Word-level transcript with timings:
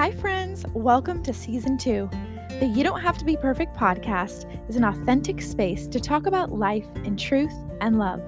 Hi, 0.00 0.10
friends. 0.12 0.64
Welcome 0.72 1.22
to 1.24 1.34
season 1.34 1.76
two. 1.76 2.08
The 2.58 2.72
You 2.74 2.82
Don't 2.82 3.02
Have 3.02 3.18
to 3.18 3.24
Be 3.26 3.36
Perfect 3.36 3.76
podcast 3.76 4.46
is 4.66 4.76
an 4.76 4.84
authentic 4.84 5.42
space 5.42 5.86
to 5.88 6.00
talk 6.00 6.24
about 6.24 6.50
life 6.52 6.86
in 7.04 7.18
truth 7.18 7.52
and 7.82 7.98
love. 7.98 8.22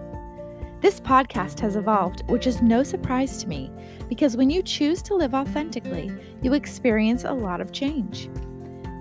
This 0.82 1.00
podcast 1.00 1.60
has 1.60 1.76
evolved, 1.76 2.28
which 2.28 2.46
is 2.46 2.60
no 2.60 2.82
surprise 2.82 3.38
to 3.38 3.48
me 3.48 3.72
because 4.06 4.36
when 4.36 4.50
you 4.50 4.62
choose 4.62 5.00
to 5.04 5.14
live 5.14 5.32
authentically, 5.32 6.12
you 6.42 6.52
experience 6.52 7.24
a 7.24 7.32
lot 7.32 7.62
of 7.62 7.72
change. 7.72 8.28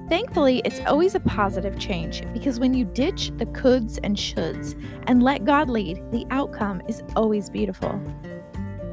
Thankfully, 0.08 0.62
it's 0.64 0.80
always 0.88 1.14
a 1.14 1.20
positive 1.20 1.78
change 1.78 2.24
because 2.32 2.58
when 2.58 2.74
you 2.74 2.86
ditch 2.86 3.34
the 3.36 3.48
coulds 3.48 4.00
and 4.02 4.16
shoulds 4.16 4.82
and 5.08 5.22
let 5.22 5.44
God 5.44 5.70
lead, 5.70 6.10
the 6.14 6.26
outcome 6.30 6.82
is 6.88 7.04
always 7.18 7.50
beautiful. 7.50 8.02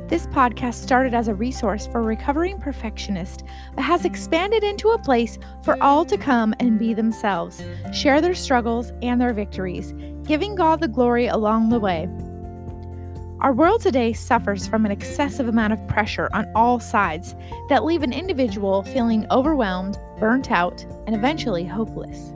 This 0.08 0.26
podcast 0.28 0.76
started 0.76 1.12
as 1.12 1.28
a 1.28 1.34
resource 1.34 1.86
for 1.86 2.02
recovering 2.02 2.58
perfectionists, 2.58 3.44
but 3.74 3.84
has 3.84 4.06
expanded 4.06 4.64
into 4.64 4.88
a 4.88 4.98
place 4.98 5.38
for 5.62 5.76
all 5.82 6.06
to 6.06 6.16
come 6.16 6.54
and 6.60 6.78
be 6.78 6.94
themselves, 6.94 7.62
share 7.92 8.22
their 8.22 8.34
struggles 8.34 8.90
and 9.02 9.20
their 9.20 9.34
victories, 9.34 9.92
giving 10.24 10.54
God 10.54 10.80
the 10.80 10.88
glory 10.88 11.26
along 11.26 11.68
the 11.68 11.78
way. 11.78 12.08
Our 13.40 13.52
world 13.52 13.82
today 13.82 14.14
suffers 14.14 14.66
from 14.66 14.86
an 14.86 14.90
excessive 14.90 15.46
amount 15.46 15.74
of 15.74 15.86
pressure 15.88 16.30
on 16.32 16.50
all 16.54 16.80
sides 16.80 17.36
that 17.68 17.84
leave 17.84 18.02
an 18.02 18.14
individual 18.14 18.84
feeling 18.84 19.26
overwhelmed, 19.30 19.98
burnt 20.18 20.50
out, 20.50 20.86
and 21.06 21.14
eventually 21.14 21.66
hopeless. 21.66 22.32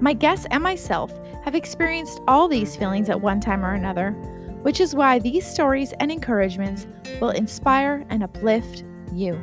My 0.00 0.14
guests 0.14 0.46
and 0.50 0.62
myself 0.62 1.12
have 1.44 1.54
experienced 1.54 2.22
all 2.26 2.48
these 2.48 2.74
feelings 2.74 3.10
at 3.10 3.20
one 3.20 3.38
time 3.38 3.62
or 3.62 3.74
another 3.74 4.16
which 4.64 4.80
is 4.80 4.94
why 4.94 5.18
these 5.18 5.46
stories 5.46 5.92
and 6.00 6.10
encouragements 6.10 6.86
will 7.20 7.28
inspire 7.28 8.06
and 8.08 8.22
uplift 8.22 8.82
you. 9.12 9.34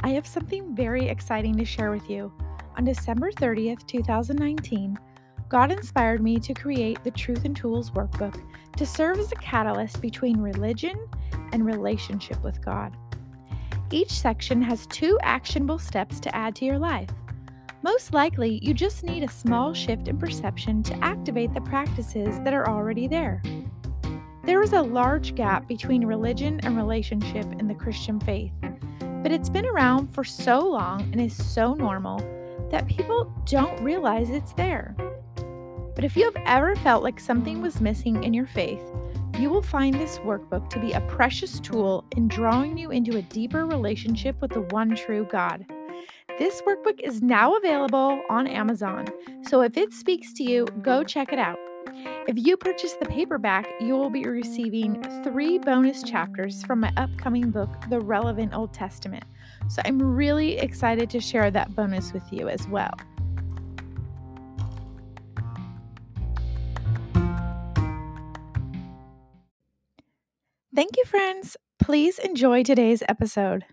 I 0.00 0.08
have 0.08 0.26
something 0.26 0.74
very 0.74 1.06
exciting 1.08 1.54
to 1.58 1.64
share 1.66 1.90
with 1.90 2.08
you. 2.08 2.32
On 2.78 2.84
December 2.86 3.30
30th, 3.30 3.86
2019, 3.86 4.98
God 5.50 5.70
inspired 5.70 6.22
me 6.22 6.38
to 6.38 6.54
create 6.54 7.04
the 7.04 7.10
Truth 7.10 7.44
and 7.44 7.54
Tools 7.54 7.90
workbook 7.90 8.40
to 8.78 8.86
serve 8.86 9.18
as 9.18 9.32
a 9.32 9.36
catalyst 9.36 10.00
between 10.00 10.38
religion 10.38 10.96
and 11.52 11.66
relationship 11.66 12.42
with 12.42 12.64
God. 12.64 12.96
Each 13.92 14.10
section 14.10 14.62
has 14.62 14.86
two 14.86 15.18
actionable 15.22 15.78
steps 15.78 16.18
to 16.20 16.34
add 16.34 16.56
to 16.56 16.64
your 16.64 16.78
life. 16.78 17.10
Most 17.82 18.14
likely, 18.14 18.58
you 18.62 18.72
just 18.72 19.04
need 19.04 19.22
a 19.22 19.28
small 19.28 19.74
shift 19.74 20.08
in 20.08 20.16
perception 20.16 20.82
to 20.84 21.04
activate 21.04 21.52
the 21.52 21.60
practices 21.60 22.40
that 22.40 22.54
are 22.54 22.66
already 22.66 23.06
there. 23.06 23.42
There 24.44 24.62
is 24.62 24.72
a 24.72 24.80
large 24.80 25.34
gap 25.34 25.68
between 25.68 26.06
religion 26.06 26.58
and 26.62 26.74
relationship 26.74 27.44
in 27.58 27.68
the 27.68 27.74
Christian 27.74 28.18
faith, 28.18 28.52
but 29.22 29.30
it's 29.30 29.50
been 29.50 29.66
around 29.66 30.14
for 30.14 30.24
so 30.24 30.60
long 30.60 31.02
and 31.12 31.20
is 31.20 31.36
so 31.36 31.74
normal 31.74 32.18
that 32.70 32.88
people 32.88 33.30
don't 33.44 33.78
realize 33.82 34.30
it's 34.30 34.54
there. 34.54 34.96
But 35.94 36.04
if 36.04 36.16
you 36.16 36.24
have 36.24 36.42
ever 36.46 36.74
felt 36.76 37.02
like 37.02 37.20
something 37.20 37.60
was 37.60 37.82
missing 37.82 38.24
in 38.24 38.32
your 38.32 38.46
faith, 38.46 38.80
you 39.38 39.50
will 39.50 39.62
find 39.62 39.94
this 39.94 40.18
workbook 40.18 40.68
to 40.70 40.78
be 40.78 40.92
a 40.92 41.00
precious 41.02 41.58
tool 41.60 42.04
in 42.16 42.28
drawing 42.28 42.76
you 42.76 42.90
into 42.90 43.16
a 43.16 43.22
deeper 43.22 43.66
relationship 43.66 44.40
with 44.40 44.52
the 44.52 44.62
one 44.70 44.94
true 44.94 45.26
God. 45.30 45.64
This 46.38 46.62
workbook 46.62 47.00
is 47.00 47.22
now 47.22 47.56
available 47.56 48.22
on 48.30 48.46
Amazon, 48.46 49.06
so 49.42 49.62
if 49.62 49.76
it 49.76 49.92
speaks 49.92 50.32
to 50.34 50.42
you, 50.42 50.66
go 50.82 51.04
check 51.04 51.32
it 51.32 51.38
out. 51.38 51.58
If 52.26 52.38
you 52.38 52.56
purchase 52.56 52.94
the 52.94 53.06
paperback, 53.06 53.66
you 53.80 53.94
will 53.94 54.10
be 54.10 54.24
receiving 54.24 55.02
three 55.24 55.58
bonus 55.58 56.02
chapters 56.02 56.62
from 56.64 56.80
my 56.80 56.92
upcoming 56.96 57.50
book, 57.50 57.68
The 57.90 58.00
Relevant 58.00 58.54
Old 58.54 58.72
Testament. 58.72 59.24
So 59.68 59.82
I'm 59.84 60.00
really 60.00 60.56
excited 60.58 61.10
to 61.10 61.20
share 61.20 61.50
that 61.50 61.74
bonus 61.74 62.12
with 62.12 62.24
you 62.32 62.48
as 62.48 62.66
well. 62.68 62.94
Thank 70.74 70.96
you, 70.96 71.04
friends. 71.04 71.56
Please 71.78 72.18
enjoy 72.18 72.62
today's 72.62 73.02
episode. 73.06 73.66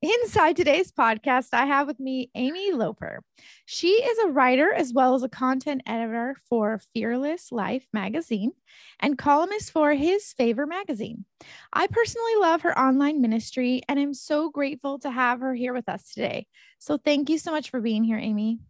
Inside 0.00 0.56
today's 0.56 0.90
podcast, 0.90 1.48
I 1.52 1.66
have 1.66 1.86
with 1.86 2.00
me 2.00 2.30
Ami 2.34 2.72
Loper. 2.72 3.22
She 3.66 3.88
is 3.88 4.18
a 4.20 4.30
writer 4.30 4.72
as 4.72 4.94
well 4.94 5.14
as 5.14 5.22
a 5.22 5.28
content 5.28 5.82
editor 5.86 6.36
for 6.48 6.80
Fearless 6.94 7.52
Life 7.52 7.86
magazine 7.92 8.52
and 9.00 9.18
columnist 9.18 9.72
for 9.72 9.92
His 9.92 10.32
Favor 10.32 10.66
magazine. 10.66 11.26
I 11.72 11.86
personally 11.88 12.36
love 12.36 12.62
her 12.62 12.78
online 12.78 13.20
ministry 13.20 13.82
and 13.88 13.98
I'm 13.98 14.14
so 14.14 14.48
grateful 14.50 14.98
to 15.00 15.10
have 15.10 15.40
her 15.40 15.52
here 15.52 15.74
with 15.74 15.88
us 15.88 16.12
today. 16.12 16.46
So, 16.78 16.96
thank 16.96 17.28
you 17.28 17.36
so 17.36 17.50
much 17.50 17.68
for 17.68 17.80
being 17.80 18.04
here, 18.04 18.18
Ami. 18.18 18.60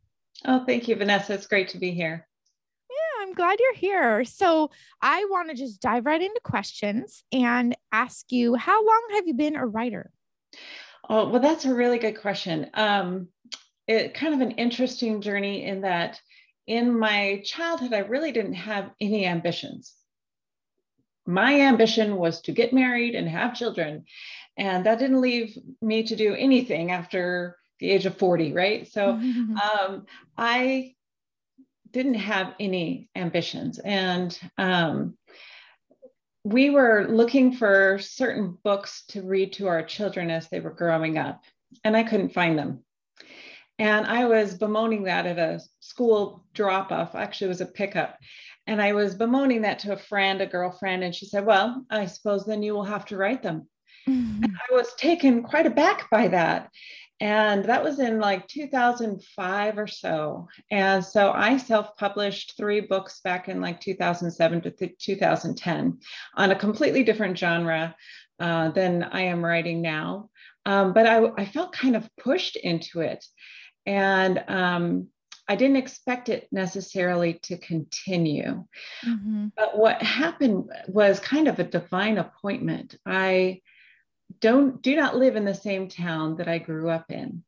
Oh, 0.47 0.65
thank 0.65 0.89
you, 0.89 0.97
Vanessa. 0.97 1.35
It's 1.35 1.47
great 1.47 1.69
to 1.69 1.79
be 1.79 1.93
here. 1.93 2.28
I'm 3.29 3.35
glad 3.35 3.59
you're 3.61 3.75
here. 3.75 4.25
So, 4.25 4.71
I 5.03 5.27
want 5.29 5.51
to 5.51 5.55
just 5.55 5.83
dive 5.83 6.07
right 6.07 6.21
into 6.21 6.41
questions 6.43 7.23
and 7.31 7.77
ask 7.93 8.33
you 8.33 8.55
how 8.55 8.85
long 8.85 9.09
have 9.13 9.27
you 9.27 9.35
been 9.35 9.55
a 9.55 9.67
writer? 9.67 10.11
Oh, 11.11 11.29
well, 11.29 11.43
that's 11.43 11.67
a 11.67 11.75
really 11.75 11.99
good 11.99 12.19
question. 12.19 12.71
Um, 12.73 13.29
it 13.87 14.15
kind 14.15 14.33
of 14.33 14.41
an 14.41 14.53
interesting 14.53 15.21
journey 15.21 15.65
in 15.65 15.83
that 15.83 16.19
in 16.67 16.99
my 16.99 17.43
childhood, 17.45 17.93
I 17.93 17.99
really 17.99 18.33
didn't 18.33 18.55
have 18.55 18.91
any 18.99 19.27
ambitions. 19.27 19.95
My 21.27 21.61
ambition 21.61 22.17
was 22.17 22.41
to 22.43 22.53
get 22.53 22.73
married 22.73 23.15
and 23.15 23.29
have 23.29 23.55
children. 23.55 24.07
And 24.57 24.87
that 24.87 24.99
didn't 24.99 25.21
leave 25.21 25.57
me 25.83 26.03
to 26.05 26.17
do 26.17 26.35
anything 26.35 26.93
after 26.93 27.59
the 27.79 27.91
age 27.91 28.07
of 28.07 28.17
40, 28.17 28.55
right? 28.55 28.91
So 28.91 29.11
um, 29.11 30.07
I 30.37 30.95
didn't 31.93 32.15
have 32.15 32.55
any 32.61 33.09
ambitions. 33.15 33.79
And 33.79 34.39
um, 34.57 35.17
we 36.45 36.71
were 36.71 37.07
looking 37.09 37.53
for 37.53 37.99
certain 37.99 38.57
books 38.63 39.05
to 39.09 39.23
read 39.23 39.53
to 39.55 39.69
our 39.69 39.83
children 39.83 40.31
as 40.31 40.49
they 40.49 40.61
were 40.61 40.71
growing 40.71 41.19
up, 41.19 41.43
and 41.85 41.97
I 41.97 42.05
couldn't 42.05 42.33
find 42.33 42.59
them. 42.59 42.85
And 43.79 44.07
I 44.07 44.25
was 44.25 44.55
bemoaning 44.55 45.05
that 45.05 45.27
at 45.27 45.39
a 45.39 45.61
school 45.81 46.45
drop 46.53 46.91
off, 46.91 47.15
actually, 47.15 47.47
it 47.47 47.49
was 47.49 47.61
a 47.61 47.67
pickup. 47.67 48.19
And 48.67 48.83
I 48.83 48.93
was 48.93 49.15
bemoaning 49.15 49.63
that 49.63 49.79
to 49.81 49.93
a 49.93 49.97
friend, 49.97 50.41
a 50.41 50.47
girlfriend, 50.47 51.05
and 51.05 51.15
she 51.15 51.27
said, 51.27 51.47
Well, 51.47 51.85
I 51.91 52.07
suppose 52.07 52.45
then 52.45 52.63
you 52.63 52.75
will 52.75 52.85
have 52.85 53.07
to 53.07 53.17
write 53.17 53.43
them. 53.43 53.69
Mm-hmm. 54.09 54.45
I 54.45 54.75
was 54.75 54.93
taken 54.95 55.43
quite 55.43 55.67
aback 55.67 56.11
by 56.11 56.29
that. 56.29 56.71
And 57.21 57.65
that 57.65 57.83
was 57.83 57.99
in 57.99 58.21
like 58.21 58.47
2005 58.47 59.79
or 59.79 59.87
so. 59.87 60.49
And 60.71 61.05
so 61.05 61.33
I 61.33 61.57
self 61.57 61.97
published 61.97 62.57
three 62.57 62.81
books 62.81 63.21
back 63.23 63.49
in 63.49 63.61
like 63.61 63.81
2007 63.81 64.61
to 64.63 64.71
th- 64.71 64.99
2010 64.99 65.99
on 66.37 66.51
a 66.51 66.57
completely 66.57 67.03
different 67.03 67.37
genre 67.37 67.97
uh, 68.39 68.71
than 68.71 69.03
I 69.03 69.23
am 69.23 69.45
writing 69.45 69.83
now. 69.83 70.31
Um, 70.65 70.93
but 70.93 71.07
I, 71.07 71.25
I, 71.37 71.45
felt 71.47 71.73
kind 71.73 71.97
of 71.97 72.09
pushed 72.17 72.57
into 72.57 73.01
it. 73.01 73.25
And 73.87 74.45
um, 74.49 75.09
I 75.49 75.57
didn't 75.57 75.77
expect 75.77 76.29
it 76.29 76.47
necessarily 76.53 77.41
to 77.45 77.57
continue. 77.57 78.65
Mm-hmm. 79.07 79.47
But 79.57 79.79
what 79.79 80.03
happened 80.03 80.71
was 80.87 81.21
kind 81.21 81.49
of 81.49 81.59
a 81.59 81.65
divine 81.65 82.19
appointment. 82.19 82.97
I 83.07 83.63
don't 84.41 84.83
do 84.83 84.97
not 84.97 85.17
live 85.17 85.37
in 85.37 85.45
the 85.45 85.55
same 85.55 85.89
town 85.89 86.37
that 86.37 86.49
I 86.49 86.59
grew 86.59 86.91
up 86.91 87.11
in 87.11 87.43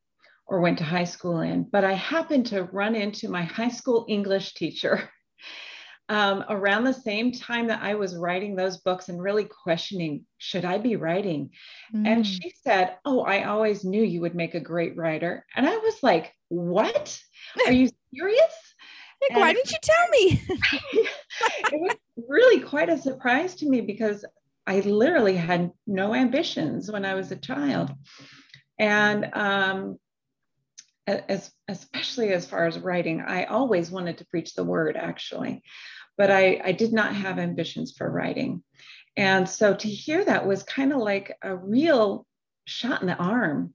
or 0.47 0.59
went 0.59 0.79
to 0.79 0.83
high 0.83 1.05
school 1.05 1.39
in, 1.41 1.63
but 1.63 1.83
I 1.83 1.93
happened 1.93 2.47
to 2.47 2.63
run 2.63 2.95
into 2.95 3.29
my 3.29 3.43
high 3.43 3.69
school 3.69 4.05
English 4.09 4.53
teacher 4.53 5.09
um, 6.09 6.43
around 6.49 6.83
the 6.83 6.93
same 6.93 7.31
time 7.31 7.67
that 7.67 7.81
I 7.81 7.95
was 7.95 8.17
writing 8.17 8.55
those 8.55 8.77
books 8.77 9.07
and 9.07 9.21
really 9.21 9.45
questioning, 9.45 10.25
should 10.39 10.65
I 10.65 10.77
be 10.77 10.97
writing? 10.97 11.51
Mm. 11.95 12.05
And 12.05 12.27
she 12.27 12.51
said, 12.65 12.97
Oh, 13.05 13.21
I 13.21 13.43
always 13.43 13.85
knew 13.85 14.03
you 14.03 14.21
would 14.21 14.35
make 14.35 14.55
a 14.55 14.59
great 14.59 14.97
writer. 14.97 15.45
And 15.55 15.65
I 15.65 15.77
was 15.77 16.03
like, 16.03 16.33
What? 16.49 17.17
Are 17.65 17.71
you 17.71 17.89
serious? 18.13 18.73
Like, 19.29 19.39
why 19.39 19.53
didn't 19.53 19.71
you 19.71 19.77
tell 19.81 20.09
me? 20.09 20.41
it 21.71 21.79
was 21.79 21.95
really 22.27 22.59
quite 22.59 22.89
a 22.89 22.97
surprise 22.97 23.55
to 23.55 23.69
me 23.69 23.79
because 23.79 24.25
I 24.67 24.79
literally 24.81 25.35
had 25.35 25.71
no 25.87 26.13
ambitions 26.13 26.91
when 26.91 27.05
I 27.05 27.15
was 27.15 27.31
a 27.31 27.35
child. 27.35 27.91
And 28.79 29.29
um, 29.33 29.97
as, 31.07 31.51
especially 31.67 32.33
as 32.33 32.45
far 32.45 32.65
as 32.65 32.79
writing, 32.79 33.21
I 33.21 33.45
always 33.45 33.91
wanted 33.91 34.19
to 34.19 34.27
preach 34.27 34.53
the 34.53 34.63
word 34.63 34.95
actually, 34.97 35.63
but 36.17 36.31
I, 36.31 36.61
I 36.63 36.71
did 36.71 36.93
not 36.93 37.15
have 37.15 37.39
ambitions 37.39 37.93
for 37.97 38.09
writing. 38.09 38.63
And 39.17 39.47
so 39.47 39.73
to 39.73 39.87
hear 39.87 40.23
that 40.23 40.47
was 40.47 40.63
kind 40.63 40.93
of 40.93 40.99
like 40.99 41.35
a 41.41 41.55
real 41.55 42.25
shot 42.65 43.01
in 43.01 43.07
the 43.07 43.15
arm, 43.15 43.73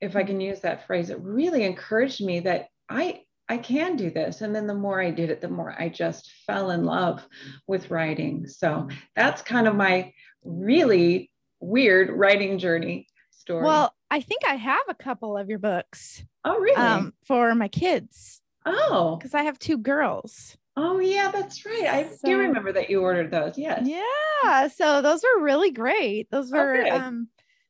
if 0.00 0.16
I 0.16 0.24
can 0.24 0.40
use 0.40 0.60
that 0.60 0.86
phrase. 0.86 1.10
It 1.10 1.20
really 1.20 1.64
encouraged 1.64 2.24
me 2.24 2.40
that 2.40 2.68
I 2.88 3.22
I 3.48 3.58
can 3.58 3.96
do 3.96 4.10
this. 4.10 4.40
And 4.40 4.54
then 4.54 4.66
the 4.66 4.74
more 4.74 5.00
I 5.00 5.12
did 5.12 5.30
it, 5.30 5.40
the 5.40 5.48
more 5.48 5.72
I 5.78 5.88
just 5.88 6.32
fell 6.46 6.72
in 6.72 6.84
love 6.84 7.24
with 7.68 7.92
writing. 7.92 8.48
So 8.48 8.88
that's 9.14 9.40
kind 9.42 9.68
of 9.68 9.76
my 9.76 10.12
really 10.46 11.30
weird 11.60 12.10
writing 12.10 12.58
journey 12.58 13.08
story. 13.30 13.64
Well, 13.64 13.94
I 14.10 14.20
think 14.20 14.42
I 14.46 14.54
have 14.54 14.82
a 14.88 14.94
couple 14.94 15.36
of 15.36 15.48
your 15.48 15.58
books. 15.58 16.24
Oh, 16.44 16.58
really? 16.58 16.76
Um, 16.76 17.12
for 17.26 17.54
my 17.54 17.68
kids. 17.68 18.40
Oh, 18.64 19.16
because 19.16 19.34
I 19.34 19.42
have 19.42 19.58
two 19.58 19.78
girls. 19.78 20.56
Oh, 20.76 20.98
yeah, 20.98 21.30
that's 21.30 21.64
right. 21.64 21.86
I 21.86 22.08
so, 22.08 22.16
do 22.24 22.38
remember 22.38 22.72
that 22.72 22.90
you 22.90 23.00
ordered 23.00 23.30
those. 23.30 23.56
Yes. 23.56 23.86
Yeah. 23.86 24.68
So 24.68 25.00
those 25.00 25.22
were 25.22 25.42
really 25.42 25.70
great. 25.70 26.30
Those 26.30 26.52
oh, 26.52 26.56
were, 26.56 26.86
oh, 26.86 26.96
um, 26.96 27.28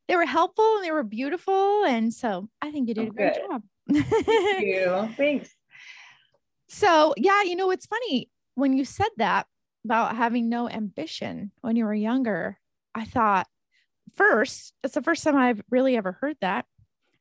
they 0.08 0.16
were 0.16 0.26
helpful 0.26 0.76
and 0.76 0.84
they 0.84 0.90
were 0.90 1.04
beautiful. 1.04 1.84
And 1.84 2.12
so 2.12 2.48
I 2.60 2.72
think 2.72 2.88
you 2.88 2.94
did 2.94 3.08
oh, 3.08 3.10
a 3.10 3.14
great 3.14 3.34
good. 3.34 3.42
job. 3.48 3.62
Thank 3.92 4.66
you. 4.66 5.08
Thanks. 5.16 5.50
So, 6.68 7.14
yeah, 7.16 7.42
you 7.42 7.54
know, 7.54 7.70
it's 7.70 7.86
funny 7.86 8.28
when 8.56 8.72
you 8.72 8.84
said 8.84 9.08
that 9.18 9.46
about 9.84 10.16
having 10.16 10.48
no 10.48 10.68
ambition 10.68 11.52
when 11.60 11.76
you 11.76 11.84
were 11.84 11.94
younger. 11.94 12.58
I 12.96 13.04
thought, 13.04 13.46
first, 14.14 14.72
it's 14.82 14.94
the 14.94 15.02
first 15.02 15.22
time 15.22 15.36
I've 15.36 15.60
really 15.70 15.96
ever 15.98 16.12
heard 16.12 16.36
that. 16.40 16.64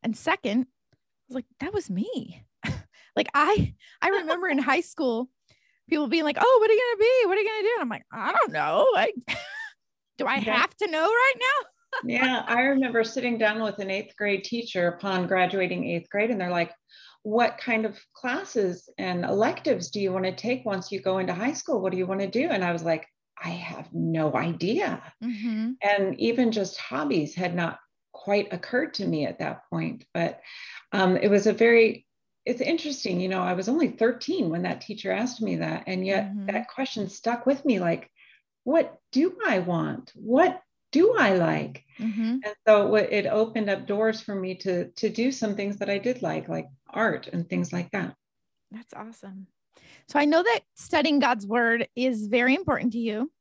And 0.01 0.15
second, 0.15 0.67
I 0.93 0.95
was 1.27 1.35
like, 1.35 1.45
that 1.59 1.73
was 1.73 1.89
me. 1.89 2.45
like 3.15 3.27
I 3.33 3.75
I 4.01 4.09
remember 4.09 4.47
in 4.47 4.57
high 4.57 4.81
school, 4.81 5.29
people 5.89 6.07
being 6.07 6.23
like, 6.23 6.37
Oh, 6.39 6.57
what 6.61 6.69
are 6.69 6.73
you 6.73 6.81
gonna 6.81 7.03
be? 7.03 7.27
What 7.27 7.37
are 7.37 7.41
you 7.41 7.49
gonna 7.49 7.61
do? 7.61 7.71
And 7.75 7.81
I'm 7.81 7.89
like, 7.89 8.05
I 8.11 8.31
don't 8.31 8.53
know. 8.53 8.87
Like, 8.93 9.15
do 10.17 10.25
I 10.25 10.37
have 10.37 10.73
to 10.77 10.87
know 10.89 11.03
right 11.03 11.33
now? 11.37 11.67
yeah, 12.05 12.43
I 12.47 12.61
remember 12.61 13.03
sitting 13.03 13.37
down 13.37 13.61
with 13.61 13.79
an 13.79 13.91
eighth 13.91 14.15
grade 14.15 14.45
teacher 14.45 14.87
upon 14.87 15.27
graduating 15.27 15.89
eighth 15.89 16.09
grade, 16.09 16.31
and 16.31 16.39
they're 16.39 16.49
like, 16.49 16.71
What 17.23 17.57
kind 17.57 17.85
of 17.85 17.99
classes 18.13 18.87
and 18.97 19.25
electives 19.25 19.89
do 19.89 19.99
you 19.99 20.13
want 20.13 20.23
to 20.23 20.35
take 20.35 20.65
once 20.65 20.89
you 20.89 21.01
go 21.01 21.17
into 21.17 21.33
high 21.33 21.53
school? 21.53 21.81
What 21.81 21.91
do 21.91 21.97
you 21.97 22.07
want 22.07 22.21
to 22.21 22.27
do? 22.27 22.47
And 22.49 22.63
I 22.63 22.71
was 22.71 22.83
like, 22.83 23.05
I 23.41 23.49
have 23.49 23.93
no 23.93 24.33
idea. 24.35 25.01
Mm-hmm. 25.23 25.71
And 25.81 26.19
even 26.19 26.51
just 26.51 26.77
hobbies 26.77 27.35
had 27.35 27.55
not 27.55 27.79
quite 28.11 28.53
occurred 28.53 28.93
to 28.95 29.05
me 29.05 29.25
at 29.25 29.39
that 29.39 29.69
point. 29.69 30.05
But 30.13 30.41
um, 30.91 31.17
it 31.17 31.29
was 31.29 31.47
a 31.47 31.53
very, 31.53 32.05
it's 32.45 32.61
interesting, 32.61 33.19
you 33.19 33.27
know, 33.27 33.41
I 33.41 33.53
was 33.53 33.69
only 33.69 33.89
13 33.89 34.49
when 34.49 34.63
that 34.63 34.81
teacher 34.81 35.11
asked 35.11 35.41
me 35.41 35.57
that. 35.57 35.83
And 35.87 36.05
yet 36.05 36.25
mm-hmm. 36.25 36.45
that 36.47 36.69
question 36.69 37.09
stuck 37.09 37.45
with 37.45 37.63
me 37.65 37.79
like, 37.79 38.09
what 38.63 38.97
do 39.11 39.37
I 39.45 39.59
want? 39.59 40.11
What 40.15 40.61
do 40.91 41.15
I 41.17 41.35
like? 41.35 41.83
Mm-hmm. 41.99 42.37
And 42.43 42.55
so 42.67 42.95
it 42.95 43.25
opened 43.25 43.69
up 43.69 43.85
doors 43.85 44.21
for 44.21 44.33
me 44.33 44.55
to 44.55 44.89
to 44.91 45.09
do 45.09 45.31
some 45.31 45.55
things 45.55 45.77
that 45.77 45.89
I 45.89 45.97
did 45.97 46.21
like, 46.21 46.47
like 46.47 46.67
art 46.89 47.27
and 47.31 47.47
things 47.47 47.73
like 47.73 47.91
that. 47.91 48.15
That's 48.71 48.93
awesome. 48.93 49.47
So 50.09 50.19
I 50.19 50.25
know 50.25 50.43
that 50.43 50.61
studying 50.75 51.19
God's 51.19 51.47
word 51.47 51.87
is 51.95 52.27
very 52.27 52.55
important 52.55 52.93
to 52.93 52.99
you. 52.99 53.31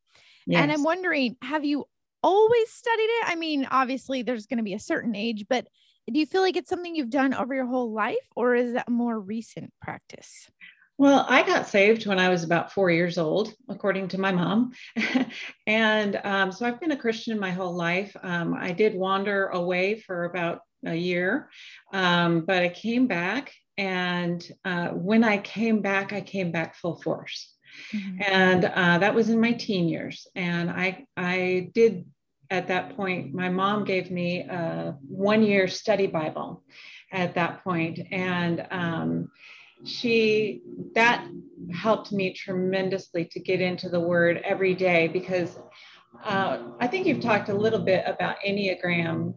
Yes. 0.47 0.63
And 0.63 0.73
I'm 0.73 0.83
wondering, 0.83 1.37
have 1.43 1.65
you 1.65 1.87
always 2.23 2.71
studied 2.71 3.03
it? 3.03 3.25
I 3.27 3.35
mean, 3.35 3.67
obviously 3.71 4.23
there's 4.23 4.47
going 4.47 4.59
to 4.59 4.65
be 4.65 4.75
a 4.75 4.79
certain 4.79 5.15
age, 5.15 5.47
but 5.49 5.67
do 6.11 6.19
you 6.19 6.27
feel 6.27 6.43
like 6.43 6.57
it's 6.57 6.69
something 6.69 6.95
you've 6.95 7.11
done 7.11 7.35
over 7.35 7.55
your 7.55 7.67
whole 7.67 7.93
life 7.93 8.17
or 8.37 8.55
is 8.55 8.75
that 8.75 8.89
more 8.89 9.19
recent 9.19 9.73
practice? 9.81 10.49
Well, 10.97 11.27
I 11.29 11.43
got 11.43 11.67
saved 11.67 12.07
when 12.07 12.21
I 12.21 12.29
was 12.29 12.45
about 12.45 12.73
four 12.73 12.89
years 12.89 13.19
old, 13.19 13.53
according 13.69 14.09
to 14.09 14.21
my 14.21 14.31
mom. 14.31 14.73
and 15.67 16.21
um, 16.23 16.53
so 16.53 16.67
I've 16.67 16.79
been 16.79 16.93
a 16.93 16.97
Christian 16.97 17.39
my 17.41 17.51
whole 17.51 17.75
life. 17.75 18.17
Um, 18.23 18.55
I 18.55 18.71
did 18.71 18.95
wander 18.95 19.49
away 19.49 19.99
for 19.99 20.25
about 20.25 20.61
a 20.87 20.95
year, 20.95 21.51
um, 21.93 22.43
but 22.43 22.63
I 22.63 22.69
came 22.69 23.09
back 23.09 23.53
and 23.77 24.47
uh, 24.65 24.89
when 24.89 25.25
I 25.25 25.39
came 25.39 25.81
back, 25.81 26.13
I 26.13 26.21
came 26.21 26.53
back 26.53 26.77
full 26.77 27.01
force. 27.01 27.53
Mm-hmm. 27.93 28.23
And 28.33 28.65
uh, 28.65 28.99
that 28.99 29.15
was 29.15 29.31
in 29.31 29.41
my 29.41 29.53
teen 29.53 29.89
years. 29.89 30.27
And 30.37 30.71
I, 30.71 31.07
I 31.17 31.71
did 31.75 32.05
at 32.51 32.69
that 32.69 32.97
point, 32.97 33.35
my 33.35 33.49
mom 33.49 33.85
gave 33.85 34.11
me 34.11 34.43
a 34.43 34.97
one 35.09 35.43
year 35.43 35.67
study 35.67 36.07
Bible 36.07 36.63
at 37.11 37.35
that 37.35 37.65
point. 37.65 37.99
And 38.13 38.67
um, 38.71 39.31
she, 39.85 40.63
that 40.95 41.27
helped 41.73 42.13
me 42.13 42.33
tremendously 42.33 43.25
to 43.27 43.41
get 43.41 43.61
into 43.61 43.89
the 43.89 44.01
word 44.01 44.41
every 44.45 44.75
day 44.75 45.09
because 45.09 45.59
uh, 46.23 46.59
I 46.79 46.87
think 46.87 47.07
you've 47.07 47.21
talked 47.21 47.49
a 47.49 47.55
little 47.55 47.81
bit 47.81 48.05
about 48.07 48.37
Enneagram 48.47 49.35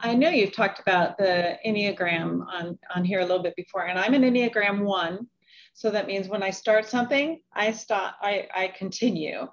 I 0.00 0.14
know 0.14 0.30
you've 0.30 0.54
talked 0.54 0.80
about 0.80 1.18
the 1.18 1.58
Enneagram 1.66 2.46
on, 2.46 2.78
on 2.94 3.04
here 3.04 3.20
a 3.20 3.24
little 3.24 3.42
bit 3.42 3.56
before, 3.56 3.86
and 3.86 3.98
I'm 3.98 4.14
an 4.14 4.22
Enneagram 4.22 4.84
one. 4.84 5.26
So 5.74 5.90
that 5.90 6.06
means 6.06 6.28
when 6.28 6.42
I 6.42 6.50
start 6.50 6.86
something, 6.86 7.40
I 7.52 7.72
stop, 7.72 8.16
I, 8.20 8.48
I 8.54 8.68
continue. 8.68 9.46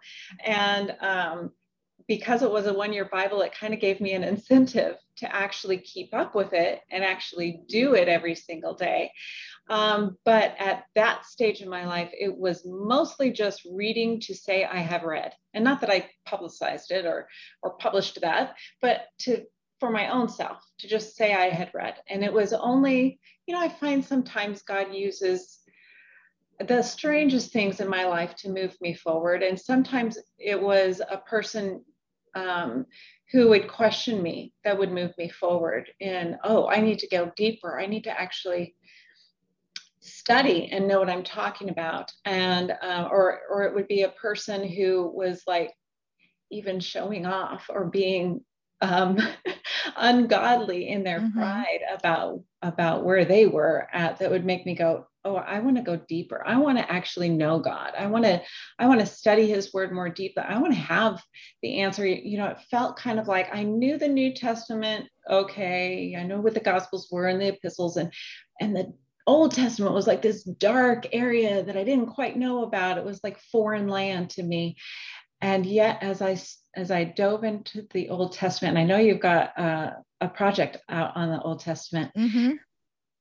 And 0.44 0.96
um, 1.00 1.52
because 2.08 2.42
it 2.42 2.52
was 2.52 2.66
a 2.66 2.74
one 2.74 2.94
year 2.94 3.06
Bible, 3.06 3.42
it 3.42 3.54
kind 3.54 3.74
of 3.74 3.80
gave 3.80 4.02
me 4.02 4.14
an 4.14 4.24
incentive 4.24 4.96
to 5.18 5.36
actually 5.36 5.78
keep 5.78 6.14
up 6.14 6.36
with 6.36 6.54
it 6.54 6.82
and 6.92 7.04
actually 7.04 7.62
do 7.68 7.94
it 7.94 8.08
every 8.08 8.36
single 8.36 8.74
day. 8.74 9.12
Um, 9.70 10.18
but 10.26 10.56
at 10.60 10.84
that 10.94 11.26
stage 11.26 11.62
in 11.62 11.70
my 11.70 11.86
life, 11.86 12.12
it 12.14 12.36
was 12.36 12.64
mostly 12.66 13.32
just 13.32 13.62
reading 13.72 14.20
to 14.22 14.36
say 14.36 14.64
I 14.64 14.78
have 14.78 15.04
read, 15.04 15.34
and 15.56 15.64
not 15.64 15.82
that 15.82 15.90
I 15.90 16.10
publicized 16.26 16.92
it 16.92 17.06
or 17.06 17.28
or 17.64 17.78
published 17.78 18.22
that, 18.22 18.56
but 18.82 19.06
to 19.22 19.44
for 19.86 19.92
my 19.92 20.10
own 20.10 20.28
self 20.28 20.68
to 20.80 20.88
just 20.88 21.16
say 21.16 21.36
I 21.36 21.52
had 21.52 21.70
read. 21.72 21.94
And 22.10 22.24
it 22.24 22.34
was 22.34 22.54
only, 22.54 23.20
you 23.46 23.54
know, 23.54 23.62
I 23.62 23.70
find 23.70 24.04
sometimes 24.04 24.64
God 24.64 24.92
uses 24.92 25.60
the 26.60 26.82
strangest 26.82 27.54
things 27.54 27.80
in 27.80 27.88
my 27.88 28.06
life 28.06 28.36
to 28.38 28.50
move 28.50 28.76
me 28.82 28.96
forward. 28.96 29.44
And 29.44 29.60
sometimes 29.60 30.18
it 30.40 30.60
was 30.60 31.04
a 31.08 31.18
person 31.18 31.86
um, 32.34 32.88
who 33.32 33.50
would 33.50 33.68
question 33.68 34.24
me 34.24 34.54
that 34.64 34.76
would 34.76 34.92
move 34.92 35.12
me 35.20 35.30
forward 35.30 35.88
And 36.02 36.38
oh, 36.44 36.68
I 36.68 36.82
need 36.82 36.98
to 37.00 37.08
go 37.08 37.32
deeper. 37.36 37.80
I 37.80 37.86
need 37.86 38.06
to 38.06 38.20
actually 38.20 38.74
study 40.00 40.70
and 40.72 40.88
know 40.88 40.98
what 40.98 41.12
I'm 41.12 41.24
talking 41.24 41.70
about. 41.70 42.12
And, 42.26 42.72
uh, 42.72 43.08
or, 43.12 43.42
or 43.52 43.64
it 43.66 43.76
would 43.76 43.88
be 43.88 44.02
a 44.02 44.10
person 44.10 44.68
who 44.68 45.12
was 45.14 45.44
like, 45.46 45.76
even 46.52 46.80
showing 46.80 47.28
off 47.28 47.66
or 47.70 47.86
being 47.86 48.42
um, 48.82 49.18
ungodly 49.98 50.90
in 50.90 51.04
their 51.04 51.20
mm-hmm. 51.20 51.40
pride 51.40 51.80
about 51.98 52.42
about 52.62 53.06
where 53.06 53.26
they 53.26 53.46
were 53.46 53.88
at 53.94 54.18
that 54.20 54.32
would 54.32 54.46
make 54.46 54.66
me 54.66 54.76
go 54.76 55.06
oh 55.24 55.36
i 55.36 55.60
want 55.60 55.76
to 55.76 55.84
go 55.84 55.96
deeper. 56.08 56.44
I 56.46 56.58
want 56.58 56.78
to 56.78 56.92
actually 56.92 57.30
know 57.30 57.60
god. 57.60 57.94
I 57.98 58.08
want 58.08 58.26
to 58.26 58.42
i 58.80 58.88
want 58.88 59.00
to 59.00 59.06
study 59.06 59.48
his 59.48 59.74
word 59.74 59.92
more 59.92 60.10
deeply. 60.10 60.44
I 60.44 60.60
want 60.60 60.74
to 60.74 60.80
have 60.80 61.22
the 61.62 61.82
answer. 61.82 62.06
You 62.06 62.38
know 62.38 62.48
it 62.48 62.62
felt 62.72 62.98
kind 62.98 63.20
of 63.20 63.28
like 63.28 63.54
i 63.54 63.64
knew 63.64 63.98
the 63.98 64.08
new 64.08 64.34
testament 64.34 65.08
okay. 65.30 66.16
I 66.18 66.24
know 66.24 66.40
what 66.40 66.54
the 66.54 66.60
gospels 66.60 67.08
were 67.12 67.28
and 67.28 67.42
the 67.42 67.50
epistles 67.50 67.98
and 67.98 68.14
and 68.62 68.76
the 68.76 68.94
old 69.28 69.52
testament 69.54 69.96
was 69.96 70.06
like 70.06 70.22
this 70.22 70.44
dark 70.44 71.08
area 71.12 71.64
that 71.64 71.76
i 71.76 71.84
didn't 71.84 72.14
quite 72.14 72.38
know 72.38 72.64
about. 72.64 72.98
It 72.98 73.06
was 73.06 73.20
like 73.24 73.40
foreign 73.52 73.88
land 73.88 74.32
to 74.32 74.44
me. 74.44 74.76
And 75.42 75.66
yet 75.66 76.02
as 76.02 76.22
i 76.22 76.36
as 76.76 76.92
i 76.92 77.04
dove 77.04 77.44
into 77.44 77.88
the 77.92 78.10
old 78.10 78.34
testament 78.34 78.78
and 78.78 78.80
i 78.80 78.86
know 78.86 79.02
you've 79.02 79.20
got 79.20 79.58
uh, 79.58 79.92
a 80.22 80.28
project 80.28 80.78
out 80.90 81.12
on 81.16 81.30
the 81.30 81.42
old 81.42 81.60
testament 81.60 82.12
mm-hmm. 82.18 82.52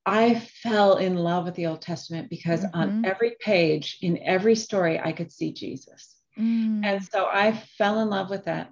i 0.07 0.35
fell 0.63 0.97
in 0.97 1.17
love 1.17 1.45
with 1.45 1.55
the 1.55 1.67
old 1.67 1.81
testament 1.81 2.29
because 2.31 2.65
mm-hmm. 2.65 2.79
on 2.79 3.05
every 3.05 3.37
page 3.41 3.99
in 4.03 4.19
every 4.23 4.55
story 4.55 4.99
i 4.99 5.13
could 5.13 5.33
see 5.33 5.53
jesus 5.53 6.17
mm. 6.39 6.85
and 6.85 7.05
so 7.05 7.27
i 7.27 7.53
fell 7.79 8.01
in 8.01 8.09
love 8.09 8.31
with 8.31 8.45
that 8.45 8.71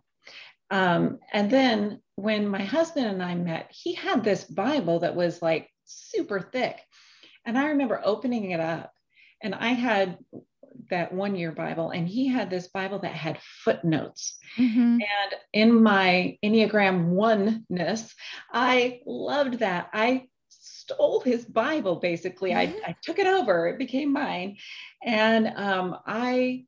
um, 0.71 1.19
and 1.35 1.51
then 1.51 2.01
when 2.17 2.49
my 2.49 2.63
husband 2.63 3.07
and 3.07 3.23
i 3.23 3.35
met 3.35 3.71
he 3.71 3.95
had 3.95 4.25
this 4.25 4.45
bible 4.45 5.01
that 5.01 5.15
was 5.15 5.43
like 5.43 5.69
super 5.85 6.41
thick 6.41 6.79
and 7.45 7.59
i 7.59 7.69
remember 7.69 8.01
opening 8.05 8.51
it 8.51 8.61
up 8.61 8.93
and 9.43 9.55
i 9.55 9.69
had 9.69 10.19
that 10.91 11.13
one 11.13 11.35
year 11.35 11.53
Bible, 11.53 11.91
and 11.91 12.09
he 12.09 12.29
had 12.29 12.51
this 12.51 12.69
Bible 12.69 13.01
that 13.01 13.13
had 13.13 13.39
footnotes. 13.41 14.39
Mm-hmm. 14.59 14.81
And 14.81 15.35
in 15.53 15.83
my 15.83 16.39
Enneagram 16.45 17.09
oneness, 17.09 18.15
I 18.53 19.01
loved 19.07 19.61
that. 19.61 19.91
I 19.93 20.29
stole 20.49 21.21
his 21.21 21.45
Bible 21.45 21.97
basically. 21.97 22.51
Mm-hmm. 22.51 22.85
I, 22.85 22.91
I, 22.91 22.97
took 23.03 23.19
it 23.19 23.27
over, 23.27 23.69
it 23.69 23.79
became 23.79 24.13
mine. 24.13 24.57
And 25.03 25.49
um, 25.57 25.97
I 26.07 26.65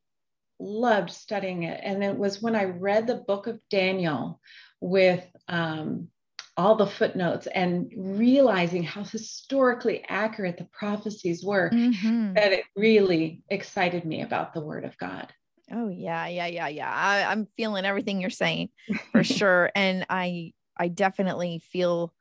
loved 0.58 1.10
studying 1.10 1.64
it. 1.64 1.80
And 1.82 2.02
it 2.02 2.16
was 2.16 2.40
when 2.40 2.56
I 2.56 2.64
read 2.64 3.06
the 3.06 3.16
book 3.16 3.46
of 3.46 3.60
Daniel 3.70 4.40
with 4.80 5.24
um, 5.48 6.08
all 6.56 6.76
the 6.76 6.86
footnotes 6.86 7.46
and 7.48 7.92
realizing 7.96 8.82
how 8.82 9.02
historically 9.02 10.04
accurate 10.08 10.56
the 10.56 10.68
prophecies 10.72 11.44
were 11.44 11.70
mm-hmm. 11.70 12.34
that 12.34 12.52
it 12.52 12.64
really 12.76 13.42
excited 13.48 14.04
me 14.04 14.22
about 14.22 14.54
the 14.54 14.60
word 14.60 14.84
of 14.84 14.96
God. 14.98 15.32
Oh 15.72 15.88
yeah, 15.88 16.26
yeah, 16.28 16.46
yeah, 16.46 16.68
yeah. 16.68 16.92
I, 16.92 17.24
I'm 17.24 17.48
feeling 17.56 17.84
everything 17.84 18.20
you're 18.20 18.30
saying 18.30 18.68
for 19.10 19.24
sure. 19.24 19.70
And 19.74 20.06
I 20.08 20.52
I 20.76 20.88
definitely 20.88 21.58
feel 21.58 22.12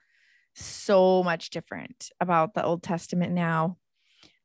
so 0.55 1.23
much 1.23 1.49
different 1.49 2.09
about 2.19 2.53
the 2.53 2.63
Old 2.63 2.83
Testament 2.83 3.33
now. 3.33 3.77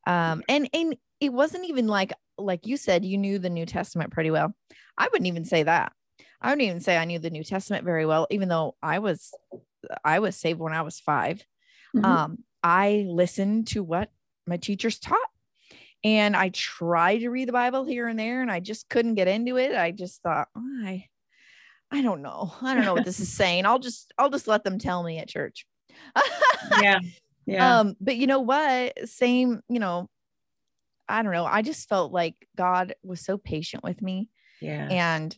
Um, 0.07 0.43
and 0.49 0.69
and 0.73 0.97
it 1.21 1.33
wasn't 1.33 1.69
even 1.69 1.87
like 1.87 2.13
like 2.37 2.67
you 2.67 2.77
said, 2.77 3.05
you 3.05 3.19
knew 3.19 3.39
the 3.39 3.51
New 3.51 3.67
Testament 3.67 4.13
pretty 4.13 4.31
well. 4.31 4.55
I 4.97 5.09
wouldn't 5.11 5.29
even 5.29 5.45
say 5.45 5.63
that. 5.63 5.93
I 6.41 6.51
wouldn't 6.51 6.67
even 6.67 6.81
say 6.81 6.97
I 6.97 7.05
knew 7.05 7.19
the 7.19 7.31
New 7.31 7.45
Testament 7.45 7.85
very 7.85 8.07
well, 8.07 8.27
even 8.31 8.49
though 8.49 8.77
I 8.83 8.99
was 9.01 9.33
I 10.05 10.19
was 10.19 10.37
saved 10.37 10.59
when 10.59 10.73
I 10.73 10.83
was 10.83 11.01
5 11.01 11.45
mm-hmm. 11.97 12.05
Um, 12.05 12.39
I 12.63 13.05
listened 13.09 13.69
to 13.69 13.83
what 13.83 14.11
my 14.47 14.57
teachers 14.57 14.99
taught 14.99 15.19
and 16.05 16.37
I 16.37 16.51
tried 16.51 17.19
to 17.19 17.31
read 17.31 17.49
the 17.49 17.53
Bible 17.53 17.85
here 17.85 18.07
and 18.07 18.19
there, 18.19 18.41
and 18.41 18.51
I 18.51 18.61
just 18.61 18.89
couldn't 18.89 19.15
get 19.15 19.29
into 19.29 19.57
it. 19.57 19.75
I 19.75 19.91
just 19.91 20.23
thought, 20.23 20.49
oh, 20.57 20.81
I, 20.85 21.07
I 21.91 22.03
don't 22.03 22.23
know. 22.23 22.53
I 22.63 22.75
don't 22.75 22.85
know 22.85 22.95
what 22.95 23.05
this 23.05 23.21
is 23.21 23.33
saying. 23.33 23.67
I'll 23.67 23.81
just, 23.81 24.13
I'll 24.17 24.31
just 24.31 24.47
let 24.49 24.65
them 24.65 24.79
tell 24.79 25.03
me 25.03 25.19
at 25.19 25.29
church. 25.29 25.67
yeah. 26.81 27.01
Yeah. 27.47 27.79
Um, 27.79 27.97
but 27.99 28.19
you 28.19 28.27
know 28.27 28.41
what? 28.41 29.09
Same, 29.09 29.63
you 29.71 29.81
know, 29.81 30.11
I 31.09 31.23
don't 31.23 31.33
know. 31.33 31.47
I 31.47 31.63
just 31.63 31.89
felt 31.89 32.13
like 32.13 32.35
God 32.59 32.95
was 33.03 33.23
so 33.23 33.39
patient 33.39 33.83
with 33.83 34.03
me. 34.03 34.29
Yeah. 34.61 34.87
And 34.91 35.35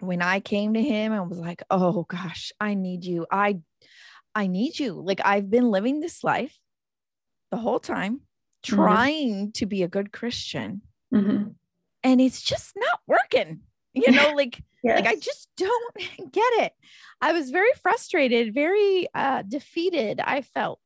when 0.00 0.22
I 0.22 0.40
came 0.40 0.74
to 0.74 0.82
him 0.82 1.12
and 1.12 1.28
was 1.28 1.38
like, 1.38 1.62
oh 1.70 2.04
gosh, 2.08 2.52
I 2.60 2.74
need 2.74 3.04
you. 3.04 3.26
I 3.30 3.60
I 4.34 4.46
need 4.46 4.78
you. 4.78 4.94
Like 4.94 5.20
I've 5.24 5.50
been 5.50 5.70
living 5.70 6.00
this 6.00 6.22
life 6.22 6.56
the 7.50 7.56
whole 7.56 7.80
time, 7.80 8.16
mm-hmm. 8.16 8.76
trying 8.76 9.34
mm-hmm. 9.34 9.50
to 9.54 9.66
be 9.66 9.82
a 9.82 9.88
good 9.88 10.12
Christian. 10.12 10.82
Mm-hmm. 11.12 11.50
And 12.04 12.20
it's 12.20 12.42
just 12.42 12.72
not 12.76 13.00
working. 13.06 13.60
You 13.94 14.12
know, 14.12 14.32
like 14.36 14.62
yes. 14.82 15.00
like 15.00 15.06
I 15.06 15.16
just 15.16 15.48
don't 15.56 15.96
get 16.32 16.52
it. 16.64 16.72
I 17.20 17.32
was 17.32 17.50
very 17.50 17.72
frustrated, 17.82 18.54
very 18.54 19.08
uh 19.14 19.42
defeated, 19.42 20.20
I 20.20 20.42
felt. 20.42 20.80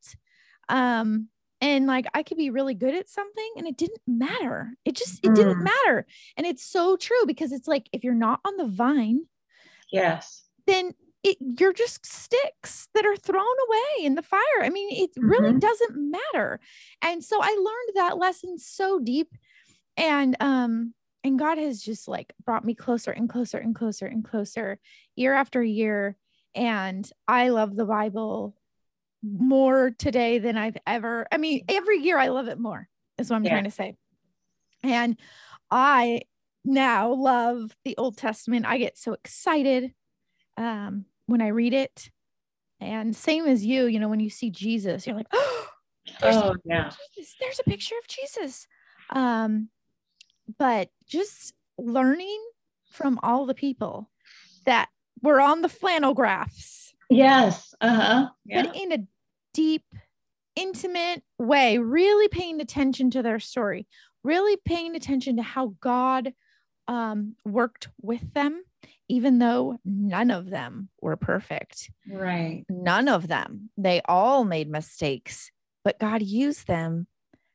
Um 0.69 1.28
and 1.62 1.87
like 1.87 2.07
I 2.12 2.25
could 2.25 2.37
be 2.37 2.50
really 2.50 2.75
good 2.75 2.95
at 2.95 3.09
something 3.09 3.52
and 3.57 3.66
it 3.69 3.78
didn't 3.78 4.00
matter. 4.07 4.73
It 4.85 4.97
just 4.97 5.25
it 5.25 5.31
mm. 5.31 5.35
didn't 5.37 5.62
matter. 5.62 6.07
And 6.37 6.45
it's 6.47 6.64
so 6.64 6.97
true 6.97 7.25
because 7.26 7.52
it's 7.52 7.69
like 7.69 7.88
if 7.92 8.02
you're 8.02 8.14
not 8.14 8.40
on 8.45 8.57
the 8.57 8.66
vine, 8.66 9.21
yes, 9.90 10.42
then 10.66 10.92
it, 11.23 11.37
you're 11.40 11.73
just 11.73 12.04
sticks 12.04 12.88
that 12.95 13.07
are 13.07 13.16
thrown 13.16 13.47
away 13.69 14.04
in 14.04 14.16
the 14.16 14.23
fire. 14.23 14.40
I 14.61 14.71
mean, 14.71 14.88
it 14.90 15.11
really 15.16 15.50
mm-hmm. 15.50 15.61
doesn't 15.61 16.11
matter. 16.35 16.59
And 17.00 17.23
so 17.23 17.38
I 17.40 17.50
learned 17.50 17.97
that 17.97 18.19
lesson 18.19 18.59
so 18.59 18.99
deep 18.99 19.28
and 19.97 20.37
um 20.40 20.95
and 21.23 21.38
God 21.38 21.59
has 21.59 21.81
just 21.81 22.09
like 22.09 22.33
brought 22.45 22.64
me 22.64 22.75
closer 22.75 23.12
and 23.12 23.28
closer 23.28 23.59
and 23.59 23.73
closer 23.73 24.07
and 24.07 24.25
closer 24.25 24.81
year 25.14 25.35
after 25.35 25.62
year 25.62 26.16
and 26.57 27.09
I 27.28 27.50
love 27.50 27.76
the 27.76 27.85
Bible 27.85 28.57
more 29.22 29.90
today 29.90 30.38
than 30.38 30.56
I've 30.56 30.76
ever. 30.86 31.26
I 31.30 31.36
mean, 31.36 31.64
every 31.68 31.98
year 31.98 32.18
I 32.18 32.28
love 32.28 32.48
it 32.48 32.58
more, 32.58 32.88
is 33.18 33.30
what 33.30 33.36
I'm 33.36 33.44
yeah. 33.44 33.50
trying 33.50 33.64
to 33.64 33.70
say. 33.70 33.96
And 34.82 35.16
I 35.70 36.22
now 36.64 37.12
love 37.12 37.74
the 37.84 37.96
Old 37.96 38.16
Testament. 38.16 38.66
I 38.66 38.78
get 38.78 38.98
so 38.98 39.12
excited 39.12 39.92
um, 40.56 41.06
when 41.26 41.40
I 41.40 41.48
read 41.48 41.72
it. 41.72 42.10
And 42.80 43.14
same 43.14 43.46
as 43.46 43.64
you, 43.64 43.86
you 43.86 44.00
know, 44.00 44.08
when 44.08 44.20
you 44.20 44.30
see 44.30 44.50
Jesus, 44.50 45.06
you're 45.06 45.16
like, 45.16 45.28
oh, 45.32 45.68
oh 46.22 46.56
yeah, 46.64 46.90
Jesus. 47.14 47.36
there's 47.40 47.60
a 47.60 47.64
picture 47.64 47.94
of 48.00 48.08
Jesus. 48.08 48.66
Um, 49.10 49.68
but 50.58 50.88
just 51.06 51.54
learning 51.78 52.40
from 52.90 53.20
all 53.22 53.46
the 53.46 53.54
people 53.54 54.10
that 54.66 54.88
were 55.22 55.40
on 55.40 55.62
the 55.62 55.68
flannel 55.68 56.14
graphs. 56.14 56.92
Yes. 57.08 57.74
Uh-huh. 57.80 58.28
Yeah. 58.44 58.62
But 58.62 58.76
in 58.76 58.92
a 58.92 58.98
deep, 59.52 59.85
intimate 60.56 61.23
way, 61.38 61.78
really 61.78 62.28
paying 62.28 62.61
attention 62.61 63.11
to 63.11 63.23
their 63.23 63.40
story, 63.40 63.87
really 64.23 64.56
paying 64.64 64.94
attention 64.94 65.37
to 65.37 65.42
how 65.42 65.75
God 65.80 66.32
um, 66.88 67.37
worked 67.44 67.88
with 68.00 68.35
them, 68.35 68.62
even 69.09 69.38
though 69.38 69.78
none 69.85 70.30
of 70.30 70.50
them 70.50 70.88
were 71.00 71.16
perfect. 71.16 71.90
Right. 72.11 72.64
None 72.68 73.09
of 73.09 73.28
them. 73.28 73.71
They 73.76 74.02
all 74.04 74.44
made 74.44 74.68
mistakes, 74.68 75.50
but 75.85 75.99
God 75.99 76.23
used 76.23 76.66
them 76.66 77.06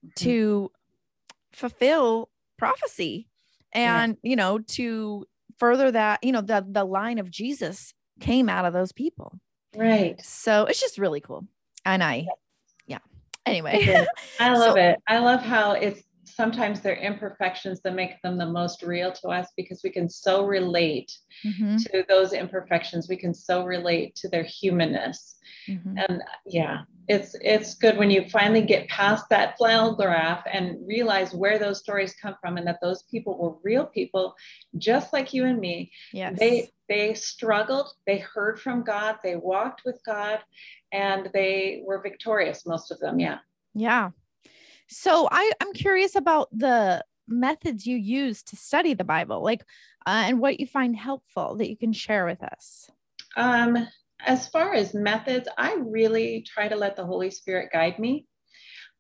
mm-hmm. 0.06 0.24
to 0.24 0.72
fulfill 1.52 2.30
prophecy 2.58 3.28
and, 3.74 4.18
yeah. 4.22 4.30
you 4.30 4.36
know, 4.36 4.60
to 4.60 5.26
further 5.58 5.92
that, 5.92 6.24
you 6.24 6.32
know, 6.32 6.42
the, 6.42 6.66
the 6.68 6.86
line 6.86 7.20
of 7.20 7.30
Jesus 7.30 7.94
came 8.20 8.50
out 8.50 8.66
of 8.66 8.74
those 8.74 8.92
people. 8.92 9.40
Right. 9.76 10.20
So 10.24 10.66
it's 10.66 10.80
just 10.80 10.98
really 10.98 11.20
cool 11.20 11.46
and 11.94 12.04
I, 12.04 12.28
yeah. 12.86 13.00
Anyway, 13.46 14.06
I 14.40 14.54
love 14.54 14.74
so, 14.74 14.80
it. 14.80 15.00
I 15.08 15.20
love 15.20 15.42
how 15.42 15.72
it's 15.72 16.04
sometimes 16.38 16.82
they're 16.82 16.98
imperfections 16.98 17.82
that 17.82 17.96
make 17.96 18.22
them 18.22 18.38
the 18.38 18.46
most 18.46 18.84
real 18.84 19.12
to 19.12 19.30
us 19.30 19.48
because 19.56 19.82
we 19.84 19.90
can 19.90 20.10
so 20.10 20.46
relate 20.46 21.18
mm-hmm. 21.46 21.78
to 21.78 22.06
those 22.08 22.34
imperfections. 22.34 23.10
We 23.10 23.16
can 23.16 23.34
so 23.34 23.66
relate 23.66 24.16
to 24.18 24.28
their 24.28 24.44
humanness. 24.44 25.38
Mm-hmm. 25.68 25.98
And 25.98 26.22
yeah, 26.46 26.82
it's 27.08 27.36
it's 27.42 27.76
good 27.76 27.98
when 27.98 28.12
you 28.12 28.30
finally 28.30 28.62
get 28.62 28.90
past 28.90 29.26
that 29.30 29.58
flannel 29.58 29.96
graph 29.96 30.44
and 30.52 30.78
realize 30.86 31.34
where 31.34 31.58
those 31.58 31.80
stories 31.80 32.14
come 32.22 32.36
from 32.42 32.58
and 32.58 32.68
that 32.68 32.80
those 32.82 33.04
people 33.04 33.38
were 33.38 33.56
real 33.64 33.86
people 33.86 34.36
just 34.78 35.14
like 35.14 35.34
you 35.34 35.46
and 35.46 35.60
me. 35.60 35.92
Yes. 36.14 36.38
They 36.38 36.72
they 36.90 37.14
struggled, 37.14 37.92
they 38.06 38.20
heard 38.20 38.60
from 38.60 38.84
God, 38.84 39.18
they 39.24 39.36
walked 39.36 39.82
with 39.86 40.00
God, 40.06 40.40
and 40.92 41.30
they 41.34 41.84
were 41.86 42.02
victorious, 42.02 42.66
most 42.66 42.92
of 42.92 43.00
them. 43.00 43.20
Yeah. 43.20 43.40
Yeah. 43.74 44.12
So 44.88 45.28
I, 45.32 45.52
I'm 45.62 45.74
curious 45.74 46.16
about 46.16 46.50
the 46.52 47.04
methods 47.28 47.86
you 47.86 47.98
use 47.98 48.42
to 48.44 48.56
study 48.56 48.94
the 48.94 49.04
Bible, 49.04 49.44
like, 49.44 49.62
uh, 50.06 50.24
and 50.28 50.40
what 50.40 50.60
you 50.60 50.68
find 50.68 50.96
helpful 50.96 51.58
that 51.58 51.70
you 51.70 51.76
can 51.76 51.92
share 51.92 52.26
with 52.26 52.42
us. 52.42 52.90
Um, 53.36 53.88
as 54.26 54.48
far 54.48 54.74
as 54.74 54.94
methods, 54.94 55.48
I 55.58 55.76
really 55.76 56.46
try 56.48 56.68
to 56.68 56.76
let 56.76 56.96
the 56.96 57.06
Holy 57.06 57.30
Spirit 57.30 57.70
guide 57.74 58.00
me. 58.00 58.26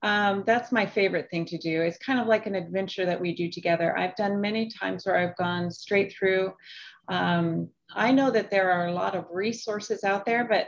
Um, 0.03 0.43
that's 0.45 0.71
my 0.71 0.85
favorite 0.85 1.27
thing 1.31 1.45
to 1.45 1.57
do. 1.57 1.81
It's 1.81 1.97
kind 1.97 2.19
of 2.19 2.27
like 2.27 2.45
an 2.45 2.53
adventure 2.53 3.05
that 3.05 3.19
we 3.19 3.33
do 3.33 3.49
together. 3.49 3.97
I've 3.97 4.15
done 4.15 4.41
many 4.41 4.69
times 4.69 5.05
where 5.05 5.17
I've 5.17 5.37
gone 5.37 5.71
straight 5.71 6.13
through. 6.13 6.53
Um, 7.07 7.69
I 7.95 8.11
know 8.11 8.31
that 8.31 8.51
there 8.51 8.71
are 8.71 8.87
a 8.87 8.93
lot 8.93 9.15
of 9.15 9.25
resources 9.31 10.03
out 10.03 10.25
there, 10.25 10.45
but 10.45 10.67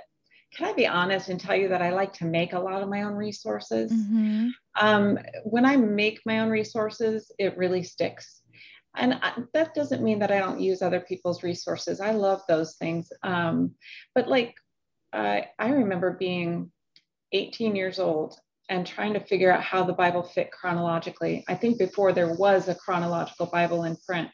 can 0.56 0.68
I 0.68 0.74
be 0.74 0.88
honest 0.88 1.30
and 1.30 1.40
tell 1.40 1.56
you 1.56 1.68
that 1.70 1.82
I 1.82 1.92
like 1.92 2.14
to 2.14 2.26
make 2.26 2.54
a 2.54 2.60
lot 2.60 2.82
of 2.82 2.90
my 2.90 3.04
own 3.04 3.14
resources? 3.14 3.92
Mm-hmm. 3.92 4.50
Um, 4.80 5.20
when 5.44 5.66
I 5.66 5.76
make 5.76 6.22
my 6.26 6.40
own 6.40 6.50
resources, 6.50 7.32
it 7.38 7.58
really 7.58 7.84
sticks. 7.84 8.42
And 8.96 9.14
I, 9.22 9.34
that 9.54 9.76
doesn't 9.76 10.04
mean 10.04 10.20
that 10.20 10.32
I 10.32 10.40
don't 10.40 10.60
use 10.60 10.82
other 10.82 11.00
people's 11.00 11.44
resources. 11.44 12.02
I 12.02 12.12
love 12.12 12.42
those 12.48 12.76
things. 12.76 13.12
Um, 13.24 13.76
but 14.16 14.28
like, 14.28 14.56
uh, 15.14 15.42
I 15.60 15.70
remember 15.70 16.18
being 16.20 16.72
18 17.32 17.76
years 17.76 18.00
old 18.00 18.40
and 18.70 18.86
trying 18.86 19.14
to 19.14 19.20
figure 19.20 19.52
out 19.52 19.64
how 19.64 19.84
the 19.84 19.94
Bible 19.94 20.24
fit 20.24 20.52
chronologically. 20.52 21.44
I 21.48 21.56
think 21.56 21.78
before 21.78 22.14
there 22.14 22.34
was 22.36 22.68
a 22.68 22.76
chronological 22.76 23.48
Bible 23.48 23.84
in 23.84 23.98
print. 24.06 24.30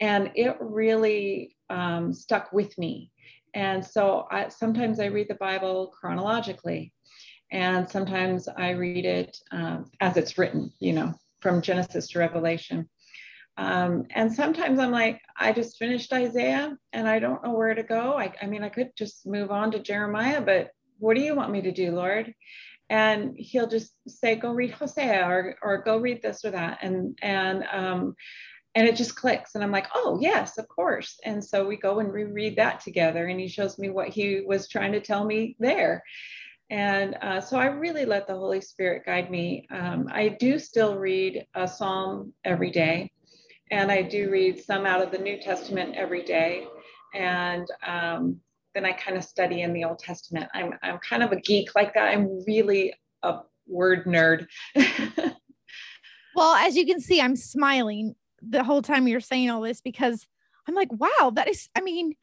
And 0.00 0.32
it 0.34 0.56
really 0.60 1.56
um, 1.70 2.12
stuck 2.12 2.52
with 2.52 2.76
me 2.78 3.10
and 3.54 3.84
so 3.84 4.26
I, 4.30 4.48
sometimes 4.48 4.98
I 4.98 5.06
read 5.06 5.28
the 5.28 5.36
Bible 5.36 5.92
chronologically, 5.98 6.92
and 7.52 7.88
sometimes 7.88 8.48
I 8.48 8.70
read 8.70 9.04
it 9.04 9.36
um, 9.52 9.90
as 10.00 10.16
it's 10.16 10.36
written, 10.36 10.72
you 10.80 10.92
know, 10.92 11.14
from 11.40 11.62
Genesis 11.62 12.08
to 12.08 12.18
Revelation. 12.18 12.88
Um, 13.56 14.06
and 14.10 14.32
sometimes 14.32 14.80
I'm 14.80 14.90
like, 14.90 15.20
I 15.38 15.52
just 15.52 15.78
finished 15.78 16.12
Isaiah 16.12 16.76
and 16.92 17.08
I 17.08 17.20
don't 17.20 17.44
know 17.44 17.52
where 17.52 17.74
to 17.74 17.84
go. 17.84 18.18
I, 18.18 18.32
I 18.42 18.46
mean, 18.46 18.64
I 18.64 18.68
could 18.68 18.90
just 18.98 19.24
move 19.24 19.52
on 19.52 19.70
to 19.70 19.78
Jeremiah, 19.78 20.40
but 20.40 20.70
what 20.98 21.14
do 21.14 21.20
you 21.20 21.36
want 21.36 21.52
me 21.52 21.62
to 21.62 21.72
do, 21.72 21.92
Lord? 21.92 22.34
and 22.90 23.34
he'll 23.38 23.66
just 23.66 23.94
say 24.06 24.36
go 24.36 24.52
read 24.52 24.70
hosea 24.70 25.26
or, 25.26 25.56
or 25.62 25.82
go 25.82 25.96
read 25.96 26.20
this 26.20 26.44
or 26.44 26.50
that 26.50 26.78
and 26.82 27.18
and 27.22 27.64
um, 27.72 28.14
and 28.74 28.88
it 28.88 28.96
just 28.96 29.14
clicks 29.14 29.54
and 29.54 29.62
i'm 29.62 29.70
like 29.70 29.86
oh 29.94 30.18
yes 30.20 30.58
of 30.58 30.68
course. 30.68 31.18
And 31.24 31.44
so 31.44 31.66
we 31.66 31.76
go 31.76 32.00
and 32.00 32.12
reread 32.12 32.56
that 32.56 32.80
together 32.80 33.26
and 33.26 33.40
he 33.40 33.48
shows 33.48 33.78
me 33.78 33.90
what 33.90 34.08
he 34.08 34.42
was 34.46 34.68
trying 34.68 34.92
to 34.92 35.00
tell 35.00 35.24
me 35.24 35.56
there. 35.58 36.02
And 36.70 37.16
uh, 37.20 37.40
so 37.40 37.58
i 37.58 37.66
really 37.66 38.04
let 38.04 38.26
the 38.26 38.34
holy 38.34 38.60
spirit 38.60 39.04
guide 39.06 39.30
me. 39.30 39.66
Um, 39.70 40.08
i 40.10 40.28
do 40.28 40.58
still 40.58 40.96
read 40.96 41.46
a 41.54 41.68
psalm 41.68 42.32
every 42.44 42.70
day 42.70 43.10
and 43.70 43.90
i 43.90 44.02
do 44.02 44.30
read 44.30 44.62
some 44.62 44.86
out 44.86 45.02
of 45.02 45.10
the 45.10 45.18
new 45.18 45.38
testament 45.38 45.94
every 45.94 46.24
day. 46.24 46.66
And 47.14 47.66
um, 47.86 48.40
then 48.74 48.84
i 48.84 48.92
kind 48.92 49.16
of 49.16 49.24
study 49.24 49.62
in 49.62 49.72
the 49.72 49.84
old 49.84 49.98
testament. 50.00 50.48
I'm, 50.54 50.74
I'm 50.82 50.98
kind 50.98 51.22
of 51.22 51.32
a 51.32 51.40
geek 51.40 51.74
like 51.74 51.94
that. 51.94 52.08
I'm 52.08 52.44
really 52.46 52.92
a 53.22 53.40
word 53.66 54.04
nerd. 54.04 54.46
Well 56.36 56.54
as 56.54 56.74
you 56.74 56.84
can 56.84 57.00
see 57.00 57.20
i'm 57.20 57.36
smiling 57.36 58.16
the 58.48 58.64
whole 58.64 58.82
time 58.82 59.08
you're 59.08 59.20
saying 59.20 59.50
all 59.50 59.60
this 59.60 59.80
because 59.80 60.26
I'm 60.68 60.74
like, 60.74 60.92
wow, 60.92 61.32
that 61.34 61.48
is, 61.48 61.68
I 61.76 61.80
mean, 61.80 62.14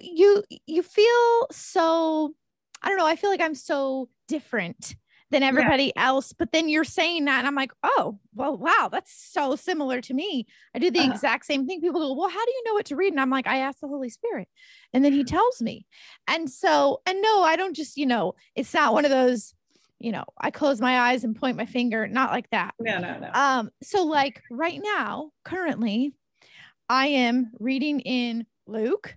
you 0.00 0.42
you 0.66 0.82
feel 0.82 1.46
so 1.50 2.34
I 2.82 2.88
don't 2.88 2.98
know, 2.98 3.06
I 3.06 3.16
feel 3.16 3.30
like 3.30 3.40
I'm 3.40 3.54
so 3.54 4.08
different 4.28 4.96
than 5.30 5.42
everybody 5.42 5.92
yeah. 5.96 6.06
else. 6.06 6.32
But 6.32 6.52
then 6.52 6.68
you're 6.68 6.84
saying 6.84 7.24
that, 7.24 7.38
and 7.38 7.46
I'm 7.46 7.54
like, 7.54 7.72
oh, 7.82 8.18
well, 8.34 8.56
wow, 8.56 8.88
that's 8.92 9.12
so 9.12 9.56
similar 9.56 10.00
to 10.02 10.14
me. 10.14 10.46
I 10.74 10.78
do 10.78 10.90
the 10.90 11.00
uh-huh. 11.00 11.12
exact 11.12 11.46
same 11.46 11.66
thing. 11.66 11.80
People 11.80 12.00
go, 12.00 12.12
well, 12.12 12.28
how 12.28 12.44
do 12.44 12.50
you 12.50 12.62
know 12.66 12.74
what 12.74 12.86
to 12.86 12.96
read? 12.96 13.12
And 13.12 13.20
I'm 13.20 13.30
like, 13.30 13.46
I 13.46 13.58
ask 13.58 13.80
the 13.80 13.88
Holy 13.88 14.10
Spirit, 14.10 14.48
and 14.92 15.04
then 15.04 15.12
He 15.12 15.24
tells 15.24 15.60
me. 15.60 15.86
And 16.28 16.48
so, 16.48 17.00
and 17.06 17.20
no, 17.22 17.42
I 17.42 17.56
don't 17.56 17.74
just, 17.74 17.96
you 17.96 18.06
know, 18.06 18.34
it's 18.54 18.74
not 18.74 18.92
one 18.92 19.04
of 19.04 19.10
those, 19.10 19.54
you 20.02 20.12
know, 20.12 20.24
I 20.38 20.50
close 20.50 20.80
my 20.80 21.00
eyes 21.00 21.22
and 21.24 21.36
point 21.36 21.56
my 21.56 21.66
finger, 21.66 22.08
not 22.08 22.30
like 22.30 22.50
that. 22.50 22.74
No, 22.80 22.98
no, 22.98 23.18
no. 23.18 23.30
Um, 23.32 23.70
so 23.82 24.04
like 24.04 24.42
right 24.50 24.80
now, 24.82 25.30
currently, 25.44 26.12
I 26.88 27.06
am 27.06 27.52
reading 27.60 28.00
in 28.00 28.46
Luke, 28.66 29.16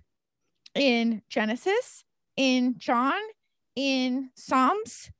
in 0.74 1.22
Genesis, 1.28 2.04
in 2.36 2.76
John, 2.78 3.20
in 3.74 4.30
Psalms 4.36 5.10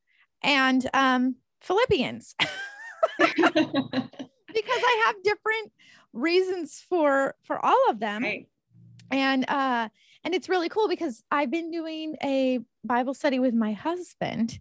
and 0.42 0.88
um, 0.94 1.36
Philippians 1.60 2.36
because 3.18 3.40
I 4.68 5.02
have 5.06 5.22
different 5.24 5.72
reasons 6.12 6.82
for 6.88 7.34
for 7.42 7.64
all 7.64 7.90
of 7.90 7.98
them. 7.98 8.22
Right. 8.22 8.48
And 9.10 9.44
uh 9.48 9.88
and 10.26 10.34
it's 10.34 10.48
really 10.48 10.68
cool 10.68 10.88
because 10.88 11.22
I've 11.30 11.52
been 11.52 11.70
doing 11.70 12.16
a 12.20 12.58
Bible 12.82 13.14
study 13.14 13.38
with 13.38 13.54
my 13.54 13.74
husband, 13.74 14.58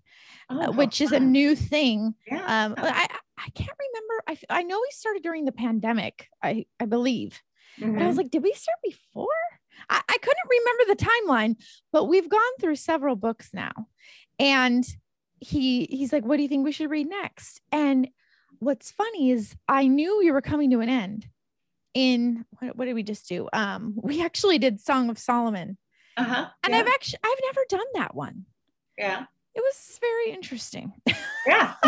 uh, 0.48 0.58
oh, 0.60 0.70
uh, 0.70 0.72
which 0.74 1.02
is 1.02 1.12
a 1.12 1.20
new 1.20 1.56
thing. 1.56 2.14
Yeah. 2.28 2.38
Um, 2.38 2.76
I 2.78 3.08
I 3.36 3.50
can't 3.50 3.78
remember. 3.80 4.24
I 4.28 4.60
I 4.60 4.62
know 4.62 4.78
we 4.78 4.92
started 4.92 5.24
during 5.24 5.46
the 5.46 5.52
pandemic. 5.52 6.28
I 6.44 6.68
I 6.80 6.86
believe. 6.86 7.42
Mm-hmm. 7.82 8.00
I 8.00 8.06
was 8.06 8.16
like, 8.16 8.30
did 8.30 8.44
we 8.44 8.54
start 8.54 8.78
before? 8.84 9.28
I, 9.90 10.02
I 10.08 10.18
couldn't 10.22 10.50
remember 10.50 10.84
the 10.88 11.10
timeline, 11.10 11.56
but 11.92 12.06
we've 12.06 12.30
gone 12.30 12.42
through 12.62 12.76
several 12.76 13.16
books 13.16 13.50
now. 13.52 13.74
And 14.38 14.86
he 15.40 15.86
he's 15.90 16.14
like, 16.14 16.26
what 16.26 16.38
do 16.38 16.44
you 16.44 16.48
think 16.48 16.64
we 16.64 16.74
should 16.74 16.92
read 16.92 17.10
next? 17.10 17.60
And 17.72 18.10
what's 18.60 18.92
funny 18.92 19.32
is 19.32 19.56
I 19.68 19.88
knew 19.88 20.20
we 20.20 20.30
were 20.30 20.42
coming 20.42 20.70
to 20.70 20.82
an 20.82 20.90
end 20.90 21.28
in 21.96 22.46
what, 22.60 22.76
what 22.76 22.86
did 22.86 22.94
we 22.94 23.02
just 23.02 23.28
do? 23.28 23.50
Um, 23.52 23.96
we 24.04 24.24
actually 24.24 24.60
did 24.60 24.80
Song 24.80 25.10
of 25.10 25.18
Solomon. 25.18 25.80
Uh-huh. 26.18 26.48
And 26.64 26.74
yeah. 26.74 26.80
I've 26.80 26.88
actually 26.88 27.20
I've 27.24 27.40
never 27.44 27.66
done 27.68 27.88
that 27.96 28.14
one. 28.14 28.46
Yeah. 28.98 29.26
It 29.56 29.62
was 29.62 30.00
very 30.00 30.32
interesting. 30.32 30.94
Yeah. 31.48 31.74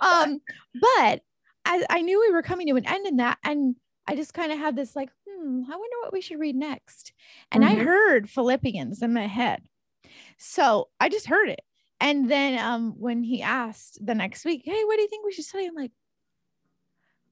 um, 0.00 0.40
but 0.74 1.20
I, 1.64 1.84
I 1.88 2.02
knew 2.02 2.20
we 2.20 2.32
were 2.32 2.42
coming 2.42 2.66
to 2.66 2.76
an 2.76 2.86
end 2.86 3.06
in 3.06 3.16
that. 3.18 3.38
And 3.44 3.76
I 4.08 4.16
just 4.16 4.34
kind 4.34 4.50
of 4.50 4.58
had 4.58 4.74
this 4.74 4.96
like, 4.96 5.10
hmm, 5.28 5.62
I 5.64 5.76
wonder 5.76 5.96
what 6.02 6.12
we 6.12 6.20
should 6.20 6.40
read 6.40 6.56
next. 6.56 7.12
And 7.52 7.62
mm-hmm. 7.62 7.80
I 7.80 7.84
heard 7.84 8.30
Philippians 8.30 9.00
in 9.00 9.14
my 9.14 9.28
head. 9.28 9.62
So 10.38 10.88
I 11.00 11.08
just 11.08 11.26
heard 11.26 11.48
it. 11.48 11.60
And 12.00 12.30
then 12.30 12.58
um, 12.58 12.94
when 12.98 13.22
he 13.22 13.42
asked 13.42 14.04
the 14.04 14.14
next 14.14 14.44
week, 14.44 14.62
hey, 14.64 14.84
what 14.84 14.96
do 14.96 15.02
you 15.02 15.08
think 15.08 15.24
we 15.24 15.32
should 15.32 15.44
study? 15.44 15.66
I'm 15.66 15.74
like, 15.74 15.92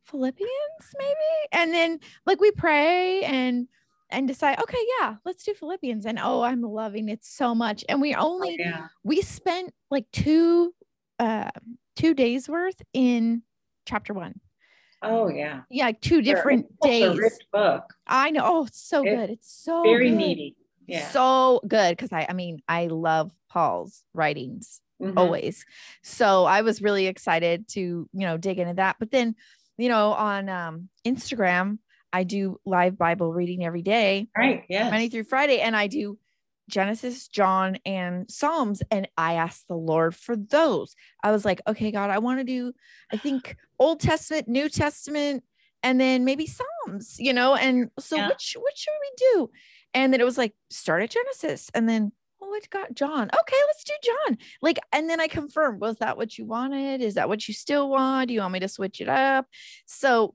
Philippians, 0.04 0.50
maybe? 0.98 1.14
And 1.52 1.72
then 1.72 2.00
like 2.26 2.40
we 2.40 2.50
pray 2.50 3.22
and 3.22 3.68
and 4.10 4.28
decide, 4.28 4.60
okay, 4.60 4.78
yeah, 5.00 5.16
let's 5.24 5.44
do 5.44 5.54
Philippians. 5.54 6.06
And 6.06 6.18
oh, 6.22 6.42
I'm 6.42 6.62
loving 6.62 7.08
it 7.08 7.24
so 7.24 7.54
much. 7.54 7.84
And 7.88 8.00
we 8.00 8.14
only 8.14 8.56
oh, 8.60 8.64
yeah. 8.64 8.86
we 9.02 9.22
spent 9.22 9.72
like 9.90 10.06
two 10.12 10.74
uh 11.18 11.50
two 11.96 12.14
days 12.14 12.48
worth 12.48 12.80
in 12.92 13.42
chapter 13.86 14.14
one. 14.14 14.40
Oh 15.02 15.28
yeah. 15.28 15.62
Yeah, 15.70 15.92
two 16.00 16.22
different 16.22 16.66
days. 16.80 17.18
rich 17.18 17.32
book. 17.52 17.92
I 18.06 18.30
know. 18.30 18.42
Oh, 18.44 18.64
it's 18.64 18.80
so 18.80 19.02
it's 19.02 19.14
good. 19.14 19.30
It's 19.30 19.62
so 19.64 19.82
very 19.82 20.10
good. 20.10 20.16
meaty. 20.18 20.56
Yeah. 20.86 21.08
So 21.08 21.60
good. 21.66 21.96
Cause 21.98 22.12
I 22.12 22.26
I 22.28 22.32
mean, 22.32 22.60
I 22.68 22.86
love 22.86 23.32
Paul's 23.48 24.04
writings 24.14 24.80
mm-hmm. 25.00 25.18
always. 25.18 25.64
So 26.02 26.44
I 26.44 26.62
was 26.62 26.82
really 26.82 27.06
excited 27.06 27.68
to, 27.68 27.80
you 27.80 28.08
know, 28.12 28.36
dig 28.36 28.58
into 28.58 28.74
that. 28.74 28.96
But 28.98 29.10
then, 29.10 29.34
you 29.78 29.88
know, 29.88 30.12
on 30.12 30.48
um, 30.48 30.88
Instagram, 31.04 31.78
I 32.12 32.24
do 32.24 32.60
live 32.64 32.96
Bible 32.96 33.32
reading 33.32 33.64
every 33.64 33.82
day. 33.82 34.28
Right. 34.36 34.64
Yeah. 34.68 34.90
Monday 34.90 35.08
through 35.08 35.24
Friday. 35.24 35.60
And 35.60 35.74
I 35.74 35.88
do 35.88 36.18
Genesis, 36.68 37.28
John, 37.28 37.78
and 37.84 38.30
Psalms. 38.30 38.82
And 38.90 39.08
I 39.16 39.34
asked 39.34 39.68
the 39.68 39.76
Lord 39.76 40.14
for 40.14 40.36
those. 40.36 40.94
I 41.22 41.32
was 41.32 41.44
like, 41.44 41.60
okay, 41.66 41.90
God, 41.90 42.10
I 42.10 42.18
want 42.18 42.40
to 42.40 42.44
do, 42.44 42.72
I 43.12 43.16
think 43.16 43.56
Old 43.78 44.00
Testament, 44.00 44.48
New 44.48 44.68
Testament, 44.68 45.44
and 45.82 46.00
then 46.00 46.24
maybe 46.24 46.46
Psalms, 46.46 47.16
you 47.18 47.32
know? 47.32 47.54
And 47.56 47.90
so 47.98 48.16
yeah. 48.16 48.28
which 48.28 48.56
which 48.58 48.76
should 48.76 48.92
we 49.00 49.32
do? 49.34 49.50
And 49.92 50.12
then 50.12 50.20
it 50.20 50.24
was 50.24 50.38
like 50.38 50.54
start 50.70 51.02
at 51.02 51.10
Genesis 51.10 51.70
and 51.74 51.88
then 51.88 52.12
oh, 52.44 52.54
it 52.54 52.68
got 52.70 52.94
John. 52.94 53.28
Okay, 53.28 53.56
let's 53.66 53.84
do 53.84 53.92
John. 54.02 54.38
Like, 54.60 54.78
and 54.92 55.08
then 55.08 55.20
I 55.20 55.28
confirmed, 55.28 55.80
was 55.80 55.96
that 55.98 56.16
what 56.16 56.36
you 56.36 56.44
wanted? 56.44 57.00
Is 57.00 57.14
that 57.14 57.28
what 57.28 57.46
you 57.48 57.54
still 57.54 57.88
want? 57.88 58.28
Do 58.28 58.34
you 58.34 58.40
want 58.40 58.52
me 58.52 58.60
to 58.60 58.68
switch 58.68 59.00
it 59.00 59.08
up? 59.08 59.46
So, 59.86 60.34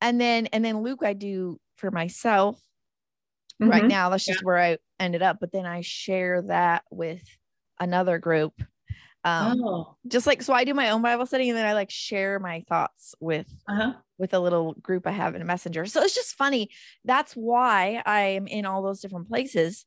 and 0.00 0.20
then, 0.20 0.46
and 0.46 0.64
then 0.64 0.82
Luke, 0.82 1.00
I 1.02 1.12
do 1.12 1.58
for 1.76 1.90
myself 1.90 2.60
mm-hmm. 3.62 3.70
right 3.70 3.84
now. 3.84 4.10
That's 4.10 4.24
just 4.24 4.40
yeah. 4.40 4.46
where 4.46 4.58
I 4.58 4.78
ended 4.98 5.22
up. 5.22 5.38
But 5.40 5.52
then 5.52 5.66
I 5.66 5.80
share 5.80 6.42
that 6.42 6.84
with 6.90 7.22
another 7.78 8.18
group. 8.18 8.52
Um, 9.26 9.62
oh. 9.64 9.96
just 10.06 10.26
like, 10.26 10.42
so 10.42 10.52
I 10.52 10.64
do 10.64 10.74
my 10.74 10.90
own 10.90 11.00
Bible 11.00 11.24
study 11.24 11.48
and 11.48 11.56
then 11.56 11.64
I 11.64 11.72
like 11.72 11.90
share 11.90 12.38
my 12.38 12.62
thoughts 12.68 13.14
with, 13.20 13.46
uh-huh. 13.66 13.94
with 14.18 14.34
a 14.34 14.38
little 14.38 14.74
group 14.74 15.06
I 15.06 15.12
have 15.12 15.34
in 15.34 15.40
a 15.40 15.46
messenger. 15.46 15.86
So 15.86 16.02
it's 16.02 16.14
just 16.14 16.36
funny. 16.36 16.68
That's 17.06 17.32
why 17.32 18.02
I 18.04 18.20
am 18.20 18.46
in 18.46 18.66
all 18.66 18.82
those 18.82 19.00
different 19.00 19.28
places, 19.28 19.86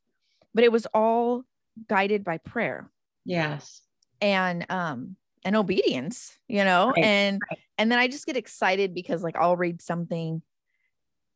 but 0.56 0.63
it 0.63 0.71
was 0.71 0.88
all 0.88 1.43
guided 1.88 2.24
by 2.24 2.38
prayer. 2.38 2.90
Yes. 3.26 3.82
And 4.22 4.66
um 4.70 5.16
and 5.44 5.56
obedience, 5.56 6.38
you 6.48 6.63
know, 6.63 6.92
right. 6.96 7.04
and 7.04 7.42
right. 7.50 7.60
and 7.78 7.92
then 7.92 8.00
I 8.00 8.08
just 8.08 8.26
get 8.26 8.38
excited 8.38 8.94
because 8.94 9.24
like 9.24 9.36
I'll 9.36 9.58
read 9.58 9.82
something 9.82 10.42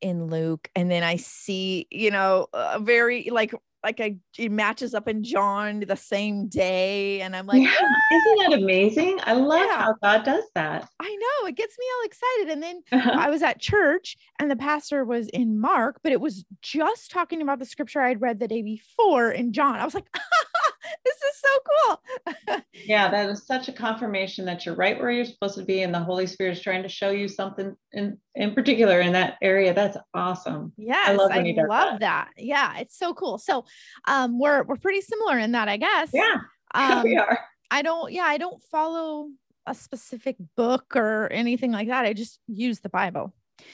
in 0.01 0.27
Luke 0.27 0.69
and 0.75 0.89
then 0.89 1.04
I 1.04 1.17
see, 1.17 1.88
you 1.91 2.12
know, 2.12 2.47
a 2.54 2.80
very 2.80 3.30
like 3.32 3.54
like 3.83 3.99
I 3.99 4.17
it 4.37 4.51
matches 4.51 4.93
up 4.93 5.07
in 5.07 5.23
John 5.23 5.81
the 5.87 5.95
same 5.95 6.47
day. 6.47 7.21
And 7.21 7.35
I'm 7.35 7.47
like, 7.47 7.61
yeah, 7.61 7.73
ah! 7.79 8.15
isn't 8.15 8.51
that 8.51 8.59
amazing? 8.59 9.19
I 9.23 9.33
love 9.33 9.65
yeah. 9.65 9.81
how 9.81 9.95
God 10.01 10.23
does 10.23 10.43
that. 10.55 10.87
I 10.99 11.15
know 11.15 11.47
it 11.47 11.55
gets 11.55 11.77
me 11.77 11.85
all 11.95 12.05
excited. 12.05 12.53
And 12.53 12.63
then 12.63 12.81
uh-huh. 12.91 13.15
I 13.17 13.29
was 13.29 13.41
at 13.41 13.59
church 13.59 14.17
and 14.39 14.51
the 14.51 14.55
pastor 14.55 15.03
was 15.03 15.27
in 15.29 15.59
Mark, 15.59 15.99
but 16.03 16.11
it 16.11 16.21
was 16.21 16.45
just 16.61 17.11
talking 17.11 17.41
about 17.41 17.59
the 17.59 17.65
scripture 17.65 18.01
I'd 18.01 18.21
read 18.21 18.39
the 18.39 18.47
day 18.47 18.61
before 18.61 19.31
in 19.31 19.53
John. 19.53 19.75
I 19.75 19.85
was 19.85 19.95
like, 19.95 20.07
this 21.05 21.15
is 21.15 21.41
so 21.41 21.49
cool. 21.69 22.61
yeah, 22.85 23.09
that 23.09 23.29
is 23.29 23.45
such 23.45 23.67
a 23.67 23.73
confirmation 23.73 24.45
that 24.45 24.65
you're 24.65 24.75
right 24.75 24.99
where 24.99 25.11
you're 25.11 25.25
supposed 25.25 25.57
to 25.57 25.63
be, 25.63 25.81
and 25.81 25.93
the 25.93 25.99
Holy 25.99 26.27
Spirit 26.27 26.57
is 26.57 26.61
trying 26.61 26.83
to 26.83 26.89
show 26.89 27.11
you 27.11 27.27
something 27.27 27.75
in 27.93 28.17
in 28.35 28.53
particular 28.53 28.99
in 29.01 29.13
that 29.13 29.37
area. 29.41 29.73
That's 29.73 29.97
awesome. 30.13 30.73
Yes, 30.77 31.09
I 31.09 31.13
love, 31.13 31.31
I 31.31 31.41
love 31.41 31.99
that. 31.99 32.29
that. 32.35 32.43
Yeah, 32.43 32.77
it's 32.77 32.97
so 32.97 33.13
cool. 33.13 33.37
So, 33.37 33.65
um, 34.07 34.39
we're 34.39 34.63
we're 34.63 34.77
pretty 34.77 35.01
similar 35.01 35.37
in 35.37 35.51
that, 35.53 35.69
I 35.69 35.77
guess. 35.77 36.09
Yeah, 36.13 36.37
um, 36.73 37.03
we 37.03 37.17
are. 37.17 37.39
I 37.69 37.81
don't. 37.81 38.11
Yeah, 38.11 38.25
I 38.25 38.37
don't 38.37 38.61
follow 38.63 39.29
a 39.67 39.75
specific 39.75 40.37
book 40.57 40.95
or 40.95 41.31
anything 41.31 41.71
like 41.71 41.87
that. 41.87 42.05
I 42.05 42.13
just 42.13 42.39
use 42.47 42.79
the 42.79 42.89
Bible. 42.89 43.33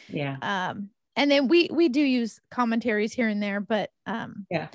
Yeah. 0.09 0.37
Um, 0.41 0.89
and 1.15 1.31
then 1.31 1.47
we 1.47 1.69
we 1.71 1.89
do 1.89 2.01
use 2.01 2.39
commentaries 2.51 3.13
here 3.13 3.27
and 3.27 3.41
there, 3.41 3.59
but 3.59 3.89
um, 4.05 4.45
yeah 4.51 4.67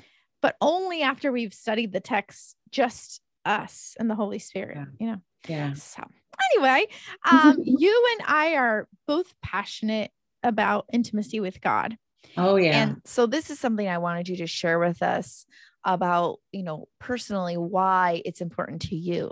but 0.43 0.57
only 0.61 1.01
after 1.01 1.31
we've 1.31 1.53
studied 1.53 1.93
the 1.93 2.01
text, 2.01 2.57
just 2.69 3.21
us 3.45 3.95
and 3.97 4.09
the 4.09 4.15
Holy 4.15 4.39
Spirit, 4.39 4.77
yeah. 4.77 4.85
you 4.99 5.07
know? 5.07 5.21
Yeah. 5.47 5.73
So, 5.73 6.03
anyway, 6.51 6.85
um, 7.29 7.57
you 7.63 8.07
and 8.11 8.27
I 8.27 8.55
are 8.55 8.87
both 9.07 9.33
passionate 9.41 10.11
about 10.43 10.85
intimacy 10.91 11.39
with 11.39 11.61
God. 11.61 11.97
Oh, 12.35 12.57
yeah. 12.57 12.83
And 12.83 13.01
so, 13.05 13.25
this 13.25 13.49
is 13.49 13.59
something 13.59 13.87
I 13.87 13.99
wanted 13.99 14.27
you 14.27 14.35
to 14.37 14.47
share 14.47 14.79
with 14.79 15.01
us 15.01 15.45
about, 15.85 16.39
you 16.51 16.63
know, 16.63 16.89
personally 16.99 17.55
why 17.55 18.21
it's 18.25 18.41
important 18.41 18.83
to 18.83 18.95
you. 18.97 19.31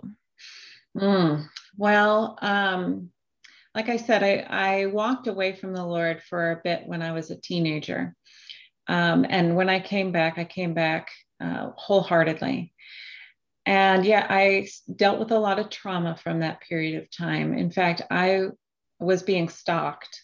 Mm. 0.98 1.46
Well, 1.78 2.38
um, 2.42 3.10
like 3.76 3.90
I 3.90 3.98
said, 3.98 4.24
I, 4.24 4.46
I 4.50 4.86
walked 4.88 5.28
away 5.28 5.54
from 5.54 5.74
the 5.74 5.86
Lord 5.86 6.22
for 6.24 6.52
a 6.52 6.62
bit 6.64 6.84
when 6.86 7.02
I 7.02 7.12
was 7.12 7.32
a 7.32 7.40
teenager. 7.40 8.16
Um, 8.88 9.26
and 9.30 9.56
when 9.56 9.70
I 9.70 9.80
came 9.80 10.12
back, 10.12 10.38
I 10.38 10.44
came 10.44 10.74
back 10.74 11.10
uh, 11.40 11.72
wholeheartedly. 11.76 12.74
And 13.66 14.06
yeah, 14.06 14.26
I 14.30 14.68
dealt 14.96 15.20
with 15.20 15.32
a 15.32 15.40
lot 15.40 15.60
of 15.60 15.70
trauma 15.70 16.16
from 16.16 16.40
that 16.40 16.62
period 16.62 17.02
of 17.02 17.12
time. 17.12 17.54
In 17.54 17.72
fact, 17.72 18.02
I 18.10 18.48
was 19.00 19.24
being 19.24 19.50
stalked 19.50 20.22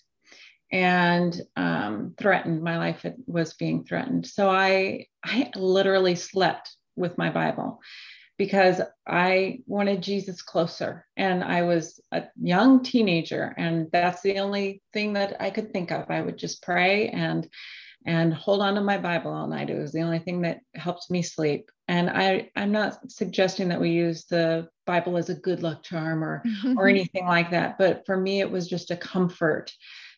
and 0.72 1.40
um, 1.56 2.14
threatened. 2.18 2.64
My 2.64 2.78
life 2.78 3.06
was 3.26 3.54
being 3.54 3.84
threatened. 3.84 4.26
So 4.26 4.50
I, 4.50 5.06
I 5.24 5.52
literally 5.56 6.16
slept 6.16 6.76
with 6.96 7.18
my 7.18 7.30
Bible 7.30 7.80
because 8.38 8.82
I 9.08 9.60
wanted 9.66 10.02
Jesus 10.02 10.42
closer. 10.42 11.06
And 11.16 11.44
I 11.44 11.64
was 11.64 12.00
a 12.12 12.24
young 12.42 12.84
teenager, 12.84 13.54
and 13.58 13.88
that's 13.92 14.22
the 14.22 14.40
only 14.40 14.82
thing 14.94 15.14
that 15.14 15.42
I 15.42 15.50
could 15.50 15.74
think 15.74 15.92
of. 15.92 16.10
I 16.10 16.22
would 16.22 16.38
just 16.38 16.62
pray 16.62 17.10
and 17.10 17.48
and 18.06 18.34
hold 18.34 18.62
on 18.62 18.76
to 18.76 18.82
my 18.82 18.98
Bible 18.98 19.32
all 19.32 19.48
night. 19.48 19.70
It 19.70 19.78
was 19.78 19.92
the 19.92 20.02
only 20.02 20.20
thing 20.20 20.42
that 20.42 20.62
helped 20.76 21.10
me 21.10 21.22
sleep. 21.22 21.70
And 21.88 22.10
I, 22.10 22.50
I'm 22.56 22.72
not 22.72 23.12
suggesting 23.12 23.70
that 23.70 23.82
we 23.82 23.90
use 23.90 24.26
the 24.26 24.70
Bible 24.86 25.18
as 25.18 25.30
a 25.30 25.36
good 25.36 25.64
luck 25.64 25.84
charm 25.84 26.24
or 26.24 26.44
or 26.78 26.88
anything 26.90 27.26
like 27.26 27.52
that. 27.52 27.78
But 27.78 28.06
for 28.06 28.18
me, 28.18 28.40
it 28.40 28.50
was 28.50 28.68
just 28.68 28.92
a 28.92 28.98
comfort 28.98 29.72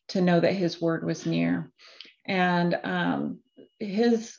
to 0.10 0.22
know 0.22 0.40
that 0.40 0.54
His 0.54 0.82
Word 0.82 1.06
was 1.06 1.26
near, 1.26 1.72
and 2.26 2.80
um, 2.84 3.40
His 3.80 4.38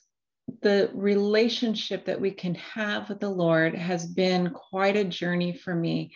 the 0.62 0.90
relationship 0.94 2.04
that 2.06 2.20
we 2.20 2.30
can 2.30 2.54
have 2.56 3.08
with 3.08 3.20
the 3.20 3.28
Lord 3.28 3.74
has 3.74 4.06
been 4.06 4.50
quite 4.50 4.96
a 4.96 5.04
journey 5.04 5.52
for 5.52 5.74
me. 5.74 6.12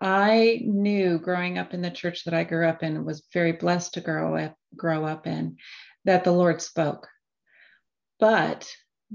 I 0.00 0.60
knew 0.64 1.18
growing 1.18 1.58
up 1.58 1.74
in 1.74 1.82
the 1.82 1.90
church 1.90 2.24
that 2.24 2.34
I 2.34 2.44
grew 2.44 2.66
up 2.68 2.82
in 2.82 3.04
was 3.04 3.26
very 3.32 3.52
blessed 3.52 3.94
to 3.94 4.00
grow 4.00 4.36
up 4.36 4.54
grow 4.76 5.04
up 5.04 5.26
in 5.26 5.56
that 6.06 6.24
the 6.24 6.32
Lord 6.32 6.62
spoke. 6.62 7.08
But 8.18 8.68